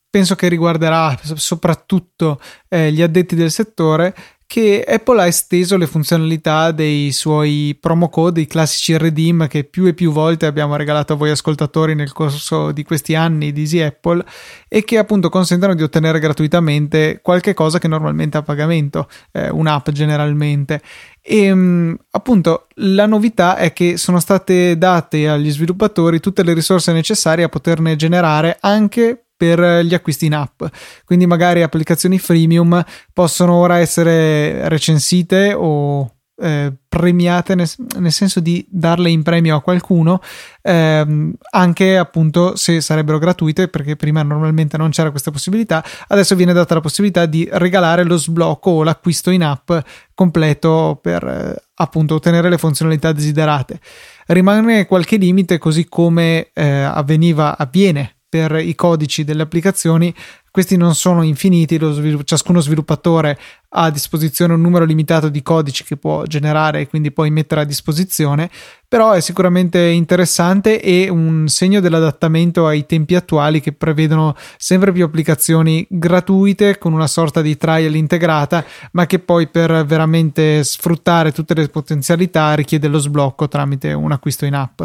penso 0.10 0.36
che 0.36 0.48
riguarderà 0.48 1.18
soprattutto 1.22 2.40
eh, 2.68 2.92
gli 2.92 3.02
addetti 3.02 3.36
del 3.36 3.52
settore 3.52 4.16
che 4.48 4.86
Apple 4.88 5.22
ha 5.22 5.28
esteso 5.28 5.76
le 5.76 5.88
funzionalità 5.88 6.72
dei 6.72 7.12
suoi 7.12 7.76
promo 7.80 8.10
code, 8.10 8.42
i 8.42 8.48
classici 8.48 8.98
redeem 8.98 9.48
che 9.48 9.64
più 9.64 9.88
e 9.88 9.94
più 9.94 10.12
volte 10.12 10.46
abbiamo 10.46 10.76
regalato 10.76 11.14
a 11.14 11.16
voi 11.16 11.32
ascoltatori 11.32 11.96
nel 11.96 12.14
corso 12.14 12.72
di 12.72 12.84
questi 12.84 13.16
anni 13.16 13.52
di 13.52 13.62
Easy 13.62 13.82
Apple 13.82 14.24
e 14.68 14.84
che 14.84 14.98
appunto 14.98 15.30
consentono 15.30 15.74
di 15.74 15.84
ottenere 15.84 16.20
gratuitamente 16.20 17.20
qualche 17.22 17.54
cosa 17.54 17.80
che 17.80 17.88
normalmente 17.88 18.38
è 18.38 18.42
a 18.42 18.44
pagamento, 18.44 19.10
eh, 19.32 19.50
un'app 19.50 19.90
generalmente. 19.90 20.82
E 21.22 21.46
ehm, 21.46 21.98
appunto 22.12 22.68
la 22.76 23.08
novità 23.08 23.58
è 23.58 23.74
che 23.74 23.98
sono 23.98 24.20
state 24.20 24.78
date 24.78 25.28
agli 25.28 25.50
sviluppatori 25.50 26.20
tutte 26.20 26.44
le 26.44 26.54
risorse 26.54 26.94
necessarie 26.94 27.44
a 27.46 27.50
poterne 27.50 27.96
generare 27.96 28.58
anche 28.62 29.25
per 29.36 29.84
gli 29.84 29.94
acquisti 29.94 30.26
in 30.26 30.36
app. 30.36 30.64
Quindi 31.06 31.26
magari 31.26 31.62
applicazioni 31.62 32.20
freemium 32.20 32.84
possono 33.14 33.54
ora 33.54 33.80
essere 33.80 34.68
recensite 34.70 35.54
o 35.54 36.10
eh, 36.38 36.74
premiate 36.90 37.56
nel, 37.56 37.70
nel, 37.98 38.12
senso 38.12 38.42
di 38.42 38.66
darle 38.70 39.10
in 39.10 39.24
premio 39.24 39.56
a 39.56 39.62
qualcuno 39.62 40.20
ehm, 40.62 41.34
anche 41.52 41.98
appunto 41.98 42.58
se 42.58 42.82
sarebbero 42.82 43.20
gratuite 43.20 43.70
perché 43.70 43.96
prima 43.96 44.22
normalmente 44.22 44.76
non 44.76 44.90
c'era 44.90 45.12
questa 45.12 45.32
possibilità 45.32 45.82
adesso 46.08 46.36
viene 46.36 46.52
data 46.52 46.74
la 46.74 46.82
possibilità 46.82 47.26
di 47.26 47.48
regalare 47.50 48.04
lo 48.04 48.18
sblocco 48.18 48.72
o 48.72 48.84
l'acquisto 48.84 49.30
in 49.30 49.44
app 49.44 49.72
completo 50.14 51.00
per 51.02 51.24
eh, 51.24 51.64
appunto 51.76 52.16
ottenere 52.16 52.50
le 52.50 52.58
funzionalità 52.58 53.14
desiderate 53.14 53.80
rimane 54.28 54.86
qualche 54.88 55.16
limite 55.16 55.58
così 55.58 55.88
come 55.88 56.50
eh, 56.54 56.82
avveniva 56.82 57.58
avviene 57.58 58.15
per 58.36 58.58
i 58.58 58.76
codici 58.76 59.24
delle 59.24 59.44
applicazioni. 59.44 60.14
Questi 60.52 60.76
non 60.76 60.94
sono 60.94 61.22
infiniti, 61.24 61.78
svilupp- 61.80 62.26
ciascuno 62.26 62.60
sviluppatore 62.60 63.40
ha 63.70 63.84
a 63.84 63.90
disposizione 63.90 64.54
un 64.54 64.60
numero 64.60 64.84
limitato 64.84 65.30
di 65.30 65.42
codici 65.42 65.86
che 65.86 65.96
può 65.96 66.24
generare 66.26 66.82
e 66.82 66.88
quindi 66.88 67.14
poi 67.14 67.30
mettere 67.30 67.62
a 67.62 67.64
disposizione, 67.64 68.50
però 68.90 69.12
è 69.14 69.22
sicuramente 69.22 69.80
interessante 69.88 70.82
e 70.82 71.08
un 71.10 71.48
segno 71.48 71.80
dell'adattamento 71.80 72.68
ai 72.68 72.86
tempi 72.86 73.16
attuali 73.16 73.62
che 73.62 73.72
prevedono 73.72 74.36
sempre 74.58 74.92
più 74.92 75.06
applicazioni 75.06 75.86
gratuite 75.90 76.78
con 76.78 76.92
una 76.92 77.08
sorta 77.08 77.42
di 77.42 77.56
trial 77.56 77.96
integrata, 77.96 78.66
ma 78.92 79.06
che 79.06 79.20
poi 79.20 79.48
per 79.48 79.86
veramente 79.86 80.62
sfruttare 80.66 81.32
tutte 81.32 81.54
le 81.54 81.70
potenzialità 81.70 82.54
richiede 82.54 82.90
lo 82.90 83.00
sblocco 83.00 83.48
tramite 83.48 83.94
un 83.94 84.12
acquisto 84.12 84.46
in 84.46 84.56
app. 84.56 84.82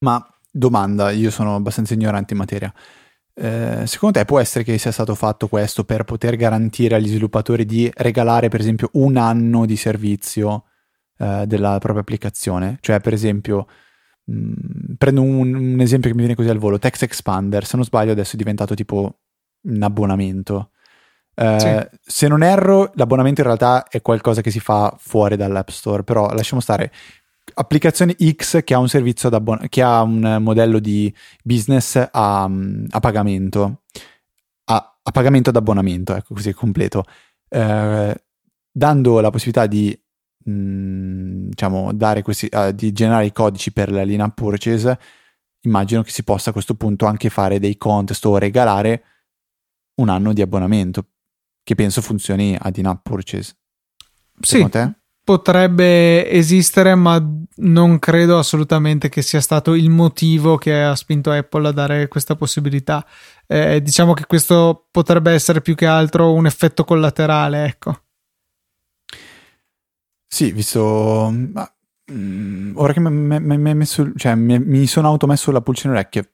Ma 0.00 0.26
domanda, 0.56 1.10
io 1.10 1.30
sono 1.30 1.54
abbastanza 1.54 1.94
ignorante 1.94 2.32
in 2.32 2.38
materia. 2.38 2.72
Eh, 3.38 3.86
secondo 3.86 4.18
te 4.18 4.24
può 4.24 4.40
essere 4.40 4.64
che 4.64 4.78
sia 4.78 4.90
stato 4.90 5.14
fatto 5.14 5.46
questo 5.46 5.84
per 5.84 6.04
poter 6.04 6.36
garantire 6.36 6.94
agli 6.94 7.08
sviluppatori 7.08 7.66
di 7.66 7.90
regalare, 7.94 8.48
per 8.48 8.60
esempio, 8.60 8.88
un 8.94 9.16
anno 9.16 9.66
di 9.66 9.76
servizio 9.76 10.64
eh, 11.18 11.44
della 11.46 11.78
propria 11.78 12.00
applicazione? 12.00 12.78
Cioè, 12.80 13.00
per 13.00 13.12
esempio, 13.12 13.66
mh, 14.24 14.34
mm, 14.34 14.94
prendo 14.96 15.22
un, 15.22 15.54
un, 15.54 15.80
esempio 15.80 16.08
che 16.08 16.14
mi 16.14 16.22
viene 16.22 16.34
così 16.34 16.48
al 16.48 16.58
volo: 16.58 16.78
Text 16.78 17.02
Expander, 17.02 17.64
se 17.66 17.76
non 17.76 17.84
sbaglio, 17.84 18.12
adesso 18.12 18.34
è 18.34 18.38
diventato 18.38 18.74
tipo 18.74 19.18
un 19.62 19.82
abbonamento. 19.82 20.70
Eh, 21.34 21.88
sì. 21.90 21.98
Se 22.02 22.28
non 22.28 22.42
erro, 22.42 22.90
l'abbonamento 22.94 23.42
in 23.42 23.46
realtà 23.46 23.86
è 23.88 24.00
qualcosa 24.00 24.40
che 24.40 24.50
si 24.50 24.60
fa 24.60 24.94
fuori 24.98 25.36
dall'App 25.36 25.68
Store, 25.68 26.02
però 26.02 26.32
lasciamo 26.32 26.62
stare 26.62 26.90
applicazione 27.54 28.16
X 28.18 28.62
che 28.64 28.74
ha 28.74 28.78
un 28.78 28.88
servizio 28.88 29.28
d'abbon- 29.28 29.68
che 29.68 29.82
ha 29.82 30.02
un 30.02 30.38
modello 30.40 30.78
di 30.78 31.12
business 31.42 31.96
a, 31.96 32.44
a 32.44 33.00
pagamento, 33.00 33.82
a, 34.64 34.98
a, 35.02 35.10
pagamento 35.10 35.50
ad 35.50 35.56
abbonamento, 35.56 36.14
ecco 36.14 36.34
così 36.34 36.50
è 36.50 36.54
completo, 36.54 37.04
eh, 37.48 38.22
dando 38.70 39.20
la 39.20 39.30
possibilità 39.30 39.66
di 39.66 39.98
mh, 40.44 40.50
mm, 40.50 41.48
diciamo 41.48 41.92
dare 41.92 42.22
questi, 42.22 42.48
uh, 42.50 42.72
di 42.72 42.92
generare 42.92 43.26
i 43.26 43.32
codici 43.32 43.72
per 43.72 43.90
la 43.90 44.02
linea 44.02 44.28
purchase, 44.28 44.98
immagino 45.62 46.02
che 46.02 46.10
si 46.10 46.22
possa 46.24 46.50
a 46.50 46.52
questo 46.52 46.74
punto 46.74 47.06
anche 47.06 47.30
fare 47.30 47.58
dei 47.58 47.76
contest 47.76 48.24
o 48.26 48.38
regalare 48.38 49.04
un 49.96 50.08
anno 50.08 50.32
di 50.32 50.42
abbonamento, 50.42 51.06
che 51.62 51.74
penso 51.74 52.02
funzioni 52.02 52.56
ad 52.58 52.76
in-app 52.76 53.02
purchase. 53.02 53.56
Secondo 54.40 54.78
sì. 54.78 54.84
te? 54.84 54.94
Potrebbe 55.26 56.30
esistere, 56.30 56.94
ma 56.94 57.20
non 57.56 57.98
credo 57.98 58.38
assolutamente 58.38 59.08
che 59.08 59.22
sia 59.22 59.40
stato 59.40 59.74
il 59.74 59.90
motivo 59.90 60.56
che 60.56 60.80
ha 60.80 60.94
spinto 60.94 61.32
Apple 61.32 61.66
a 61.66 61.72
dare 61.72 62.06
questa 62.06 62.36
possibilità. 62.36 63.04
Eh, 63.44 63.82
diciamo 63.82 64.14
che 64.14 64.24
questo 64.26 64.86
potrebbe 64.88 65.32
essere 65.32 65.62
più 65.62 65.74
che 65.74 65.86
altro 65.86 66.32
un 66.32 66.46
effetto 66.46 66.84
collaterale, 66.84 67.64
ecco. 67.64 68.02
Sì, 70.28 70.52
visto. 70.52 71.34
Ma, 71.52 71.74
mm, 72.12 72.76
ora 72.76 72.92
che 72.92 73.00
mi, 73.00 73.74
messo, 73.74 74.12
cioè, 74.14 74.36
mi, 74.36 74.86
sono 74.86 75.08
automesso 75.08 75.50
la 75.50 75.60
pulce 75.60 75.88
nell'orecchio, 75.88 76.24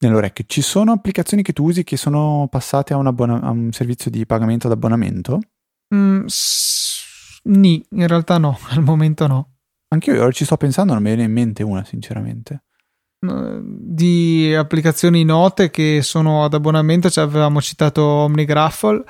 nell'orecchio, 0.00 0.44
ci 0.48 0.60
sono 0.60 0.90
applicazioni 0.90 1.44
che 1.44 1.52
tu 1.52 1.66
usi 1.66 1.84
che 1.84 1.96
sono 1.96 2.48
passate 2.50 2.94
a 2.94 2.96
un, 2.96 3.06
abbona- 3.06 3.42
a 3.42 3.50
un 3.50 3.70
servizio 3.70 4.10
di 4.10 4.26
pagamento 4.26 4.66
ad 4.66 4.72
abbonamento? 4.72 5.38
Mm, 5.94 6.26
Ni, 7.44 7.84
in 7.90 8.06
realtà 8.06 8.38
no, 8.38 8.58
al 8.70 8.82
momento 8.82 9.26
no. 9.26 9.48
Anche 9.88 10.10
io 10.10 10.32
ci 10.32 10.44
sto 10.44 10.56
pensando, 10.56 10.92
non 10.92 11.02
mi 11.02 11.08
viene 11.08 11.24
in 11.24 11.32
mente 11.32 11.62
una, 11.62 11.84
sinceramente. 11.84 12.64
Di 13.24 14.54
applicazioni 14.54 15.24
note 15.24 15.70
che 15.70 16.02
sono 16.02 16.44
ad 16.44 16.52
abbonamento, 16.52 17.08
cioè 17.08 17.24
avevamo 17.24 17.62
citato 17.62 18.02
OmniGraffle 18.02 19.04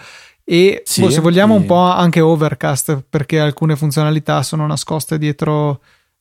e 0.44 0.82
sì, 0.84 1.00
boh, 1.00 1.10
se 1.10 1.20
vogliamo 1.20 1.54
sì. 1.54 1.60
un 1.62 1.66
po' 1.66 1.80
anche 1.80 2.20
Overcast 2.20 3.04
perché 3.08 3.40
alcune 3.40 3.76
funzionalità 3.76 4.42
sono 4.42 4.66
nascoste 4.66 5.16
dietro 5.16 5.80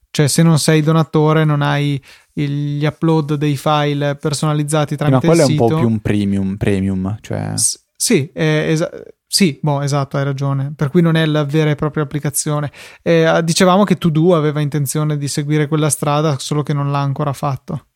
cioè 0.09 0.28
se 0.30 0.43
non 0.43 0.59
sei 0.59 0.82
donatore 0.82 1.43
non 1.43 1.61
hai 1.61 2.01
gli 2.32 2.86
upload 2.86 3.34
dei 3.34 3.57
file 3.57 4.16
personalizzati 4.16 4.95
tramite 4.95 5.28
no, 5.28 5.34
quello 5.34 5.47
è 5.47 5.51
un 5.51 5.57
po' 5.57 5.68
più 5.68 5.88
un 5.88 5.99
premium, 5.99 6.55
premium 6.55 7.18
cioè... 7.20 7.51
S- 7.55 7.84
sì, 7.97 8.30
esa- 8.34 8.89
sì, 9.36 9.57
boh, 9.59 9.81
esatto, 9.81 10.17
hai 10.17 10.23
ragione. 10.23 10.73
Per 10.75 10.91
cui 10.91 11.01
non 11.01 11.15
è 11.15 11.25
la 11.25 11.43
vera 11.43 11.71
e 11.71 11.75
propria 11.75 12.03
applicazione. 12.03 12.71
Eh, 13.01 13.41
dicevamo 13.43 13.84
che 13.84 13.97
To 13.97 14.36
aveva 14.36 14.61
intenzione 14.61 15.17
di 15.17 15.27
seguire 15.27 15.67
quella 15.67 15.89
strada, 15.89 16.38
solo 16.38 16.61
che 16.61 16.71
non 16.71 16.91
l'ha 16.91 16.99
ancora 16.99 17.34
fatto. 17.34 17.88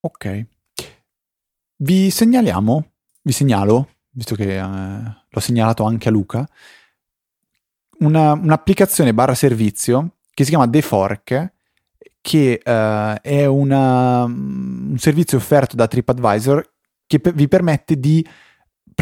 Ok. 0.00 0.46
Vi 1.76 2.10
segnaliamo, 2.10 2.92
vi 3.20 3.32
segnalo, 3.32 3.88
visto 4.08 4.34
che 4.34 4.56
eh, 4.56 4.62
l'ho 4.62 5.40
segnalato 5.40 5.84
anche 5.84 6.08
a 6.08 6.12
Luca, 6.12 6.48
una, 7.98 8.32
un'applicazione 8.32 9.12
barra 9.12 9.34
servizio 9.34 10.16
che 10.32 10.44
si 10.44 10.48
chiama 10.48 10.66
The 10.66 10.80
Fork, 10.80 11.52
che 12.22 12.62
uh, 12.64 13.20
è 13.20 13.44
una, 13.44 14.24
un 14.24 14.96
servizio 14.96 15.36
offerto 15.36 15.76
da 15.76 15.86
TripAdvisor 15.86 16.72
che 17.06 17.20
pe- 17.20 17.32
vi 17.32 17.48
permette 17.48 18.00
di 18.00 18.26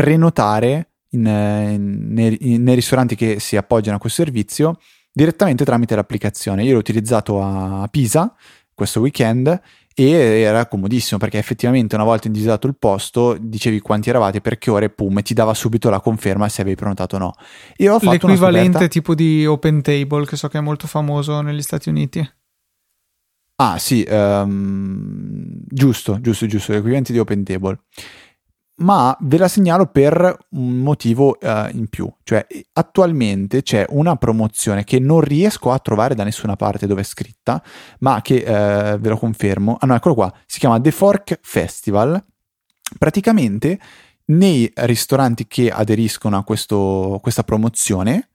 prenotare 0.03 0.91
in, 1.11 1.27
in, 1.27 2.13
nei, 2.13 2.39
nei, 2.59 2.75
ristoranti 2.75 3.17
che 3.17 3.41
si 3.41 3.57
appoggiano 3.57 3.97
a 3.97 4.01
questo 4.01 4.23
servizio 4.23 4.79
direttamente 5.13 5.65
tramite 5.65 5.97
l'applicazione. 5.97 6.63
Io 6.65 6.75
l'ho 6.75 6.79
utilizzato 6.79 7.43
a 7.43 7.89
Pisa 7.91 8.33
questo 8.75 9.01
weekend 9.01 9.61
e 9.93 10.11
era 10.11 10.67
comodissimo 10.67 11.19
perché 11.19 11.39
effettivamente 11.39 11.97
una 11.97 12.05
volta 12.05 12.29
individuato 12.29 12.69
il 12.69 12.77
posto 12.79 13.37
dicevi 13.41 13.81
quanti 13.81 14.11
eravate, 14.11 14.41
per 14.41 14.59
che 14.59 14.71
ore, 14.71 14.91
pum, 14.91 15.19
e 15.19 15.23
ti 15.23 15.35
dava 15.35 15.55
subito 15.55 15.91
la 15.91 16.01
conferma 16.01 16.49
se 16.49 16.61
avevi 16.61 16.77
prenotato 16.77 17.17
o 17.17 17.19
no. 17.19 17.35
Io 17.79 17.95
ho 17.95 17.99
fatto 17.99 18.29
L'equivalente 18.29 18.87
tipo 18.87 19.17
di 19.17 19.45
Open 19.45 19.83
Table 19.83 20.25
che 20.25 20.37
so 20.37 20.47
che 20.47 20.59
è 20.59 20.61
molto 20.61 20.87
famoso 20.87 21.41
negli 21.41 21.63
Stati 21.63 21.89
Uniti. 21.89 22.33
Ah 23.61 23.77
sì, 23.79 24.07
um, 24.09 25.49
giusto, 25.67 26.21
giusto, 26.21 26.47
giusto, 26.47 26.71
l'equivalente 26.71 27.13
di 27.13 27.19
Open 27.19 27.43
Table. 27.43 27.81
Ma 28.79 29.17
ve 29.23 29.39
la 29.39 29.49
segnalo 29.49 29.87
per 29.87 30.37
un 30.51 30.79
motivo 30.79 31.37
uh, 31.41 31.69
in 31.73 31.89
più, 31.89 32.09
cioè 32.23 32.47
attualmente 32.75 33.63
c'è 33.63 33.85
una 33.89 34.15
promozione 34.15 34.85
che 34.85 35.01
non 35.01 35.21
riesco 35.21 35.73
a 35.73 35.79
trovare 35.81 36.15
da 36.15 36.23
nessuna 36.23 36.55
parte 36.55 36.87
dove 36.87 37.01
è 37.01 37.05
scritta, 37.05 37.63
ma 38.01 38.23
che 38.23 38.37
uh, 38.47 38.99
ve 38.99 39.09
lo 39.09 39.19
confermo. 39.19 39.77
Ah 39.81 39.87
no, 39.87 39.97
eccolo 39.97 40.15
qua, 40.15 40.33
si 40.47 40.61
chiama 40.61 40.81
The 40.81 40.93
Fork 40.93 41.41
Festival. 41.43 42.25
Praticamente 42.97 43.79
nei 44.27 44.71
ristoranti 44.75 45.47
che 45.47 45.71
aderiscono 45.71 46.37
a 46.37 46.45
questo, 46.45 47.19
questa 47.21 47.45
promozione 47.45 48.31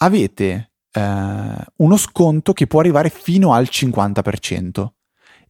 avete 0.00 0.72
eh, 0.92 1.54
uno 1.76 1.96
sconto 1.96 2.52
che 2.52 2.66
può 2.66 2.80
arrivare 2.80 3.08
fino 3.10 3.52
al 3.52 3.68
50% 3.70 4.88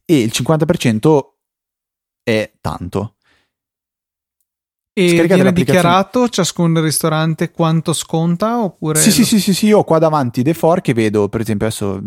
e 0.05 0.19
il 0.19 0.31
50% 0.33 1.19
è 2.23 2.53
tanto. 2.61 3.15
E 4.99 5.09
Scaricate 5.09 5.35
viene 5.35 5.53
dichiarato 5.53 6.27
ciascun 6.27 6.81
ristorante 6.81 7.51
quanto 7.51 7.93
sconta? 7.93 8.61
Oppure... 8.61 8.99
Sì, 8.99 9.11
sì, 9.11 9.23
sì, 9.23 9.39
sì, 9.39 9.53
sì, 9.53 9.67
io 9.67 9.79
ho 9.79 9.83
qua 9.83 9.97
davanti 9.97 10.43
The 10.43 10.53
Four 10.53 10.81
che 10.81 10.93
vedo, 10.93 11.29
per 11.29 11.39
esempio, 11.39 11.67
adesso 11.67 12.01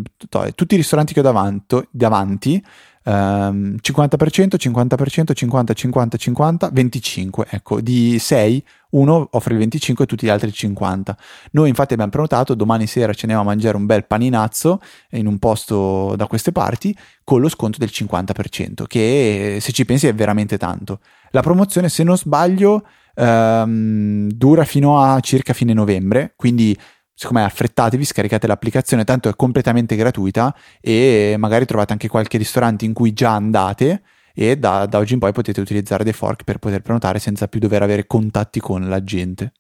tutti 0.55 0.75
i 0.75 0.77
ristoranti 0.77 1.15
che 1.15 1.21
ho 1.21 1.23
davanti, 1.23 1.89
davanti 1.91 2.63
um, 3.05 3.77
50%, 3.81 4.57
50%, 4.57 5.33
50, 5.35 5.73
50, 5.73 6.17
50, 6.17 6.71
25, 6.71 7.47
ecco, 7.49 7.81
di 7.81 8.19
6 8.19 8.65
uno 8.93 9.27
offre 9.33 9.55
il 9.55 9.61
25 9.61 10.05
e 10.05 10.07
tutti 10.07 10.27
gli 10.27 10.29
altri 10.29 10.49
il 10.49 10.55
50. 10.55 11.17
Noi 11.53 11.71
infatti 11.71 11.95
abbiamo 11.95 12.11
prenotato, 12.11 12.55
domani 12.55 12.87
sera 12.87 13.15
ce 13.15 13.27
ne 13.27 13.33
andiamo 13.33 13.43
a 13.43 13.55
mangiare 13.55 13.77
un 13.77 13.87
bel 13.87 14.05
paninazzo 14.05 14.83
in 15.13 15.27
un 15.27 15.39
posto 15.39 16.15
da 16.17 16.27
queste 16.27 16.53
parti 16.53 16.95
con 17.25 17.41
lo 17.41 17.49
sconto 17.49 17.79
del 17.79 17.91
50%, 17.91 18.85
che 18.87 19.59
se 19.61 19.73
ci 19.73 19.87
pensi 19.87 20.09
è 20.09 20.15
veramente 20.15 20.59
tanto. 20.59 21.01
La 21.33 21.43
promozione, 21.43 21.89
se 21.89 22.03
non 22.05 22.17
sbaglio, 22.17 22.87
ehm, 23.15 24.31
dura 24.31 24.65
fino 24.65 25.01
a 25.01 25.21
circa 25.21 25.53
fine 25.53 25.73
novembre, 25.73 26.35
quindi 26.37 26.77
secondo 27.15 27.41
me 27.41 27.47
affrettatevi, 27.47 28.05
scaricate 28.05 28.47
l'applicazione, 28.47 29.05
tanto 29.05 29.29
è 29.29 29.37
completamente 29.37 29.97
gratuita 29.97 30.55
e 30.81 31.37
magari 31.39 31.67
trovate 31.67 31.93
anche 31.93 32.09
qualche 32.09 32.39
ristorante 32.39 32.85
in 32.85 32.93
cui 32.93 33.13
già 33.13 33.35
andate 33.35 34.03
e 34.35 34.57
da, 34.57 34.87
da 34.87 34.99
oggi 34.99 35.13
in 35.13 35.19
poi 35.19 35.33
potete 35.33 35.61
utilizzare 35.61 36.05
The 36.05 36.13
Fork 36.13 36.45
per 36.45 36.59
poter 36.59 36.81
prenotare 36.81 37.19
senza 37.19 37.49
più 37.49 37.61
dover 37.61 37.83
avere 37.83 38.07
contatti 38.07 38.61
con 38.61 38.89
la 38.89 39.03
gente. 39.05 39.53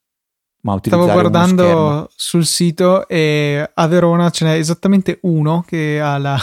Ma 0.63 0.79
Stavo 0.81 1.07
guardando 1.07 2.09
sul 2.15 2.47
sito 2.47 3.09
e 3.09 3.69
a 3.75 3.87
Verona 3.89 4.31
ce 4.31 4.45
n'è 4.45 4.55
esattamente 4.55 5.19
uno 5.23 5.65
che 5.67 6.01
ha 6.01 6.19
la, 6.19 6.39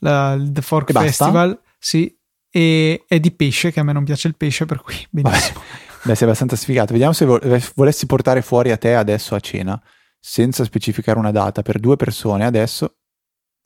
la 0.00 0.38
The 0.38 0.60
Fork 0.60 0.90
e 0.90 0.92
Festival. 0.92 1.48
Basta? 1.48 1.62
Sì, 1.78 2.14
e 2.56 3.04
è 3.08 3.18
di 3.18 3.32
pesce, 3.32 3.72
che 3.72 3.80
a 3.80 3.82
me 3.82 3.92
non 3.92 4.04
piace 4.04 4.28
il 4.28 4.36
pesce, 4.36 4.64
per 4.64 4.80
cui 4.80 4.94
benissimo. 5.10 5.58
Vabbè. 5.58 5.82
Beh, 6.04 6.14
sei 6.14 6.26
abbastanza 6.28 6.54
sfigato. 6.54 6.92
Vediamo 6.92 7.12
se 7.12 7.26
volessi 7.74 8.06
portare 8.06 8.42
fuori 8.42 8.70
a 8.70 8.76
te 8.76 8.94
adesso 8.94 9.34
a 9.34 9.40
cena, 9.40 9.82
senza 10.20 10.62
specificare 10.62 11.18
una 11.18 11.32
data, 11.32 11.62
per 11.62 11.80
due 11.80 11.96
persone 11.96 12.44
adesso. 12.44 12.98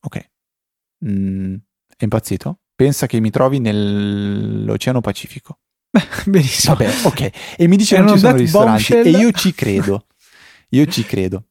Ok. 0.01 0.31
Mm, 1.05 1.57
è 1.97 2.05
impazzito? 2.05 2.61
pensa 2.79 3.09
che 3.09 3.19
mi 3.19 3.31
trovi 3.31 3.59
nell'Oceano 3.59 5.01
Pacifico. 5.01 5.59
Benissimo. 6.27 6.77
Vabbè, 6.77 6.95
ok. 7.03 7.31
E 7.57 7.67
mi 7.67 7.77
dice 7.77 7.97
che 7.97 8.03
non 8.03 8.15
ci 8.15 8.21
sono 8.21 8.37
ristoranti 8.37 8.93
bombshell. 8.93 9.17
e 9.17 9.19
io 9.19 9.33
ci 9.33 9.53
credo. 9.53 10.07
Io 10.69 10.87
ci 10.87 11.03
credo. 11.03 11.47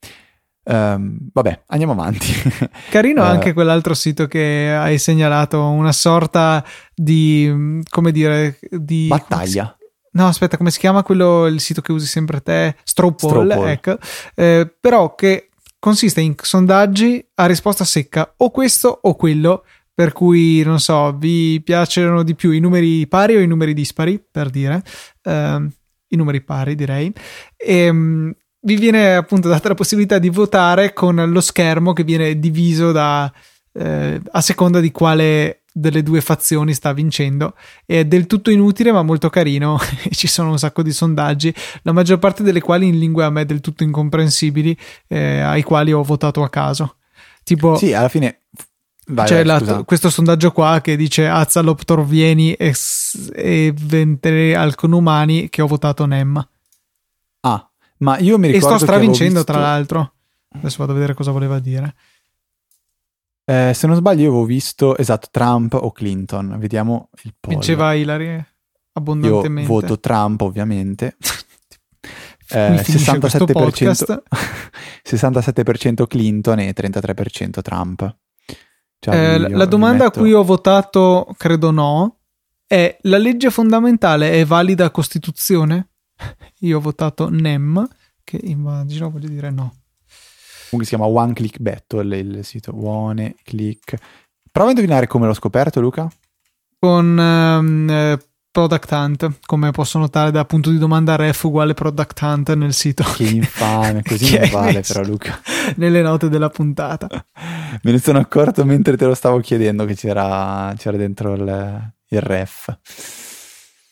Um, 0.70 1.30
vabbè, 1.32 1.63
andiamo 1.68 1.93
avanti. 1.93 2.28
Carino 2.91 3.22
uh, 3.22 3.26
anche 3.26 3.53
quell'altro 3.53 3.93
sito 3.93 4.28
che 4.28 4.76
hai 4.78 4.97
segnalato, 4.97 5.63
una 5.63 5.93
sorta 5.93 6.63
di, 6.93 7.82
come 7.89 8.11
dire, 8.11 8.59
di... 8.70 9.07
Battaglia. 9.07 9.78
No, 10.11 10.28
aspetta, 10.28 10.57
come 10.57 10.72
si 10.72 10.80
chiama 10.80 11.03
quello, 11.03 11.45
il 11.45 11.61
sito 11.61 11.82
che 11.82 11.91
usi 11.91 12.05
sempre 12.05 12.41
te? 12.41 12.76
Stropole, 12.84 13.72
ecco. 13.72 13.97
Eh, 14.36 14.70
però 14.80 15.15
che 15.15 15.49
consiste 15.80 16.22
in 16.22 16.36
sondaggi 16.36 17.26
a 17.36 17.45
risposta 17.45 17.86
secca, 17.86 18.34
o 18.38 18.49
questo 18.49 18.99
o 19.03 19.15
quello, 19.15 19.63
per 19.93 20.11
cui 20.11 20.63
non 20.63 20.80
so, 20.80 21.15
vi 21.18 21.61
piacciono 21.63 22.24
di 22.24 22.36
più 22.36 22.51
i 22.51 22.59
numeri 22.59 23.07
pari 23.07 23.36
o 23.36 23.39
i 23.39 23.47
numeri 23.47 23.74
dispari, 23.74 24.22
per 24.30 24.49
dire, 24.49 24.84
uh, 25.24 25.65
i 26.09 26.15
numeri 26.15 26.41
pari 26.41 26.76
direi, 26.76 27.13
e 27.55 27.89
um, 27.89 28.34
vi 28.68 28.76
viene 28.76 29.15
appunto 29.15 29.47
data 29.47 29.70
la 29.70 29.76
possibilità 29.76 30.20
di 30.20 30.30
votare 30.30 30.91
con 30.91 31.15
lo 31.15 31.39
schermo 31.39 31.93
che 31.93 32.03
viene 32.03 32.38
diviso 32.38 32.91
da, 32.91 33.32
uh, 33.72 34.22
a 34.32 34.41
seconda 34.41 34.82
di 34.82 34.91
quale 34.91 35.61
delle 35.72 36.03
due 36.03 36.20
fazioni 36.20 36.74
sta 36.74 36.91
vincendo. 36.91 37.53
È 37.86 38.03
del 38.03 38.28
tutto 38.28 38.51
inutile 38.51 38.91
ma 38.91 39.03
molto 39.03 39.30
carino. 39.30 39.80
Ci 40.11 40.28
sono 40.28 40.49
un 40.49 40.59
sacco 40.59 40.84
di 40.84 40.91
sondaggi 40.91 41.53
la 41.84 41.93
maggior 41.93 42.20
parte 42.20 42.43
delle 42.43 42.59
quali 42.59 42.88
in 42.88 42.99
lingue 42.99 43.24
a 43.24 43.30
me 43.30 43.45
del 43.45 43.61
tutto 43.61 43.84
incomprensibili 43.84 44.78
eh, 45.07 45.39
ai 45.39 45.63
quali 45.63 45.93
ho 45.93 46.03
votato 46.03 46.43
a 46.43 46.49
caso. 46.49 46.97
Tipo 47.43 47.78
sì 47.78 47.93
alla 47.93 48.09
fine 48.09 48.41
Vai, 49.09 49.26
C'è 49.26 49.45
vai, 49.45 49.65
la, 49.65 49.84
questo 49.86 50.09
sondaggio 50.09 50.51
qua 50.51 50.82
che 50.82 50.97
dice 50.97 51.30
Azzaloptor 51.30 52.05
vieni 52.05 52.51
e, 52.51 52.76
e 53.34 53.74
ventere 53.74 54.53
alcuni 54.53 54.95
umani 54.95 55.47
che 55.47 55.61
ho 55.61 55.68
votato 55.68 56.05
Nem. 56.05 56.45
Ma 58.00 58.18
io 58.18 58.38
mi 58.38 58.48
ricordo 58.48 58.76
E 58.76 58.78
sto 58.78 58.86
stravincendo 58.86 59.39
visto... 59.39 59.52
tra 59.52 59.62
l'altro. 59.62 60.14
Adesso 60.50 60.78
vado 60.80 60.91
a 60.91 60.95
vedere 60.95 61.14
cosa 61.14 61.32
voleva 61.32 61.60
dire. 61.60 61.95
Eh, 63.45 63.72
se 63.74 63.88
non 63.88 63.95
sbaglio 63.95 64.24
io 64.24 64.30
avevo 64.30 64.45
visto, 64.45 64.98
esatto, 64.98 65.30
Trump 65.32 65.74
o 65.74 65.91
Clinton. 65.91 66.56
Vediamo 66.58 67.10
il 67.24 67.34
poll. 67.39 67.54
Vinceva 67.54 67.93
Hillary 67.93 68.43
abbondantemente. 68.93 69.62
Io 69.62 69.80
voto 69.80 70.00
Trump 70.00 70.41
ovviamente. 70.41 71.16
eh, 72.50 72.76
67%, 72.76 74.22
67% 75.06 76.08
Clinton 76.08 76.60
e 76.60 76.74
33% 76.76 77.62
Trump. 77.62 78.16
Cioè, 79.00 79.16
eh, 79.16 79.50
la 79.50 79.66
domanda 79.66 80.06
metto... 80.06 80.20
a 80.20 80.22
cui 80.22 80.34
ho 80.34 80.43
votato, 80.43 81.34
credo 81.38 81.72
no, 81.72 82.20
è 82.66 82.98
la 83.02 83.18
legge 83.18 83.50
fondamentale 83.50 84.32
è 84.32 84.45
valida 84.45 84.91
Costituzione? 84.91 85.89
Io 86.59 86.78
ho 86.78 86.82
votato 86.82 87.30
NEM, 87.30 87.88
che 88.24 88.39
immagino 88.43 89.09
voglio 89.09 89.28
dire 89.28 89.49
no. 89.49 89.76
Comunque 90.70 90.84
si 90.84 90.95
chiama 90.95 91.05
One 91.05 91.34
Click 91.34 91.59
Battle 91.59 92.18
il 92.18 92.43
sito 92.43 92.74
One 92.76 93.36
Click. 93.43 93.95
Prova 94.51 94.68
a 94.68 94.72
indovinare 94.72 95.07
come 95.07 95.28
l'ho 95.28 95.34
scoperto, 95.34 95.80
Luca. 95.80 96.11
Con 96.80 97.18
um, 97.18 98.18
Product 98.57 98.91
Hunt, 98.91 99.32
come 99.45 99.70
posso 99.70 99.99
notare 99.99 100.32
da 100.32 100.43
punto 100.43 100.72
di 100.72 100.80
domanda 100.80 101.15
ref 101.15 101.43
uguale 101.43 101.76
Product 101.76 102.20
Hunt 102.22 102.53
nel 102.55 102.74
sito. 102.74 103.03
Che 103.03 103.24
infame, 103.24 104.01
così 104.01 104.34
non 104.39 104.49
vale 104.49 104.82
però 104.82 105.03
Luca. 105.03 105.39
Nelle 105.78 106.01
note 106.01 106.28
della 106.28 106.49
puntata. 106.49 107.07
Me 107.84 107.91
ne 107.91 107.99
sono 107.99 108.18
accorto 108.18 108.65
mentre 108.65 108.97
te 108.97 109.05
lo 109.05 109.13
stavo 109.13 109.39
chiedendo 109.41 109.86
che 109.86 109.93
c'era, 109.93 110.74
c'era 110.76 110.97
dentro 110.97 111.36
il, 111.36 111.93
il 112.07 112.22
ref. 112.22 112.76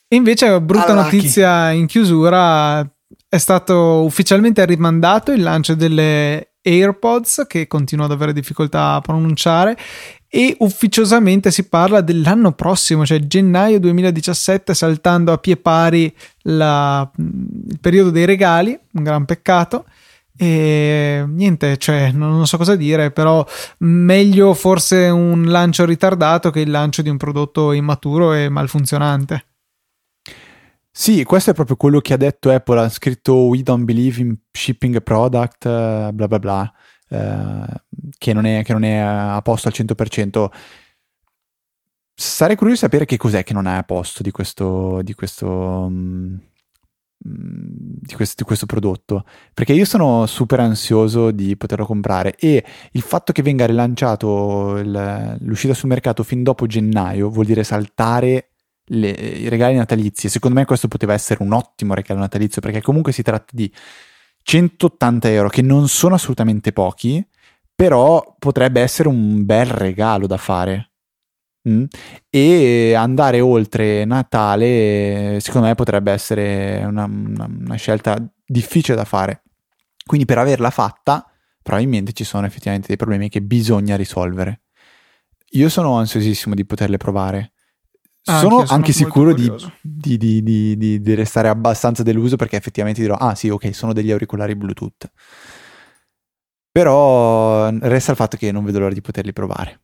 E 0.08 0.16
invece, 0.16 0.62
brutta 0.62 0.88
allora, 0.88 1.04
notizia 1.04 1.72
in 1.72 1.88
chiusura, 1.88 2.88
è 3.28 3.38
stato 3.38 4.04
ufficialmente 4.04 4.64
rimandato 4.66 5.32
il 5.32 5.42
lancio 5.42 5.76
delle 5.76 6.54
AirPods, 6.62 7.46
che 7.48 7.68
continuo 7.68 8.06
ad 8.06 8.12
avere 8.12 8.34
difficoltà 8.34 8.94
a 8.94 9.02
pronunciare, 9.02 9.78
e 10.28 10.56
ufficiosamente 10.60 11.50
si 11.50 11.68
parla 11.68 12.02
dell'anno 12.02 12.52
prossimo, 12.52 13.06
cioè 13.06 13.20
gennaio 13.20 13.80
2017, 13.80 14.74
saltando 14.74 15.32
a 15.32 15.38
pie 15.38 15.58
pari 15.58 16.14
la, 16.44 17.10
il 17.18 17.80
periodo 17.80 18.10
dei 18.10 18.26
regali, 18.26 18.78
un 18.94 19.04
gran 19.04 19.26
peccato. 19.26 19.86
E 20.38 21.24
niente, 21.26 21.78
cioè, 21.78 22.12
non 22.12 22.46
so 22.46 22.58
cosa 22.58 22.76
dire, 22.76 23.12
però 23.12 23.46
meglio 23.80 24.54
forse 24.54 25.08
un 25.08 25.46
lancio 25.46 25.86
ritardato 25.86 26.50
che 26.52 26.60
il 26.60 26.70
lancio 26.70 27.02
di 27.02 27.10
un 27.10 27.18
prodotto 27.18 27.72
immaturo 27.72 28.34
e 28.34 28.50
malfunzionante. 28.50 29.46
Sì, 30.98 31.26
questo 31.26 31.52
è 31.52 31.54
proprio 31.54 31.76
quello 31.76 32.00
che 32.00 32.14
ha 32.14 32.18
detto 32.18 32.50
Apple, 32.50 32.80
ha 32.80 32.88
scritto 32.88 33.48
We 33.48 33.62
don't 33.62 33.84
believe 33.84 34.22
in 34.22 34.34
shipping 34.50 34.96
a 34.96 35.02
product, 35.02 35.66
eh, 35.66 36.10
bla 36.14 36.28
bla 36.28 36.40
bla, 36.40 36.74
uh, 37.10 37.66
che, 38.18 38.32
non 38.32 38.46
è, 38.46 38.64
che 38.64 38.72
non 38.72 38.84
è 38.84 38.96
a 38.96 39.42
posto 39.42 39.68
al 39.68 39.74
100%. 39.76 40.48
Sarei 42.14 42.56
curioso 42.56 42.80
di 42.80 42.86
sapere 42.90 43.06
che 43.06 43.18
cos'è 43.18 43.44
che 43.44 43.54
non 43.54 43.68
è 43.68 43.74
a 43.74 43.84
posto 43.84 44.24
di 44.24 44.32
questo, 44.32 45.02
di 45.02 45.14
questo, 45.16 45.48
um, 45.48 46.40
di 47.18 48.14
questo, 48.16 48.36
di 48.38 48.44
questo 48.46 48.66
prodotto, 48.66 49.26
perché 49.54 49.74
io 49.74 49.86
sono 49.86 50.26
super 50.28 50.62
ansioso 50.62 51.32
di 51.32 51.58
poterlo 51.58 51.86
comprare 51.86 52.36
e 52.38 52.64
il 52.92 53.02
fatto 53.02 53.34
che 53.34 53.42
venga 53.42 53.66
rilanciato 53.66 54.78
il, 54.78 55.38
l'uscita 55.42 55.74
sul 55.74 55.90
mercato 55.90 56.24
fin 56.24 56.42
dopo 56.42 56.66
gennaio 56.68 57.30
vuol 57.30 57.46
dire 57.46 57.66
saltare 57.66 58.52
le, 58.86 59.10
i 59.10 59.48
regali 59.50 59.76
natalizi. 59.76 60.30
Secondo 60.30 60.60
me 60.60 60.66
questo 60.66 60.88
poteva 60.88 61.14
essere 61.14 61.44
un 61.44 61.54
ottimo 61.54 61.94
regalo 61.94 62.20
natalizio 62.20 62.62
perché 62.62 62.82
comunque 62.82 63.12
si 63.12 63.24
tratta 63.24 63.52
di 63.52 63.72
180 64.42 65.30
euro 65.30 65.50
che 65.50 65.62
non 65.62 65.88
sono 65.88 66.16
assolutamente 66.16 66.72
pochi, 66.72 67.26
però 67.74 68.36
potrebbe 68.40 68.82
essere 68.82 69.10
un 69.10 69.46
bel 69.46 69.66
regalo 69.66 70.28
da 70.28 70.38
fare. 70.38 70.92
Mm? 71.68 71.86
E 72.30 72.94
andare 72.94 73.42
oltre 73.42 74.06
Natale, 74.06 75.40
secondo 75.42 75.68
me, 75.68 75.76
potrebbe 75.76 76.12
essere 76.12 76.84
una, 76.86 77.06
una, 77.06 77.50
una 77.50 77.76
scelta 77.76 78.18
difficile 78.46 78.96
da 78.96 79.04
fare. 79.04 79.42
Quindi, 80.06 80.26
per 80.26 80.38
averla 80.38 80.70
fatta, 80.70 81.28
probabilmente 81.62 82.14
ci 82.14 82.24
sono 82.24 82.46
effettivamente 82.46 82.88
dei 82.88 82.98
problemi 82.98 83.30
che 83.30 83.42
bisogna 83.42 83.96
risolvere. 83.96 84.62
Io 85.54 85.70
sono 85.70 85.98
ansiosissimo 85.98 86.54
di 86.54 86.66
poterle 86.66 86.98
provare. 86.98 87.54
Ah, 88.28 88.40
sono 88.40 88.60
anche, 88.60 88.74
anche 88.74 88.92
sicuro 88.92 89.34
di, 89.34 89.52
di, 89.82 90.18
di, 90.18 91.00
di, 91.00 91.14
restare 91.14 91.48
abbastanza 91.48 92.02
deluso 92.02 92.38
perché 92.38 92.56
effettivamente 92.56 93.00
dirò, 93.02 93.16
ah 93.16 93.36
sì, 93.36 93.50
ok, 93.50 93.74
sono 93.74 93.94
degli 93.94 94.12
auricolari 94.12 94.56
Bluetooth. 94.56 95.12
Però 96.72 97.70
resta 97.70 98.12
il 98.12 98.18
fatto 98.18 98.36
che 98.36 98.52
non 98.52 98.66
vedo 98.66 98.80
l'ora 98.80 98.94
di 98.94 99.02
poterli 99.02 99.32
provare. 99.32 99.82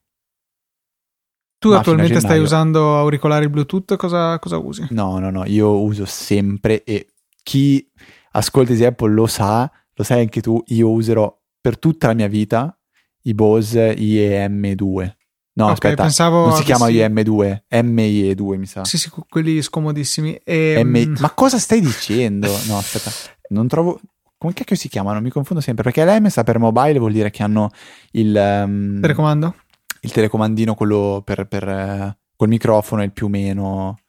Tu 1.59 1.69
Ma 1.69 1.77
attualmente 1.77 2.19
stai 2.19 2.39
usando 2.39 2.97
auricolari 2.97 3.47
Bluetooth, 3.47 3.95
cosa, 3.95 4.39
cosa, 4.39 4.57
usi? 4.57 4.87
No, 4.89 5.19
no, 5.19 5.29
no, 5.29 5.45
io 5.45 5.79
uso 5.79 6.05
sempre 6.05 6.83
e 6.83 7.13
chi 7.43 7.87
ascolta 8.31 8.73
di 8.73 8.83
Apple 8.83 9.13
lo 9.13 9.27
sa, 9.27 9.71
lo 9.93 10.03
sai 10.03 10.21
anche 10.21 10.41
tu, 10.41 10.59
io 10.67 10.89
userò 10.89 11.31
per 11.61 11.77
tutta 11.77 12.07
la 12.07 12.15
mia 12.15 12.27
vita 12.27 12.75
i 13.23 13.35
Bose 13.35 13.93
IEM2 13.93 15.19
No, 15.53 15.65
okay, 15.65 15.73
aspetta, 15.73 16.03
pensavo 16.03 16.47
non 16.47 16.55
si 16.55 16.63
chiama 16.63 16.85
sì. 16.85 16.93
IM2, 16.93 17.63
MIE2 17.69 18.57
mi 18.57 18.65
sa. 18.65 18.85
Sì, 18.85 18.97
sì, 18.97 19.09
quelli 19.27 19.61
scomodissimi. 19.61 20.35
E, 20.43 20.81
M- 20.83 20.97
mm, 20.97 21.15
Ma 21.19 21.31
cosa 21.31 21.57
stai 21.57 21.81
dicendo? 21.81 22.47
No, 22.67 22.77
aspetta, 22.77 23.11
non 23.49 23.67
trovo... 23.67 23.99
Come 24.37 24.53
cacchio 24.53 24.75
si 24.75 24.87
chiamano? 24.87 25.19
Mi 25.21 25.29
confondo 25.29 25.61
sempre, 25.61 25.83
perché 25.83 26.03
l'M 26.03 26.25
sta 26.27 26.43
per 26.43 26.57
mobile, 26.57 26.97
vuol 26.99 27.11
dire 27.11 27.29
che 27.29 27.43
hanno 27.43 27.69
il... 28.11 28.33
Um, 28.35 29.01
telecomando? 29.01 29.55
Il 30.01 30.11
telecomandino, 30.11 30.73
quello 30.73 31.21
per... 31.23 31.45
per 31.47 31.67
uh, 31.67 32.15
col 32.35 32.47
microfono, 32.47 33.03
il 33.03 33.11
più 33.11 33.27
meno... 33.27 33.99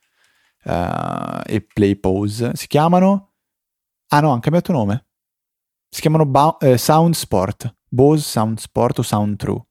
Uh, 0.64 1.40
e 1.45 1.61
play 1.61 1.97
pause. 1.97 2.53
Si 2.55 2.68
chiamano... 2.68 3.32
Ah 4.09 4.20
no, 4.20 4.30
hanno 4.30 4.40
cambiato 4.40 4.70
nome. 4.70 5.07
Si 5.88 6.01
chiamano 6.01 6.24
ba- 6.24 6.57
uh, 6.61 6.76
Sound 6.76 7.14
Sport. 7.14 7.74
Bose 7.88 8.22
Sound 8.22 8.59
Sport 8.59 9.01
o 9.01 9.03
Sound 9.03 9.36
True 9.36 9.62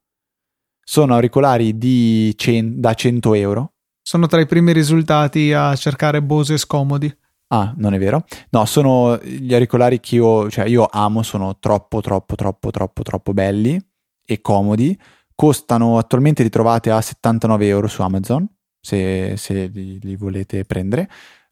sono 0.92 1.14
auricolari 1.14 2.36
cen- 2.36 2.82
da 2.82 2.94
100 2.94 3.34
euro. 3.36 3.76
Sono 4.02 4.28
tra 4.28 4.42
i 4.42 4.46
primi 4.46 4.74
risultati 4.74 5.54
a 5.54 5.74
cercare 5.74 6.22
Bose 6.22 6.58
scomodi. 6.58 7.10
Ah, 7.48 7.74
non 7.78 7.94
è 7.94 7.98
vero? 7.98 8.26
No, 8.50 8.66
sono 8.66 9.18
gli 9.24 9.54
auricolari 9.54 10.02
che 10.02 10.16
io, 10.16 10.50
cioè 10.50 10.66
io 10.66 10.86
amo, 10.92 11.24
sono 11.24 11.58
troppo, 11.60 12.02
troppo, 12.02 12.36
troppo, 12.36 12.72
troppo, 12.72 13.04
troppo 13.04 13.34
belli 13.34 13.82
e 14.26 14.42
comodi. 14.42 15.00
Costano 15.34 15.98
attualmente 15.98 16.44
li 16.44 16.50
trovate 16.50 16.92
a 16.92 17.00
79 17.00 17.68
euro 17.68 17.88
su 17.88 18.02
Amazon, 18.02 18.46
se, 18.82 19.36
se 19.38 19.68
li, 19.68 19.98
li, 20.02 20.18
volete 20.18 20.66
prendere, 20.66 21.04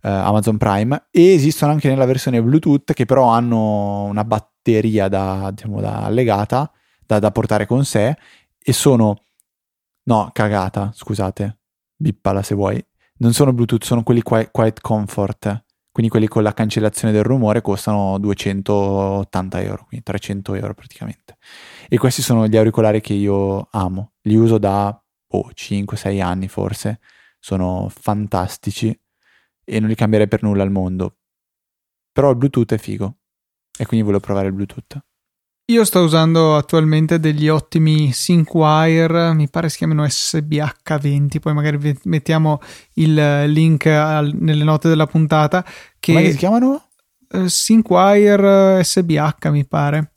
uh, 0.02 0.08
Amazon 0.10 0.58
Prime. 0.58 1.08
E 1.12 1.32
esistono 1.32 1.72
anche 1.72 1.88
nella 1.88 2.06
versione 2.06 2.44
Bluetooth 2.44 2.92
che 2.92 3.06
però 3.06 3.30
hanno 3.30 4.04
una 4.04 4.26
batteria 4.26 5.08
da, 5.08 5.50
diciamo, 5.54 5.80
da 5.80 6.04
allegata 6.04 6.70
da, 7.06 7.20
da 7.20 7.32
portare 7.32 7.66
con 7.66 7.86
sé 7.86 8.18
e 8.62 8.74
sono... 8.74 9.16
No, 10.10 10.32
cagata, 10.34 10.92
scusate, 10.92 11.60
bippala 11.96 12.42
se 12.42 12.56
vuoi. 12.56 12.84
Non 13.18 13.32
sono 13.32 13.54
Bluetooth, 13.54 13.84
sono 13.84 14.02
quelli 14.02 14.24
Quiet, 14.24 14.50
quiet 14.50 14.82
Comfort, 14.82 15.66
quindi 15.92 16.12
quelli 16.12 16.28
con 16.28 16.42
la 16.42 16.52
cancellazione 16.52 17.14
del 17.14 17.22
rumore 17.22 17.62
costano 17.62 18.18
280 18.18 19.62
euro, 19.62 19.86
quindi 19.86 20.04
300 20.04 20.56
euro 20.56 20.74
praticamente. 20.74 21.38
E 21.88 22.00
questi 22.00 22.24
sono 22.24 22.48
gli 22.48 22.58
auricolari 22.58 23.02
che 23.02 23.14
io 23.14 23.68
amo, 23.70 24.14
li 24.22 24.36
uso 24.36 24.58
da 24.58 24.88
oh, 25.28 25.50
5-6 25.54 26.22
anni 26.24 26.48
forse, 26.48 27.02
sono 27.38 27.88
fantastici 27.90 29.00
e 29.64 29.80
non 29.80 29.90
li 29.90 29.96
cambierei 29.96 30.28
per 30.28 30.42
nulla 30.42 30.64
al 30.64 30.72
mondo. 30.72 31.18
Però 32.12 32.32
il 32.32 32.38
Bluetooth 32.38 32.74
è 32.74 32.80
figo 32.80 33.18
e 33.78 33.86
quindi 33.86 34.04
volevo 34.04 34.24
provare 34.24 34.48
il 34.48 34.54
Bluetooth. 34.54 35.00
Io 35.70 35.86
sto 35.86 36.00
usando 36.00 36.56
attualmente 36.56 37.20
degli 37.20 37.48
ottimi 37.48 38.12
Synkwire, 38.12 39.36
mi 39.36 39.48
pare 39.50 39.70
si 39.70 39.78
chiamino 39.78 40.04
SBH20, 40.04 41.40
poi 41.40 41.54
magari 41.54 41.96
mettiamo 42.06 42.60
il 42.94 43.44
link 43.52 43.86
al, 43.86 44.34
nelle 44.34 44.64
note 44.64 44.90
della 44.90 45.06
puntata. 45.06 45.64
Che, 46.00 46.12
Come 46.12 46.32
si 46.32 46.38
chiamano? 46.38 46.86
Uh, 47.30 47.46
Synkwire 47.46 48.84
SBH 48.84 49.50
mi 49.50 49.64
pare. 49.68 50.12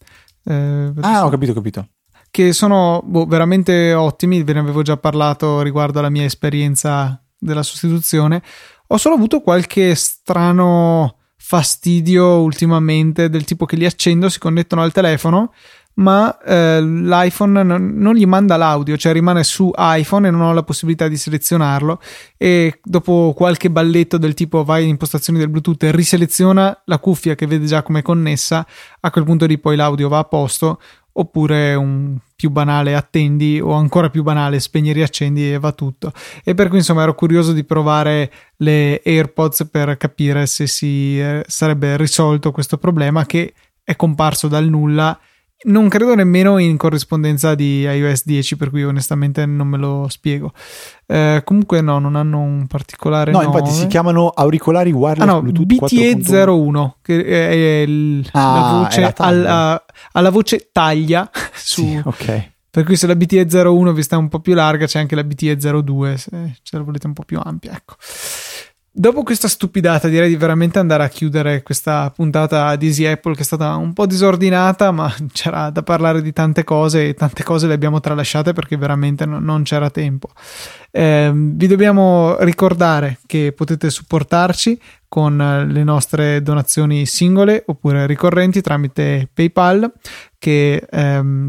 Uh, 0.44 0.94
ah, 1.00 1.26
ho 1.26 1.28
capito, 1.28 1.52
ho 1.52 1.54
capito. 1.54 1.88
Che 2.30 2.54
sono 2.54 3.02
boh, 3.04 3.26
veramente 3.26 3.92
ottimi, 3.92 4.42
ve 4.44 4.54
ne 4.54 4.60
avevo 4.60 4.80
già 4.80 4.96
parlato 4.96 5.60
riguardo 5.60 5.98
alla 5.98 6.08
mia 6.08 6.24
esperienza 6.24 7.22
della 7.36 7.62
sostituzione. 7.62 8.42
Ho 8.86 8.96
solo 8.96 9.16
avuto 9.16 9.42
qualche 9.42 9.94
strano 9.96 11.18
fastidio 11.52 12.40
ultimamente 12.40 13.28
del 13.28 13.44
tipo 13.44 13.66
che 13.66 13.76
li 13.76 13.84
accendo, 13.84 14.30
si 14.30 14.38
connettono 14.38 14.80
al 14.80 14.90
telefono, 14.90 15.52
ma 15.96 16.38
eh, 16.40 16.80
l'iPhone 16.80 17.62
non, 17.62 17.92
non, 17.94 18.14
gli 18.14 18.24
manda 18.24 18.56
l'audio, 18.56 18.96
cioè 18.96 19.12
rimane 19.12 19.44
su 19.44 19.70
iPhone 19.76 20.28
e 20.28 20.30
non 20.30 20.40
ho 20.40 20.54
la 20.54 20.62
possibilità 20.62 21.08
di 21.08 21.18
selezionarlo. 21.18 22.00
E 22.38 22.80
dopo 22.82 23.34
qualche 23.36 23.70
balletto 23.70 24.16
del 24.16 24.32
tipo 24.32 24.64
vai 24.64 24.84
in 24.84 24.88
impostazioni 24.88 25.38
del 25.38 25.50
Bluetooth 25.50 25.82
e 25.82 25.92
riseleziona 25.92 26.80
la 26.86 26.98
cuffia 26.98 27.34
che 27.34 27.46
vede 27.46 27.66
già 27.66 27.82
come 27.82 28.00
connessa, 28.00 28.66
a 29.00 29.10
quel 29.10 29.24
punto 29.24 29.44
lì 29.44 29.58
poi 29.58 29.76
l'audio 29.76 30.08
va 30.08 30.20
a 30.20 30.24
posto 30.24 30.80
oppure 31.12 31.74
un 31.74 32.16
più 32.34 32.50
banale 32.50 32.94
attendi 32.94 33.60
o 33.60 33.72
ancora 33.72 34.10
più 34.10 34.22
banale 34.22 34.60
spegni 34.60 34.92
riaccendi 34.92 35.52
e 35.52 35.58
va 35.58 35.72
tutto. 35.72 36.12
E 36.42 36.54
per 36.54 36.68
cui 36.68 36.78
insomma 36.78 37.02
ero 37.02 37.14
curioso 37.14 37.52
di 37.52 37.64
provare 37.64 38.32
le 38.56 39.00
AirPods 39.04 39.68
per 39.70 39.96
capire 39.96 40.46
se 40.46 40.66
si 40.66 41.20
eh, 41.20 41.44
sarebbe 41.46 41.96
risolto 41.96 42.50
questo 42.50 42.78
problema 42.78 43.26
che 43.26 43.54
è 43.84 43.96
comparso 43.96 44.48
dal 44.48 44.68
nulla 44.68 45.18
non 45.64 45.88
credo 45.88 46.14
nemmeno 46.14 46.58
in 46.58 46.76
corrispondenza 46.76 47.54
di 47.54 47.82
iOS 47.82 48.24
10, 48.24 48.56
per 48.56 48.70
cui 48.70 48.84
onestamente 48.84 49.46
non 49.46 49.68
me 49.68 49.78
lo 49.78 50.06
spiego. 50.08 50.52
Eh, 51.06 51.42
comunque, 51.44 51.80
no, 51.80 51.98
non 51.98 52.16
hanno 52.16 52.40
un 52.40 52.66
particolare. 52.66 53.30
No, 53.30 53.42
nome. 53.42 53.58
infatti 53.58 53.74
si 53.74 53.86
chiamano 53.86 54.28
auricolari 54.28 54.90
wireless 54.90 55.28
ah, 55.28 55.32
no, 55.32 55.42
Bluetooth 55.42 55.92
BTE01, 55.92 56.90
che 57.02 57.24
è 57.24 57.82
il, 57.82 58.28
ah, 58.32 58.54
la 58.54 58.78
voce 58.82 59.14
alla, 59.16 59.84
alla, 60.12 60.30
voce 60.30 60.68
taglia. 60.72 61.30
Su, 61.52 61.82
sì, 61.82 62.00
ok. 62.02 62.50
Per 62.70 62.84
cui 62.84 62.96
se 62.96 63.06
la 63.06 63.14
BTE01 63.14 63.92
vi 63.92 64.02
sta 64.02 64.16
un 64.16 64.28
po' 64.28 64.40
più 64.40 64.54
larga, 64.54 64.86
c'è 64.86 64.98
anche 64.98 65.14
la 65.14 65.22
BTE02, 65.22 66.14
se 66.14 66.58
ce 66.62 66.76
la 66.76 66.82
volete 66.82 67.06
un 67.06 67.12
po' 67.12 67.22
più 67.24 67.38
ampia, 67.42 67.72
ecco. 67.72 67.96
Dopo 68.94 69.22
questa 69.22 69.48
stupidata 69.48 70.06
direi 70.06 70.28
di 70.28 70.36
veramente 70.36 70.78
andare 70.78 71.02
a 71.02 71.08
chiudere 71.08 71.62
questa 71.62 72.12
puntata 72.14 72.76
di 72.76 72.88
Easy 72.88 73.06
Apple 73.06 73.34
che 73.34 73.40
è 73.40 73.44
stata 73.44 73.74
un 73.76 73.94
po' 73.94 74.04
disordinata 74.04 74.90
ma 74.90 75.10
c'era 75.32 75.70
da 75.70 75.82
parlare 75.82 76.20
di 76.20 76.30
tante 76.34 76.62
cose 76.62 77.08
e 77.08 77.14
tante 77.14 77.42
cose 77.42 77.66
le 77.66 77.72
abbiamo 77.72 78.00
tralasciate 78.00 78.52
perché 78.52 78.76
veramente 78.76 79.24
no, 79.24 79.38
non 79.40 79.62
c'era 79.62 79.88
tempo. 79.88 80.28
Eh, 80.90 81.32
vi 81.34 81.66
dobbiamo 81.66 82.36
ricordare 82.40 83.18
che 83.24 83.54
potete 83.56 83.88
supportarci 83.88 84.78
con 85.08 85.38
le 85.38 85.84
nostre 85.84 86.42
donazioni 86.42 87.06
singole 87.06 87.62
oppure 87.66 88.06
ricorrenti 88.06 88.60
tramite 88.60 89.26
PayPal 89.32 89.90
che 90.38 90.86
ehm, 90.90 91.48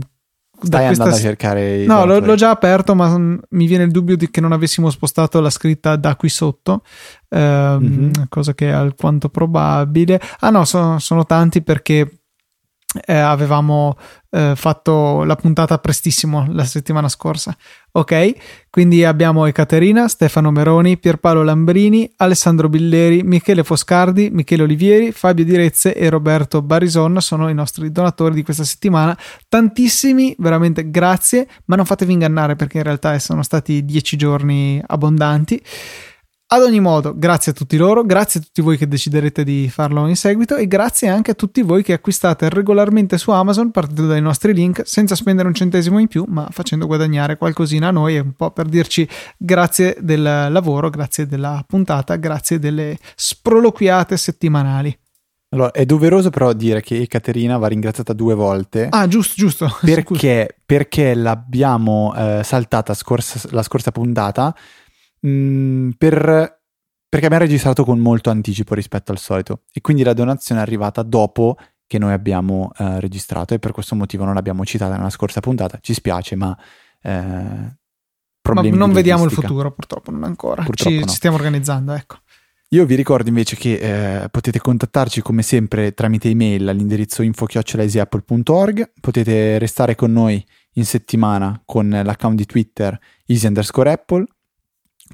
Stai 0.64 0.86
questa... 0.86 1.04
andando 1.04 1.20
a 1.20 1.22
cercare. 1.22 1.86
No, 1.86 2.06
l'ho, 2.06 2.20
l'ho, 2.20 2.36
già 2.36 2.50
aperto, 2.50 2.96
ma 2.96 3.18
mi 3.18 3.68
viene 3.68 3.84
il 3.84 3.92
dubbio 3.92 4.16
di 4.16 4.30
che 4.30 4.42
non 4.42 4.52
avessimo 4.52 4.90
spostato 4.90 5.40
la 5.42 5.50
scritta 5.50 5.96
da 5.96 6.16
qui 6.16 6.30
sotto, 6.30 6.84
ehm, 7.30 7.80
mm-hmm. 7.82 8.12
cosa 8.30 8.54
che 8.54 8.70
è 8.70 8.72
alquanto 8.72 9.30
probabile. 9.30 10.20
Ah, 10.40 10.50
no, 10.50 10.66
sono, 10.66 11.00
sono 11.00 11.26
tanti 11.26 11.62
perché 11.62 12.23
eh, 13.06 13.14
avevamo 13.16 13.98
eh, 14.30 14.54
fatto 14.56 15.24
la 15.24 15.36
puntata 15.36 15.78
prestissimo 15.78 16.46
la 16.50 16.66
settimana 16.66 17.08
scorsa. 17.10 17.56
Ok, 17.92 18.34
quindi 18.70 19.04
abbiamo 19.04 19.46
Ekaterina, 19.46 20.08
Stefano 20.08 20.50
Meroni, 20.52 20.98
Pierpaolo 20.98 21.44
Lambrini, 21.44 22.12
Alessandro 22.18 22.70
Billeri, 22.70 23.22
Michele 23.24 23.64
Foscardi, 23.64 24.30
Michele 24.32 24.64
Olivieri, 24.64 25.12
Fabio 25.12 25.46
Direzze 25.46 25.94
e 25.94 26.10
Roberto 26.10 26.62
Barison 26.62 27.22
sono 27.22 27.50
i 27.50 27.54
nostri 27.54 27.92
donatori 27.92 28.34
di 28.34 28.44
questa 28.44 28.64
settimana. 28.64 29.18
Tantissimi, 29.48 30.36
veramente 30.40 30.90
grazie, 30.90 31.48
ma 31.66 31.76
non 31.76 31.86
fatevi 31.86 32.14
ingannare 32.14 32.56
perché 32.56 32.78
in 32.78 32.84
realtà 32.84 33.18
sono 33.20 33.44
stati 33.44 33.86
dieci 33.86 34.18
giorni 34.18 34.82
abbondanti. 34.86 35.62
Ad 36.54 36.62
ogni 36.62 36.80
modo, 36.80 37.16
grazie 37.18 37.52
a 37.52 37.56
tutti 37.56 37.78
loro, 37.78 38.04
grazie 38.04 38.40
a 38.40 38.44
tutti 38.44 38.62
voi 38.62 38.78
che 38.78 38.88
deciderete 38.88 39.44
di 39.44 39.70
farlo 39.72 40.06
in 40.06 40.16
seguito 40.16 40.56
e 40.56 40.68
grazie 40.68 41.08
anche 41.08 41.32
a 41.32 41.34
tutti 41.34 41.64
voi 41.64 41.82
che 41.82 41.94
acquistate 41.94 42.48
regolarmente 42.48 43.18
su 43.18 43.32
Amazon 43.32 43.72
partendo 43.72 44.06
dai 44.06 44.22
nostri 44.22 44.54
link 44.54 44.84
senza 44.86 45.16
spendere 45.16 45.48
un 45.48 45.56
centesimo 45.56 45.98
in 45.98 46.08
più, 46.08 46.26
ma 46.28 46.48
facendo 46.52 46.86
guadagnare 46.86 47.38
qualcosina 47.38 47.88
a 47.88 47.92
noi 47.92 48.18
e 48.18 48.20
un 48.20 48.34
po' 48.34 48.52
per 48.52 48.68
dirci 48.68 49.10
grazie 49.36 49.98
del 50.00 50.22
lavoro, 50.22 50.92
grazie 50.92 51.26
della 51.26 51.64
puntata, 51.68 52.18
grazie 52.18 52.60
delle 52.60 53.00
sproloquiate 53.16 54.16
settimanali. 54.16 54.96
Allora, 55.54 55.72
è 55.72 55.86
doveroso 55.86 56.30
però 56.30 56.54
dire 56.54 56.82
che 56.82 57.08
Caterina 57.08 57.58
va 57.58 57.68
ringraziata 57.68 58.14
due 58.14 58.36
volte. 58.36 58.90
Ah, 58.92 59.08
giusto, 59.08 59.34
giusto. 59.38 59.76
Perché, 59.82 60.56
perché 60.64 61.16
l'abbiamo 61.16 62.14
eh, 62.16 62.42
saltata 62.44 62.94
scorsa, 62.94 63.40
la 63.52 63.64
scorsa 63.64 63.92
puntata 63.92 64.56
mh, 65.24 65.30
mm, 65.30 65.90
per, 65.98 66.62
perché 67.10 67.26
abbiamo 67.26 67.44
registrato 67.44 67.84
con 67.84 68.00
molto 68.00 68.30
anticipo 68.30 68.74
rispetto 68.76 69.12
al 69.12 69.18
solito 69.18 69.62
e 69.72 69.82
quindi 69.82 70.04
la 70.04 70.14
donazione 70.14 70.62
è 70.62 70.64
arrivata 70.64 71.04
dopo 71.04 71.58
che 71.88 71.98
noi 71.98 72.14
abbiamo 72.14 72.72
eh, 72.78 73.00
registrato 73.00 73.54
e 73.54 73.60
per 73.60 73.72
questo 73.72 73.96
motivo 73.96 74.26
non 74.26 74.34
l'abbiamo 74.34 74.66
citata 74.66 74.96
nella 74.96 75.10
scorsa 75.10 75.40
puntata. 75.40 75.80
Ci 75.82 75.94
spiace, 75.94 76.36
ma... 76.36 76.58
Eh, 77.02 77.82
ma 78.46 78.62
non 78.62 78.92
vediamo 78.92 79.24
il 79.24 79.32
futuro, 79.32 79.72
purtroppo, 79.72 80.12
non 80.12 80.24
ancora. 80.24 80.64
Purtroppo 80.64 80.92
ci, 80.92 81.00
no. 81.00 81.06
ci 81.06 81.16
stiamo 81.16 81.38
organizzando, 81.38 81.94
ecco. 81.94 82.18
Io 82.70 82.86
vi 82.86 82.96
ricordo 82.96 83.30
invece 83.30 83.56
che 83.56 84.24
eh, 84.24 84.30
potete 84.30 84.60
contattarci 84.60 85.22
come 85.22 85.44
sempre 85.44 85.94
tramite 85.94 86.30
email 86.30 86.68
all'indirizzo 86.68 87.22
info-easyapple.org, 87.22 88.94
potete 89.00 89.60
restare 89.60 89.96
con 89.96 90.12
noi 90.12 90.44
in 90.74 90.86
settimana 90.86 91.62
con 91.64 91.88
l'account 91.90 92.36
di 92.36 92.46
Twitter 92.46 93.00
easy 93.28 93.46
underscore 93.46 93.92
apple 93.92 94.26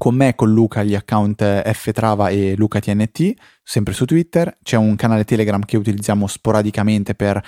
con 0.00 0.14
me, 0.14 0.34
con 0.34 0.50
Luca, 0.50 0.82
gli 0.82 0.94
account 0.94 1.70
ftrava 1.72 2.30
e 2.30 2.54
lucatnt, 2.56 3.34
sempre 3.62 3.92
su 3.92 4.06
Twitter. 4.06 4.56
C'è 4.62 4.78
un 4.78 4.96
canale 4.96 5.24
Telegram 5.24 5.62
che 5.62 5.76
utilizziamo 5.76 6.26
sporadicamente 6.26 7.14
per 7.14 7.38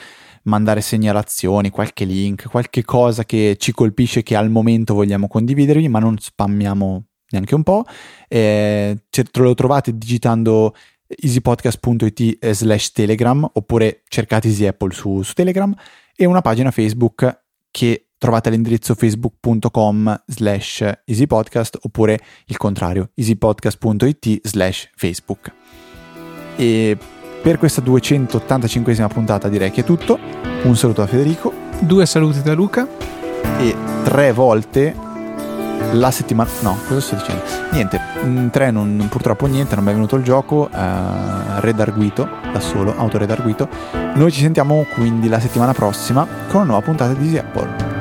mandare 0.43 0.83
segnalazioni, 0.83 1.71
qualche 1.71 2.05
link, 2.05 2.51
qualche 2.51 2.85
cosa 2.85 3.25
che 3.25 3.57
ci 3.59 3.73
colpisce 3.73 4.23
che 4.23 4.37
al 4.37 4.51
momento 4.51 4.93
vogliamo 4.93 5.29
condividervi, 5.29 5.89
ma 5.89 5.99
non 5.99 6.19
spammiamo 6.19 7.05
neanche 7.31 7.55
un 7.55 7.63
po'. 7.63 7.87
Eh, 8.29 8.99
lo 9.33 9.55
trovate 9.55 9.97
digitando 9.97 10.75
easypodcast.it 11.07 12.51
slash 12.51 12.93
telegram 12.93 13.49
oppure 13.51 14.03
cercate 14.09 14.49
Easy 14.49 14.67
Apple 14.67 14.93
su, 14.93 15.23
su 15.23 15.33
Telegram 15.33 15.75
e 16.15 16.27
una 16.27 16.43
pagina 16.43 16.71
Facebook 16.71 17.45
che 17.71 18.09
trovate 18.23 18.51
l'indirizzo 18.51 18.95
facebook.com 18.95 20.23
slash 20.29 20.89
easypodcast 21.05 21.79
oppure 21.83 22.21
il 22.47 22.57
contrario 22.57 23.11
easypodcast.it 23.17 24.47
slash 24.47 24.91
facebook. 24.95 25.53
E 26.55 26.97
per 27.43 27.59
questa 27.59 27.83
285esima 27.83 29.09
puntata 29.09 29.49
direi 29.49 29.73
che 29.73 29.81
è 29.81 29.85
tutto. 29.85 30.21
Un 30.63 30.77
saluto 30.77 31.01
da 31.01 31.09
Federico. 31.09 31.53
Due 31.81 32.07
saluti 32.07 32.43
da 32.43 32.53
Luca. 32.53 32.87
E 33.59 33.75
tre 34.05 34.31
volte 34.31 34.95
la 35.95 36.13
settimana... 36.13 36.49
No, 36.61 36.79
cosa 36.87 37.01
sto 37.01 37.17
dicendo? 37.17 37.43
Niente, 37.73 38.01
tre 38.53 38.71
non, 38.71 39.05
purtroppo 39.11 39.47
niente, 39.47 39.75
non 39.75 39.83
mi 39.83 39.91
è 39.91 39.95
venuto 39.95 40.15
il 40.15 40.23
gioco. 40.23 40.71
Uh, 40.73 41.59
redarguito, 41.59 42.29
da 42.53 42.61
solo, 42.61 42.97
autoredarguito. 42.97 43.69
Noi 44.15 44.31
ci 44.31 44.43
sentiamo 44.43 44.87
quindi 44.95 45.27
la 45.27 45.41
settimana 45.41 45.73
prossima 45.73 46.25
con 46.47 46.61
una 46.61 46.65
nuova 46.71 46.83
puntata 46.83 47.15
di 47.15 47.25
Easy 47.25 47.39
Apple. 47.39 47.92